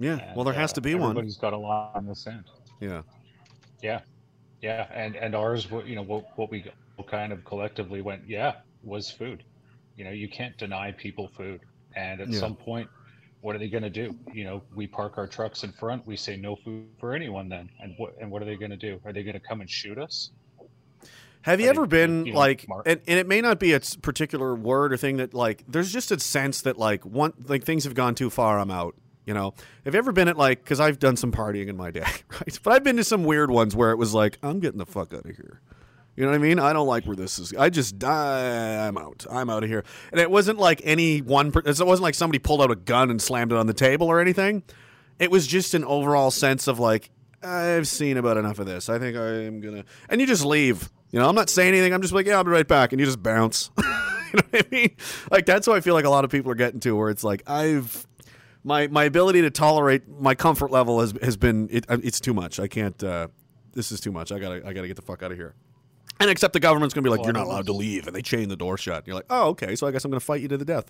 [0.03, 0.33] Yeah.
[0.35, 1.11] Well, there has uh, to be one.
[1.11, 2.45] Everybody's got a line on the sand.
[2.81, 3.03] Yeah.
[3.81, 4.01] Yeah,
[4.61, 6.65] yeah, and and ours, what you know, what what we
[7.09, 9.43] kind of collectively went, yeah, was food.
[9.97, 11.61] You know, you can't deny people food,
[11.97, 12.39] and at Yeah.
[12.39, 12.89] some point,
[13.41, 14.17] what are they going to do?
[14.33, 17.71] You know, we park our trucks in front, we say no food for anyone, then,
[17.81, 19.01] and what and what are they going to do?
[19.05, 20.31] Are they going to come and shoot us?
[21.43, 24.55] Have you ever been you know, like, and, and it may not be a particular
[24.55, 27.95] word or thing that like, there's just a sense that like one like things have
[27.95, 28.61] gone too far.
[28.61, 28.95] I'm out.
[29.27, 29.55] You know,
[29.85, 30.63] have you ever been at like?
[30.63, 32.01] Because I've done some partying in my day,
[32.31, 32.59] right?
[32.63, 35.15] But I've been to some weird ones where it was like, I'm getting the fuck
[35.15, 35.61] out of here.
[36.17, 36.59] You know what I mean?
[36.59, 37.55] I don't like where this is.
[37.55, 38.87] I just die.
[38.87, 39.25] I'm out.
[39.31, 39.83] I'm out of here.
[40.11, 41.49] And it wasn't like any one.
[41.49, 44.21] It wasn't like somebody pulled out a gun and slammed it on the table or
[44.21, 44.63] anything.
[45.19, 47.11] It was just an overall sense of like,
[47.43, 48.89] I've seen about enough of this.
[48.89, 49.85] I think I am gonna.
[50.09, 50.91] And you just leave.
[51.11, 51.93] You know, I'm not saying anything.
[51.93, 53.71] I'm just like, yeah, I'll be right back, and you just bounce.
[53.79, 54.97] you know what I mean?
[55.31, 57.25] Like that's what I feel like a lot of people are getting to, where it's
[57.25, 58.07] like I've
[58.65, 62.35] my my ability to tolerate my comfort level has has been it, uh, it's too
[62.35, 62.61] much.
[62.61, 63.03] I can't.
[63.03, 63.29] Uh,
[63.73, 64.33] this is too much.
[64.33, 65.55] I gotta I gotta get the fuck out of here.
[66.21, 68.23] And except the government's gonna be like, Well, you're not allowed to leave, and they
[68.23, 68.99] chain the door shut.
[68.99, 70.87] And you're like, oh, okay, so I guess I'm gonna fight you to the death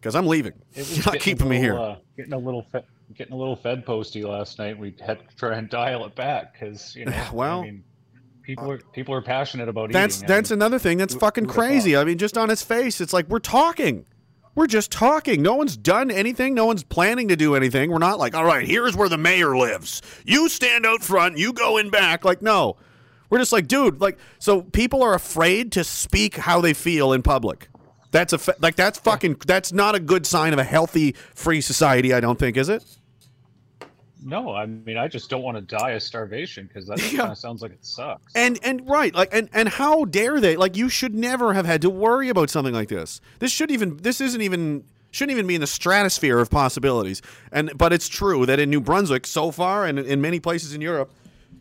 [0.00, 0.52] because I'm leaving.
[0.74, 1.78] You're not keeping me here.
[1.78, 2.84] Uh, getting a little fe-
[3.14, 4.78] getting a little Fed posty last night.
[4.78, 7.84] We had to try and dial it back because you know, Well, I mean,
[8.42, 10.28] people are people are passionate about That's eating.
[10.28, 11.96] that's and another thing that's who- fucking who crazy.
[11.96, 14.06] I mean, just on his face, it's like we're talking.
[14.54, 15.42] We're just talking.
[15.42, 16.54] No one's done anything.
[16.54, 17.90] No one's planning to do anything.
[17.90, 20.00] We're not like, all right, here's where the mayor lives.
[20.24, 21.38] You stand out front.
[21.38, 22.24] You go in back.
[22.24, 22.76] Like, no.
[23.30, 24.00] We're just like, dude.
[24.00, 27.68] Like, so people are afraid to speak how they feel in public.
[28.12, 32.14] That's a like that's fucking that's not a good sign of a healthy free society.
[32.14, 32.84] I don't think is it.
[34.26, 37.36] No, I mean, I just don't want to die of starvation because that kind of
[37.36, 38.34] sounds like it sucks.
[38.34, 40.56] And and right, like and and how dare they?
[40.56, 43.20] Like you should never have had to worry about something like this.
[43.38, 47.20] This should even this isn't even shouldn't even be in the stratosphere of possibilities.
[47.52, 50.80] And but it's true that in New Brunswick so far and in many places in
[50.80, 51.12] Europe,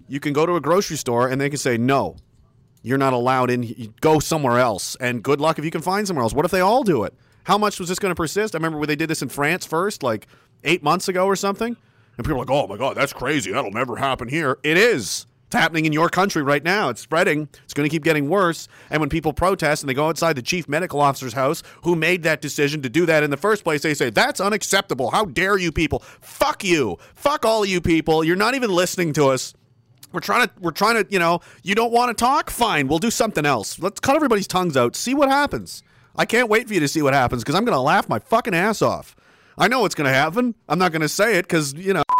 [0.07, 2.15] you can go to a grocery store and they can say no.
[2.81, 3.63] You're not allowed in.
[3.63, 4.95] You Go somewhere else.
[5.01, 6.33] And good luck if you can find somewhere else.
[6.33, 7.13] What if they all do it?
[7.43, 8.55] How much was this going to persist?
[8.55, 10.27] I remember when they did this in France first, like
[10.63, 11.75] eight months ago or something.
[12.17, 13.51] And people are like, oh my God, that's crazy.
[13.51, 14.57] That'll never happen here.
[14.63, 15.25] It is.
[15.53, 16.89] It's happening in your country right now.
[16.89, 17.47] It's spreading.
[17.63, 18.67] It's going to keep getting worse.
[18.89, 22.23] And when people protest and they go outside the chief medical officer's house who made
[22.23, 25.11] that decision to do that in the first place, they say, That's unacceptable.
[25.11, 25.99] How dare you people?
[26.21, 26.97] Fuck you.
[27.13, 28.23] Fuck all of you people.
[28.23, 29.53] You're not even listening to us.
[30.11, 32.49] We're trying to, we're trying to, you know, you don't want to talk?
[32.49, 32.87] Fine.
[32.87, 33.77] We'll do something else.
[33.77, 34.95] Let's cut everybody's tongues out.
[34.95, 35.83] See what happens.
[36.15, 38.19] I can't wait for you to see what happens because I'm going to laugh my
[38.19, 39.15] fucking ass off.
[39.57, 40.55] I know what's going to happen.
[40.67, 42.03] I'm not going to say it because, you know,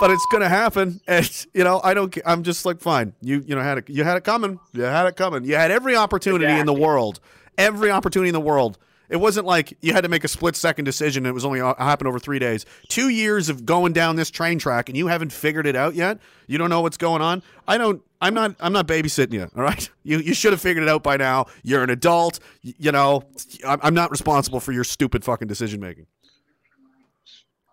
[0.00, 1.00] but it's gonna happen.
[1.06, 2.16] And you know, I don't.
[2.24, 3.12] I'm just like, fine.
[3.20, 3.88] You you know had it.
[3.88, 4.58] You had it coming.
[4.72, 5.44] You had it coming.
[5.44, 7.20] You had every opportunity in the world.
[7.58, 8.78] Every opportunity in the world.
[9.10, 11.26] It wasn't like you had to make a split second decision.
[11.26, 12.64] And it was only uh, happened over three days.
[12.88, 16.18] Two years of going down this train track, and you haven't figured it out yet.
[16.46, 17.42] You don't know what's going on.
[17.68, 18.02] I don't.
[18.20, 18.54] I'm not.
[18.60, 19.50] I'm not babysitting you.
[19.56, 19.88] All right.
[20.02, 21.46] You you should have figured it out by now.
[21.62, 22.40] You're an adult.
[22.62, 23.24] You, you know.
[23.66, 26.06] I'm, I'm not responsible for your stupid fucking decision making.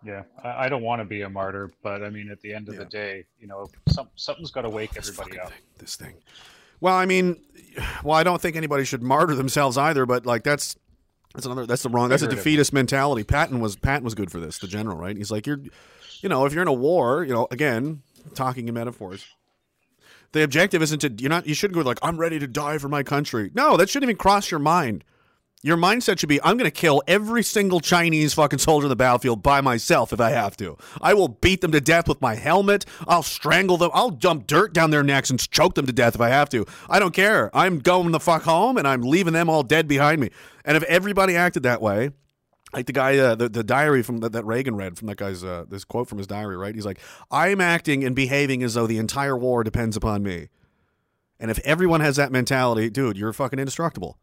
[0.04, 2.68] Yeah, I, I don't want to be a martyr, but I mean, at the end
[2.68, 5.52] of the day, you know, some, something's got to wake everybody up.
[5.78, 6.14] this thing.
[6.80, 7.42] Well, I mean,
[8.04, 10.06] well, I don't think anybody should martyr themselves either.
[10.06, 10.76] But like, that's
[11.34, 11.66] that's another.
[11.66, 12.08] That's the wrong.
[12.08, 13.24] That's a defeatist mentality.
[13.24, 14.58] Patton was Patton was good for this.
[14.58, 15.16] The general, right?
[15.16, 15.60] He's like, you're,
[16.20, 18.02] you know, if you're in a war, you know, again,
[18.34, 19.26] talking in metaphors.
[20.32, 22.88] The objective isn't to you're not you shouldn't go like I'm ready to die for
[22.88, 23.50] my country.
[23.54, 25.04] No, that shouldn't even cross your mind.
[25.60, 28.96] Your mindset should be I'm going to kill every single Chinese fucking soldier in the
[28.96, 30.76] battlefield by myself if I have to.
[31.00, 32.84] I will beat them to death with my helmet.
[33.08, 33.90] I'll strangle them.
[33.92, 36.64] I'll dump dirt down their necks and choke them to death if I have to.
[36.88, 37.50] I don't care.
[37.56, 40.30] I'm going the fuck home and I'm leaving them all dead behind me.
[40.64, 42.10] And if everybody acted that way,
[42.72, 45.42] like the guy, uh, the, the diary from that, that Reagan read from that guy's,
[45.42, 46.74] uh, this quote from his diary, right?
[46.74, 47.00] He's like,
[47.30, 50.48] I'm acting and behaving as though the entire war depends upon me.
[51.40, 54.18] And if everyone has that mentality, dude, you're fucking indestructible.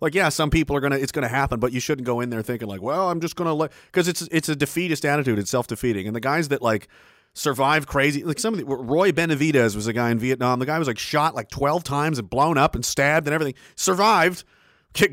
[0.00, 2.42] Like, yeah, some people are gonna, it's gonna happen, but you shouldn't go in there
[2.42, 5.38] thinking like, well, I'm just gonna let, because it's it's a defeatist attitude.
[5.38, 6.06] It's self defeating.
[6.06, 6.88] And the guys that like
[7.34, 10.58] survive crazy, like some of the Roy Benavidez was a guy in Vietnam.
[10.58, 13.54] The guy was like shot like 12 times and blown up and stabbed and everything.
[13.76, 14.44] Survived,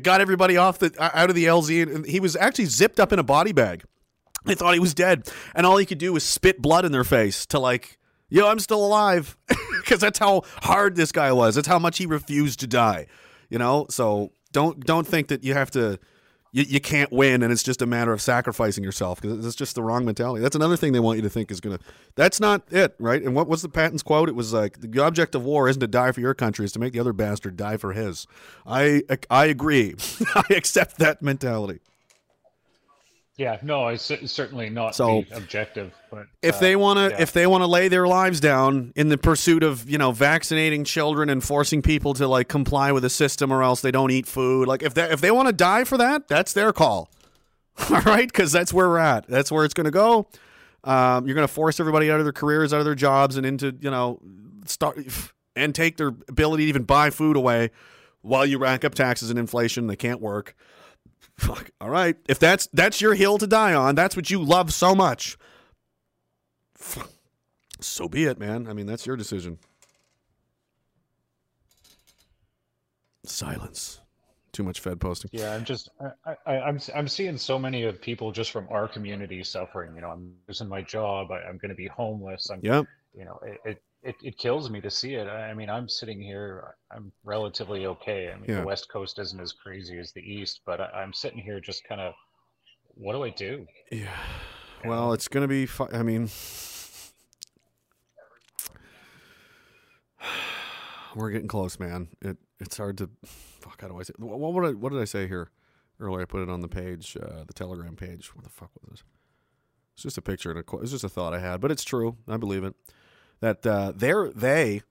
[0.02, 3.18] got everybody off the out of the LZ, and he was actually zipped up in
[3.18, 3.84] a body bag.
[4.44, 7.04] They thought he was dead, and all he could do was spit blood in their
[7.04, 7.98] face to like,
[8.28, 9.36] yo, I'm still alive,
[9.80, 11.54] because that's how hard this guy was.
[11.54, 13.06] That's how much he refused to die.
[13.50, 15.98] You know, so don't don't think that you have to.
[16.50, 19.74] You, you can't win, and it's just a matter of sacrificing yourself because it's just
[19.74, 20.42] the wrong mentality.
[20.42, 21.78] That's another thing they want you to think is gonna.
[22.14, 23.22] That's not it, right?
[23.22, 24.28] And what was the Patton's quote?
[24.28, 26.78] It was like the object of war isn't to die for your country; is to
[26.78, 28.26] make the other bastard die for his.
[28.66, 29.96] I I agree.
[30.34, 31.80] I accept that mentality.
[33.38, 35.94] Yeah, no, it's certainly not So, the objective.
[36.10, 37.22] But if uh, they want to yeah.
[37.22, 40.82] if they want to lay their lives down in the pursuit of you know vaccinating
[40.82, 44.26] children and forcing people to like comply with the system or else they don't eat
[44.26, 47.10] food like if they if they want to die for that that's their call.
[47.90, 48.26] All right?
[48.26, 49.28] Because that's where we're at.
[49.28, 50.26] That's where it's going to go.
[50.82, 53.46] Um, you're going to force everybody out of their careers out of their jobs and
[53.46, 54.18] into you know
[54.66, 54.98] start
[55.56, 57.70] and take their ability to even buy food away
[58.22, 59.86] while you rack up taxes and inflation.
[59.86, 60.56] They can't work
[61.38, 61.70] Fuck.
[61.80, 62.16] All right.
[62.28, 65.38] If that's that's your hill to die on, that's what you love so much.
[66.74, 67.10] Fuck.
[67.80, 68.66] So be it, man.
[68.66, 69.58] I mean, that's your decision.
[73.24, 74.00] Silence.
[74.50, 75.30] Too much Fed posting.
[75.32, 75.90] Yeah, I'm just
[76.26, 79.94] I, I, I'm I'm seeing so many of people just from our community suffering.
[79.94, 81.30] You know, I'm losing my job.
[81.30, 82.50] I, I'm going to be homeless.
[82.50, 82.86] I'm, Yep.
[83.16, 85.26] You know, it, it it it kills me to see it.
[85.26, 86.74] I mean, I'm sitting here.
[86.90, 88.30] I'm relatively okay.
[88.30, 88.60] I mean, Yeah.
[88.60, 91.82] the West Coast isn't as crazy as the East, but I, I'm sitting here just
[91.84, 92.14] kind of,
[92.94, 93.66] what do I do?
[93.90, 94.14] Yeah.
[94.84, 95.66] Well, it's going to be.
[95.66, 96.28] Fu- I mean,
[101.14, 102.08] we're getting close, man.
[102.22, 103.10] It it's hard to.
[103.24, 103.80] Fuck.
[103.80, 104.14] How do I say?
[104.18, 105.50] What, what, did I, what did I say here
[106.00, 106.22] earlier?
[106.22, 108.34] I put it on the page, uh, the Telegram page.
[108.34, 109.02] What the fuck was this?
[109.94, 110.76] It's just a picture and a.
[110.78, 112.16] It's just a thought I had, but it's true.
[112.28, 112.74] I believe it.
[113.40, 114.82] That uh, they're they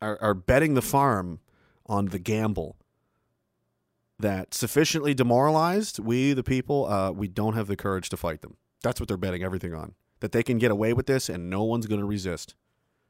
[0.00, 1.40] are, are betting the farm
[1.86, 2.76] on the gamble
[4.18, 8.56] that sufficiently demoralized, we the people, uh, we don't have the courage to fight them.
[8.82, 9.94] That's what they're betting everything on.
[10.20, 12.54] That they can get away with this and no one's going to resist.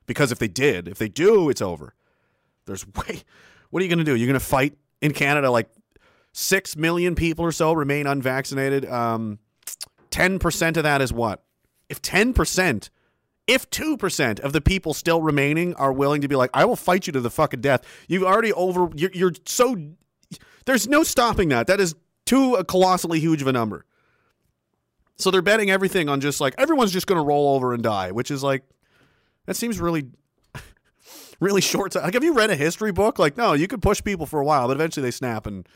[0.07, 1.95] Because if they did, if they do, it's over.
[2.67, 3.23] There's way.
[3.71, 4.15] What are you going to do?
[4.15, 5.71] You're going to fight in Canada like
[6.33, 8.87] six million people or so remain unvaccinated.
[8.87, 9.39] Um,
[10.11, 11.43] 10% of that is what?
[11.89, 12.91] If 10%,
[13.49, 17.07] if 2% of the people still remaining are willing to be like, I will fight
[17.07, 19.77] you to the fucking death, you've already over, you're, you're so,
[20.67, 21.67] there's no stopping that.
[21.67, 21.97] That is
[22.27, 23.87] too colossally huge of a number.
[25.17, 28.13] So they're betting everything on just like, everyone's just going to roll over and die,
[28.13, 28.63] which is like,
[29.47, 30.05] that seems really,
[31.41, 31.95] really short.
[31.95, 33.19] Like, have you read a history book?
[33.19, 35.67] Like, no, you could push people for a while, but eventually they snap, and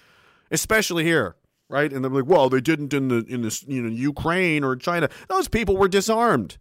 [0.50, 1.36] especially here,
[1.70, 1.90] right?
[1.90, 5.08] And they're like, well, they didn't in the in this you know Ukraine or China.
[5.28, 6.58] Those people were disarmed.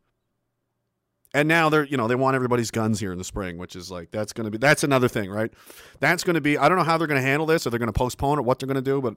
[1.33, 3.89] And now they're, you know, they want everybody's guns here in the spring, which is
[3.89, 5.51] like that's going to be that's another thing, right?
[5.99, 7.79] That's going to be I don't know how they're going to handle this, or they're
[7.79, 9.15] going to postpone it, what they're going to do, but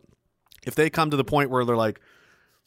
[0.66, 2.00] if they come to the point where they're like,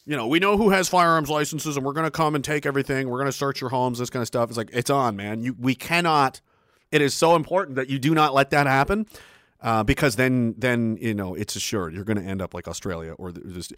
[0.05, 2.65] you know, we know who has firearms licenses, and we're going to come and take
[2.65, 3.09] everything.
[3.09, 4.49] We're going to search your homes, this kind of stuff.
[4.49, 5.41] It's like it's on, man.
[5.41, 6.39] You we cannot.
[6.91, 9.05] It is so important that you do not let that happen,
[9.61, 13.13] uh, because then then you know it's assured you're going to end up like Australia
[13.13, 13.73] or this.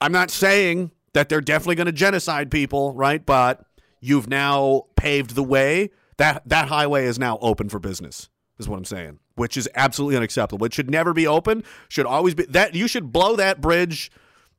[0.00, 3.24] I'm not saying that they're definitely going to genocide people, right?
[3.24, 3.66] But
[4.04, 5.90] you've now paved the way.
[6.18, 8.28] That that highway is now open for business.
[8.58, 10.64] Is what I'm saying, which is absolutely unacceptable.
[10.64, 11.64] It should never be open.
[11.88, 14.12] Should always be that you should blow that bridge.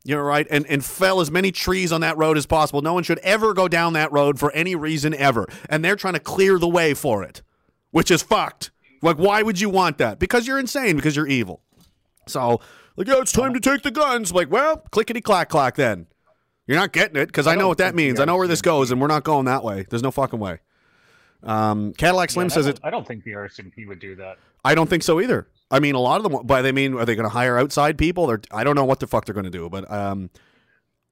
[0.04, 2.82] You're right, and and fell as many trees on that road as possible.
[2.82, 5.48] No one should ever go down that road for any reason ever.
[5.70, 7.42] And they're trying to clear the way for it,
[7.92, 8.72] which is fucked.
[9.02, 10.20] Like, why would you want that?
[10.20, 10.96] Because you're insane.
[10.96, 11.62] Because you're evil.
[12.28, 12.60] So,
[12.98, 14.34] like, yeah, it's time to take the guns.
[14.34, 15.76] Like, well, clickety clack clack.
[15.76, 16.08] Then
[16.68, 18.20] you're not getting it because I, I know what that means.
[18.20, 19.86] I know where this goes, and we're not going that way.
[19.90, 20.60] There's no fucking way.
[21.44, 22.80] Um, Cadillac Slim Yeah, says it.
[22.84, 24.38] I don't think the RCMP would do that.
[24.64, 25.48] I don't think so either.
[25.70, 27.98] I mean, a lot of them, By they mean are they going to hire outside
[27.98, 28.28] people?
[28.28, 30.32] They're, I don't know what the fuck they're going to do, but um,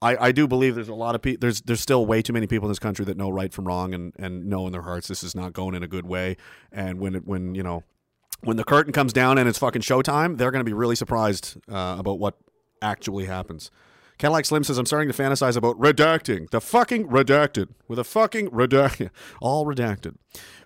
[0.01, 1.39] I, I do believe there's a lot of people.
[1.39, 3.93] There's there's still way too many people in this country that know right from wrong
[3.93, 6.37] and, and know in their hearts this is not going in a good way.
[6.71, 7.83] And when it when you know
[8.41, 11.57] when the curtain comes down and it's fucking showtime, they're going to be really surprised
[11.71, 12.37] uh, about what
[12.81, 13.71] actually happens.
[14.17, 16.49] Cadillac Slim says, I'm starting to fantasize about redacting.
[16.51, 17.69] The fucking redacted.
[17.87, 19.09] With a fucking redacted.
[19.41, 20.15] All redacted.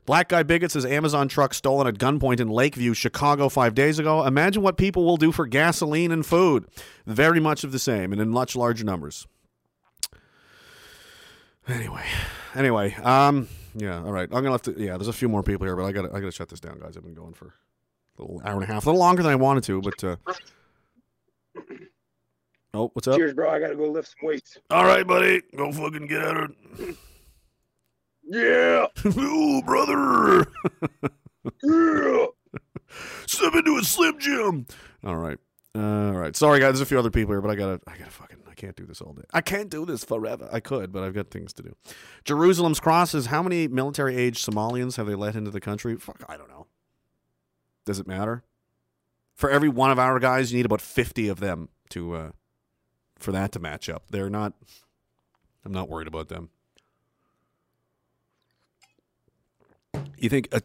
[0.05, 4.25] Black Guy Bigot says, Amazon truck stolen at gunpoint in Lakeview, Chicago, five days ago.
[4.25, 6.65] Imagine what people will do for gasoline and food.
[7.05, 9.27] Very much of the same and in much larger numbers.
[11.67, 12.05] Anyway.
[12.55, 12.95] Anyway.
[12.95, 14.29] Um, yeah, all right.
[14.31, 16.19] I'm gonna have to yeah, there's a few more people here, but I gotta I
[16.19, 16.97] gotta shut this down, guys.
[16.97, 17.53] I've been going for
[18.17, 18.85] a little hour and a half.
[18.85, 20.15] A little longer than I wanted to, but uh
[22.77, 23.17] Oh, what's up?
[23.17, 23.49] Cheers, bro.
[23.49, 24.59] I gotta go lift some weights.
[24.69, 25.41] All right, buddy.
[25.55, 26.37] Go fucking get at
[26.79, 26.95] it.
[28.29, 28.87] Yeah.
[29.05, 30.45] Ooh, brother.
[31.63, 32.25] yeah.
[33.25, 34.65] Step into a Slim Jim.
[35.05, 35.37] All right.
[35.73, 36.35] Uh, all right.
[36.35, 36.73] Sorry, guys.
[36.73, 38.85] There's a few other people here, but I gotta, I gotta fucking, I can't do
[38.85, 39.23] this all day.
[39.33, 40.49] I can't do this forever.
[40.51, 41.73] I could, but I've got things to do.
[42.25, 45.95] Jerusalem's Cross says, how many military-age Somalians have they let into the country?
[45.95, 46.67] Fuck, I don't know.
[47.85, 48.43] Does it matter?
[49.35, 52.31] For every one of our guys, you need about 50 of them to, uh,
[53.19, 54.03] for that to match up.
[54.09, 54.53] They're not.
[55.65, 56.49] I'm not worried about them.
[60.17, 60.61] You think, uh,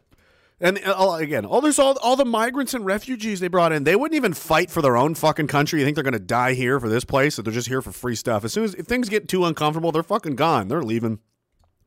[0.60, 3.84] and uh, again, all there's all all the migrants and refugees they brought in.
[3.84, 5.80] They wouldn't even fight for their own fucking country.
[5.80, 7.36] You think they're gonna die here for this place?
[7.36, 8.44] That they're just here for free stuff.
[8.44, 10.68] As soon as if things get too uncomfortable, they're fucking gone.
[10.68, 11.18] They're leaving.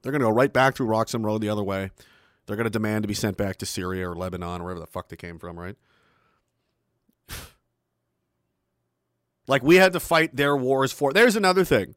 [0.02, 1.92] They're gonna go right back through Roxham Road the other way.
[2.46, 5.10] They're gonna demand to be sent back to Syria or Lebanon or wherever the fuck
[5.10, 5.78] they came from, right?
[9.48, 11.14] Like we had to fight their wars for.
[11.14, 11.96] There's another thing.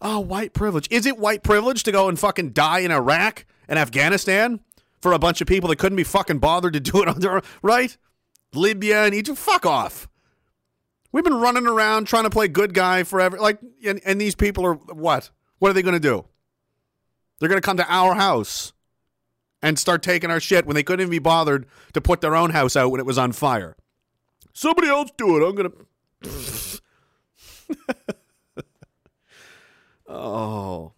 [0.00, 0.88] Oh, white privilege.
[0.90, 4.60] Is it white privilege to go and fucking die in Iraq and Afghanistan
[5.00, 7.36] for a bunch of people that couldn't be fucking bothered to do it on their
[7.36, 7.96] own, right?
[8.52, 9.38] Libya and Egypt.
[9.38, 10.08] Fuck off.
[11.12, 13.38] We've been running around trying to play good guy forever.
[13.38, 15.30] Like, and, and these people are what?
[15.58, 16.26] What are they going to do?
[17.38, 18.72] They're going to come to our house
[19.62, 22.50] and start taking our shit when they couldn't even be bothered to put their own
[22.50, 23.76] house out when it was on fire.
[24.52, 25.48] Somebody else do it.
[25.48, 25.86] I'm going to.
[30.08, 30.92] Oh,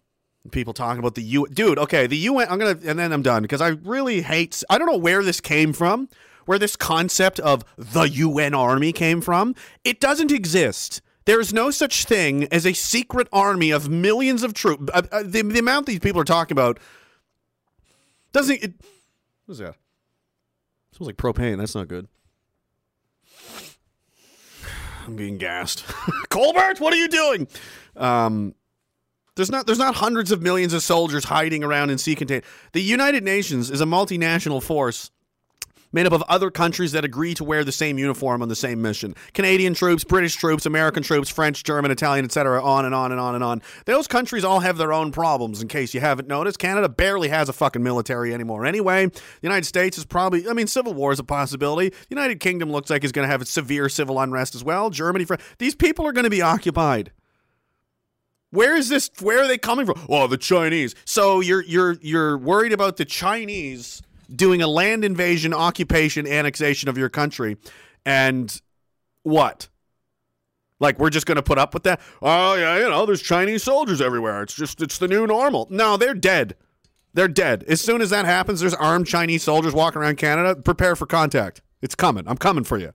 [0.51, 1.47] people talking about the U.
[1.47, 2.47] Dude, okay, the UN.
[2.49, 4.63] I'm gonna, and then I'm done because I really hate.
[4.69, 6.09] I don't know where this came from,
[6.45, 9.55] where this concept of the UN army came from.
[9.83, 11.01] It doesn't exist.
[11.25, 14.89] There is no such thing as a secret army of millions of troops.
[14.93, 16.79] Uh, uh, the, the amount these people are talking about
[18.31, 18.63] doesn't.
[18.63, 18.73] It,
[19.45, 19.75] what is that?
[20.91, 21.57] smells like propane.
[21.57, 22.07] That's not good.
[25.09, 25.83] I'm being gassed.
[26.29, 27.47] Colbert, what are you doing?
[27.97, 28.53] Um,
[29.35, 32.43] there's not there's not hundreds of millions of soldiers hiding around in sea contain.
[32.73, 35.09] The United Nations is a multinational force
[35.91, 38.81] made up of other countries that agree to wear the same uniform on the same
[38.81, 39.15] mission.
[39.33, 42.63] Canadian troops, British troops, American troops, French, German, Italian, etc.
[42.63, 43.61] on and on and on and on.
[43.85, 46.59] Those countries all have their own problems in case you haven't noticed.
[46.59, 49.07] Canada barely has a fucking military anymore anyway.
[49.07, 51.89] The United States is probably I mean civil war is a possibility.
[51.89, 54.89] The United Kingdom looks like is going to have severe civil unrest as well.
[54.89, 57.11] Germany for these people are going to be occupied.
[58.51, 59.11] Where is this?
[59.21, 60.03] Where are they coming from?
[60.09, 60.95] Oh, the Chinese.
[61.05, 64.01] So you're you're you're worried about the Chinese
[64.33, 67.57] doing a land invasion, occupation, annexation of your country,
[68.05, 68.61] and
[69.23, 69.67] what?
[70.79, 71.99] Like we're just going to put up with that?
[72.21, 74.41] Oh yeah, you know, there's Chinese soldiers everywhere.
[74.43, 75.67] It's just it's the new normal.
[75.69, 76.55] No, they're dead.
[77.13, 77.63] They're dead.
[77.67, 80.55] As soon as that happens, there's armed Chinese soldiers walking around Canada.
[80.61, 81.61] Prepare for contact.
[81.81, 82.25] It's coming.
[82.27, 82.93] I'm coming for you.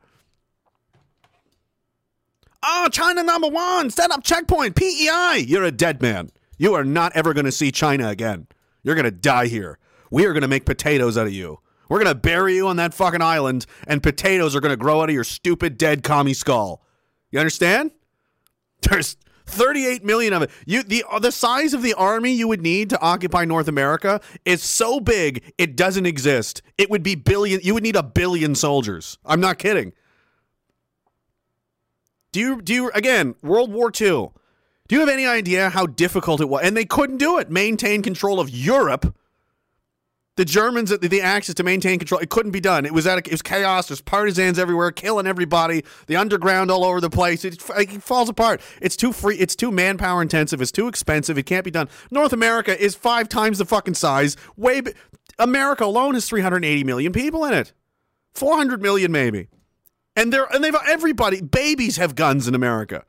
[2.63, 5.45] Oh, China number one, set up checkpoint, PEI.
[5.47, 6.31] You're a dead man.
[6.57, 8.47] You are not ever going to see China again.
[8.83, 9.79] You're going to die here.
[10.15, 11.59] We are going to make potatoes out of you.
[11.89, 15.03] We're going to bury you on that fucking island, and potatoes are going to grow
[15.03, 16.87] out of your stupid dead commie skull.
[17.33, 17.91] You understand?
[18.83, 19.17] There's
[19.47, 20.53] 38 million of it.
[20.67, 24.21] You the uh, the size of the army you would need to occupy North America
[24.45, 26.63] is so big it doesn't exist.
[26.79, 27.61] It would be billion.
[27.65, 29.19] You would need a billion soldiers.
[29.27, 29.95] I'm not kidding.
[32.31, 34.31] Do you do you again World War II?
[34.87, 36.63] Do you have any idea how difficult it was?
[36.63, 37.51] And they couldn't do it.
[37.51, 39.13] Maintain control of Europe.
[40.37, 42.85] The Germans, the, the Axis to maintain control, it couldn't be done.
[42.85, 43.87] It was at a, it was chaos.
[43.87, 45.85] There's partisans everywhere, killing everybody.
[46.09, 47.45] The underground all over the place.
[47.45, 48.61] It, it falls apart.
[48.83, 49.37] It's too free.
[49.37, 50.61] It's too manpower intensive.
[50.61, 51.39] It's too expensive.
[51.39, 51.89] It can't be done.
[52.11, 54.37] North America is five times the fucking size.
[54.57, 54.95] Way bi-
[55.39, 57.73] America alone has 380 million people in it.
[58.35, 59.49] 400 million maybe.
[60.17, 63.05] And they're and they've everybody babies have guns in America.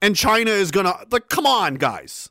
[0.00, 2.30] And China is gonna like come on, guys.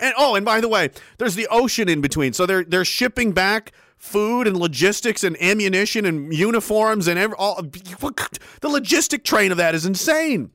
[0.00, 2.32] And oh, and by the way, there's the ocean in between.
[2.32, 7.62] So they're they're shipping back food and logistics and ammunition and uniforms and every, all
[7.62, 10.50] the logistic train of that is insane.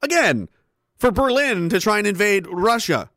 [0.00, 0.48] Again,
[0.96, 3.10] for Berlin to try and invade Russia.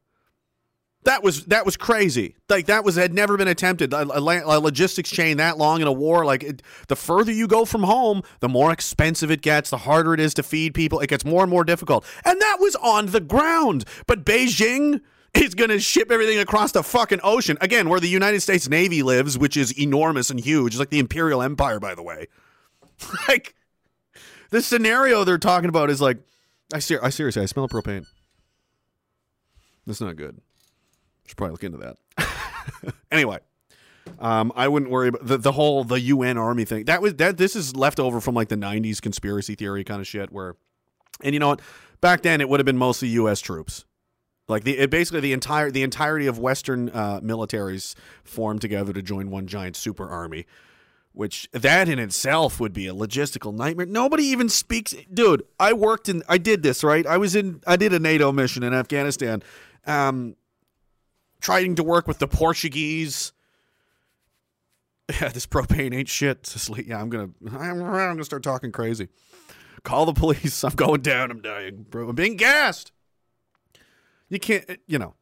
[1.08, 2.36] That was that was crazy.
[2.50, 3.94] Like that was had never been attempted.
[3.94, 6.26] A, a, a logistics chain that long in a war.
[6.26, 9.70] Like it, the further you go from home, the more expensive it gets.
[9.70, 11.00] The harder it is to feed people.
[11.00, 12.06] It gets more and more difficult.
[12.26, 13.86] And that was on the ground.
[14.06, 15.00] But Beijing
[15.34, 19.02] is going to ship everything across the fucking ocean again, where the United States Navy
[19.02, 20.74] lives, which is enormous and huge.
[20.74, 22.28] It's like the Imperial Empire, by the way.
[23.30, 23.56] like
[24.50, 26.18] the scenario they're talking about is like,
[26.74, 28.08] I ser- I seriously, I smell propane.
[29.86, 30.42] That's not good.
[31.28, 32.94] Should probably look into that.
[33.12, 33.40] anyway,
[34.20, 36.86] um, I wouldn't worry about the, the whole the UN army thing.
[36.86, 37.38] That was that.
[37.38, 40.32] This is left over from like the '90s conspiracy theory kind of shit.
[40.32, 40.56] Where,
[41.22, 41.62] and you know what?
[42.02, 43.42] Back then, it would have been mostly U.S.
[43.42, 43.86] troops.
[44.48, 49.02] Like the it basically the entire the entirety of Western uh, militaries formed together to
[49.02, 50.46] join one giant super army.
[51.12, 53.88] Which that in itself would be a logistical nightmare.
[53.88, 54.94] Nobody even speaks.
[55.12, 56.22] Dude, I worked in.
[56.30, 57.06] I did this right.
[57.08, 57.62] I was in.
[57.66, 59.42] I did a NATO mission in Afghanistan.
[59.88, 60.36] Um,
[61.42, 63.32] trying to work with the Portuguese.
[65.22, 66.54] Yeah, this propane ain't shit.
[66.86, 69.08] Yeah, I'm gonna, I'm, I'm gonna start talking crazy.
[69.84, 70.64] Call the police.
[70.66, 71.32] I'm going down.
[71.32, 72.10] I'm dying, bro.
[72.10, 72.92] I'm being gassed.
[74.30, 75.16] You can't, you know.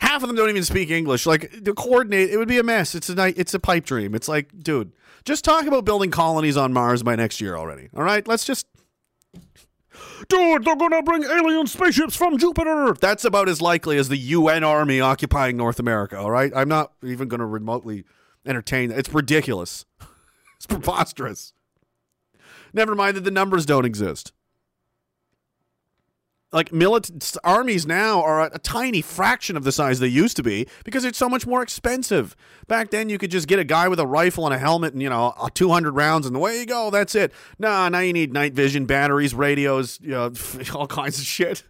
[0.00, 1.26] Half of them don't even speak English.
[1.26, 2.94] Like to coordinate, it would be a mess.
[2.94, 3.34] It's a night.
[3.36, 4.14] It's a pipe dream.
[4.14, 4.92] It's like, dude,
[5.24, 7.88] just talk about building colonies on Mars by next year already.
[7.94, 8.66] All right, let's just
[10.28, 12.94] Dude, they're gonna bring alien spaceships from Jupiter.
[13.00, 16.52] That's about as likely as the UN army occupying North America, all right?
[16.54, 18.04] I'm not even gonna remotely
[18.46, 18.98] entertain that.
[18.98, 19.84] It's ridiculous.
[20.56, 21.52] it's preposterous.
[22.72, 24.32] Never mind that the numbers don't exist.
[26.54, 30.42] Like milit- armies now are a, a tiny fraction of the size they used to
[30.44, 32.36] be because it's so much more expensive.
[32.68, 35.02] Back then, you could just get a guy with a rifle and a helmet and
[35.02, 36.90] you know 200 rounds, and away you go.
[36.90, 37.32] That's it.
[37.58, 40.32] Nah, now you need night vision, batteries, radios, you know,
[40.76, 41.64] all kinds of shit.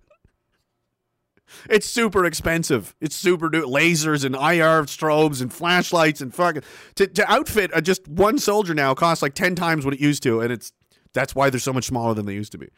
[1.70, 2.94] It's super expensive.
[3.00, 6.62] It's super do lasers and IR strobes and flashlights and fucking
[6.96, 10.22] to, to outfit a, just one soldier now costs like ten times what it used
[10.24, 10.72] to, and it's
[11.14, 12.68] that's why they're so much smaller than they used to be.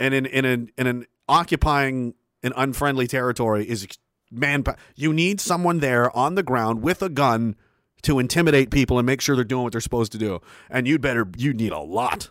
[0.00, 3.86] And in in an in an occupying an unfriendly territory is
[4.32, 4.64] man.
[4.96, 7.54] You need someone there on the ground with a gun
[8.02, 10.40] to intimidate people and make sure they're doing what they're supposed to do.
[10.70, 12.30] And you'd better you need a lot.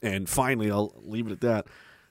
[0.00, 1.66] And finally, I'll leave it at that.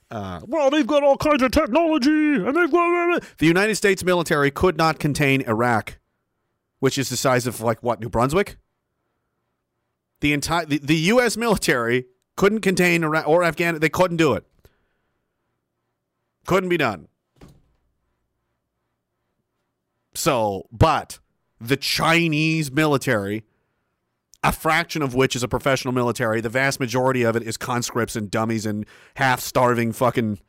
[0.09, 4.51] Uh, well, they've got all kinds of technology, and they've got the United States military
[4.51, 5.99] could not contain Iraq,
[6.79, 8.57] which is the size of like what New Brunswick.
[10.19, 11.37] The entire the, the U.S.
[11.37, 12.07] military
[12.41, 13.81] couldn't contain Iraq or Afghanistan.
[13.81, 14.43] They couldn't do it.
[16.47, 17.07] Couldn't be done.
[20.15, 21.19] So, but
[21.59, 23.43] the Chinese military,
[24.43, 28.15] a fraction of which is a professional military, the vast majority of it is conscripts
[28.15, 28.87] and dummies and
[29.17, 30.39] half starving fucking.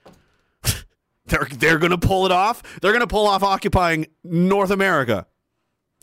[1.27, 2.63] they're they're gonna pull it off.
[2.81, 5.27] They're gonna pull off occupying North America.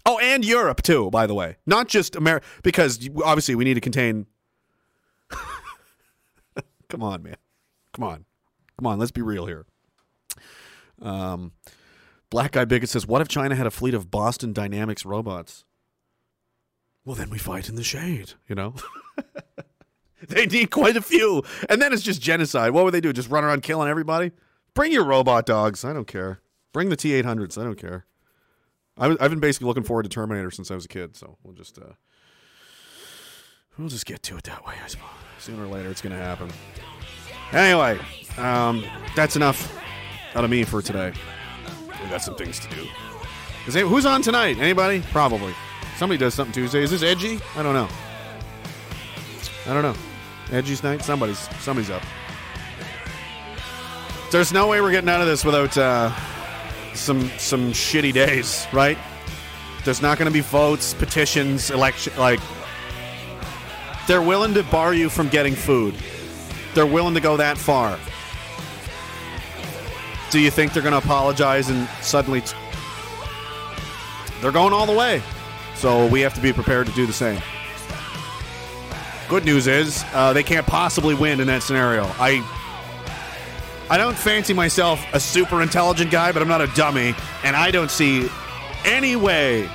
[0.06, 1.56] Oh, and Europe too, by the way.
[1.66, 4.28] Not just America, because obviously we need to contain.
[6.90, 7.38] Come on, man.
[7.94, 8.26] Come on.
[8.78, 8.99] Come on.
[8.99, 9.66] Let's be real here.
[11.02, 11.53] Um,
[12.30, 15.66] Black Guy Bigot says, What if China had a fleet of Boston Dynamics robots?
[17.06, 18.76] Well, then we fight in the shade, you know?
[20.28, 21.44] they need quite a few.
[21.70, 22.72] And then it's just genocide.
[22.72, 23.14] What would they do?
[23.14, 24.32] Just run around killing everybody?
[24.74, 25.84] Bring your robot dogs.
[25.84, 26.41] I don't care.
[26.74, 27.60] Bring the T 800s.
[27.60, 28.06] I don't care.
[28.98, 31.56] I have been basically looking forward to Terminator since I was a kid, so we'll
[31.56, 31.78] just.
[31.80, 31.94] Uh,
[33.80, 35.07] We'll just get to it that way, I suppose.
[35.38, 36.49] Sooner or later, it's going to happen.
[37.53, 37.97] Anyway,
[38.38, 38.84] um,
[39.15, 39.73] that's enough
[40.35, 41.14] out of me for today.
[42.03, 42.85] We got some things to do.
[43.68, 44.57] Is it, who's on tonight?
[44.60, 45.01] Anybody?
[45.11, 45.53] Probably.
[45.95, 46.84] Somebody does something Tuesday.
[46.84, 47.39] Is this edgy?
[47.56, 47.88] I don't know.
[49.65, 49.95] I don't know.
[50.51, 51.01] Edgy's night.
[51.01, 52.03] Somebody's somebody's up.
[54.30, 56.14] There's no way we're getting out of this without uh,
[56.93, 58.97] some some shitty days, right?
[59.85, 62.14] There's not going to be votes, petitions, election.
[62.18, 62.39] Like
[64.10, 65.94] they're willing to bar you from getting food.
[66.73, 67.99] They're willing to go that far.
[70.31, 72.57] Do you think they're going to apologize and suddenly t-
[74.41, 75.22] they're going all the way?
[75.76, 77.40] So we have to be prepared to do the same.
[79.27, 82.06] Good news is uh, they can't possibly win in that scenario.
[82.18, 82.44] I
[83.91, 87.14] I don't fancy myself a super intelligent guy, but I'm not a dummy,
[87.44, 88.27] and I don't see
[88.86, 89.69] any way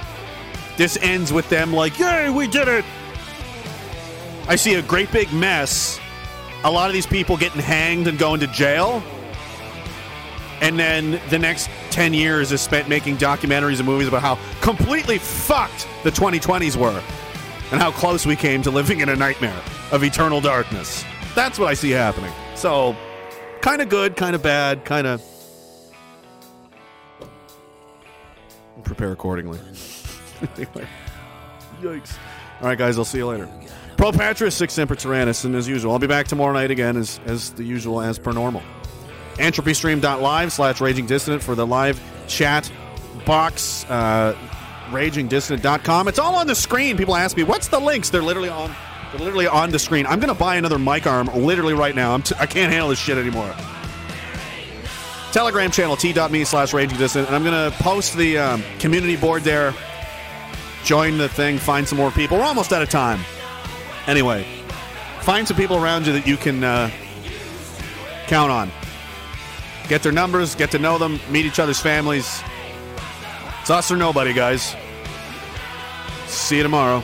[0.77, 2.85] this ends with them like, "Yay, we did it!"
[4.47, 5.99] I see a great big mess.
[6.65, 9.03] A lot of these people getting hanged and going to jail.
[10.61, 15.19] And then the next 10 years is spent making documentaries and movies about how completely
[15.19, 17.03] fucked the 2020s were
[17.71, 19.61] and how close we came to living in a nightmare
[19.93, 21.05] of eternal darkness.
[21.35, 22.33] That's what I see happening.
[22.55, 22.95] So,
[23.62, 25.23] kind of good, kind of bad, kind of.
[28.85, 29.59] Prepare accordingly.
[31.81, 32.16] Yikes.
[32.61, 33.49] All right, guys, I'll see you later.
[33.97, 37.21] Pro Patris, Sic Semper Tyrannis, and as usual, I'll be back tomorrow night again as,
[37.27, 38.62] as the usual, as per normal.
[39.35, 42.71] EntropyStream.live slash Raging Dissident for the live chat
[43.25, 43.85] box.
[43.89, 44.37] Uh,
[44.91, 46.09] RagingDissident.com.
[46.09, 46.97] It's all on the screen.
[46.97, 48.11] People ask me, what's the links?
[48.11, 48.75] They're literally on.
[49.11, 50.07] They're literally on the screen.
[50.07, 52.15] I'm going to buy another mic arm literally right now.
[52.15, 53.55] I'm t- I can't handle this shit anymore.
[55.33, 59.43] Telegram channel t.me slash Raging Dissident, and I'm going to post the um, community board
[59.43, 59.75] there.
[60.85, 61.59] Join the thing.
[61.59, 62.37] Find some more people.
[62.39, 63.21] We're almost out of time.
[64.06, 64.44] Anyway,
[65.20, 66.90] find some people around you that you can uh,
[68.26, 68.70] count on.
[69.89, 72.43] Get their numbers, get to know them, meet each other's families.
[73.60, 74.74] It's us or nobody, guys.
[76.26, 77.02] See you tomorrow.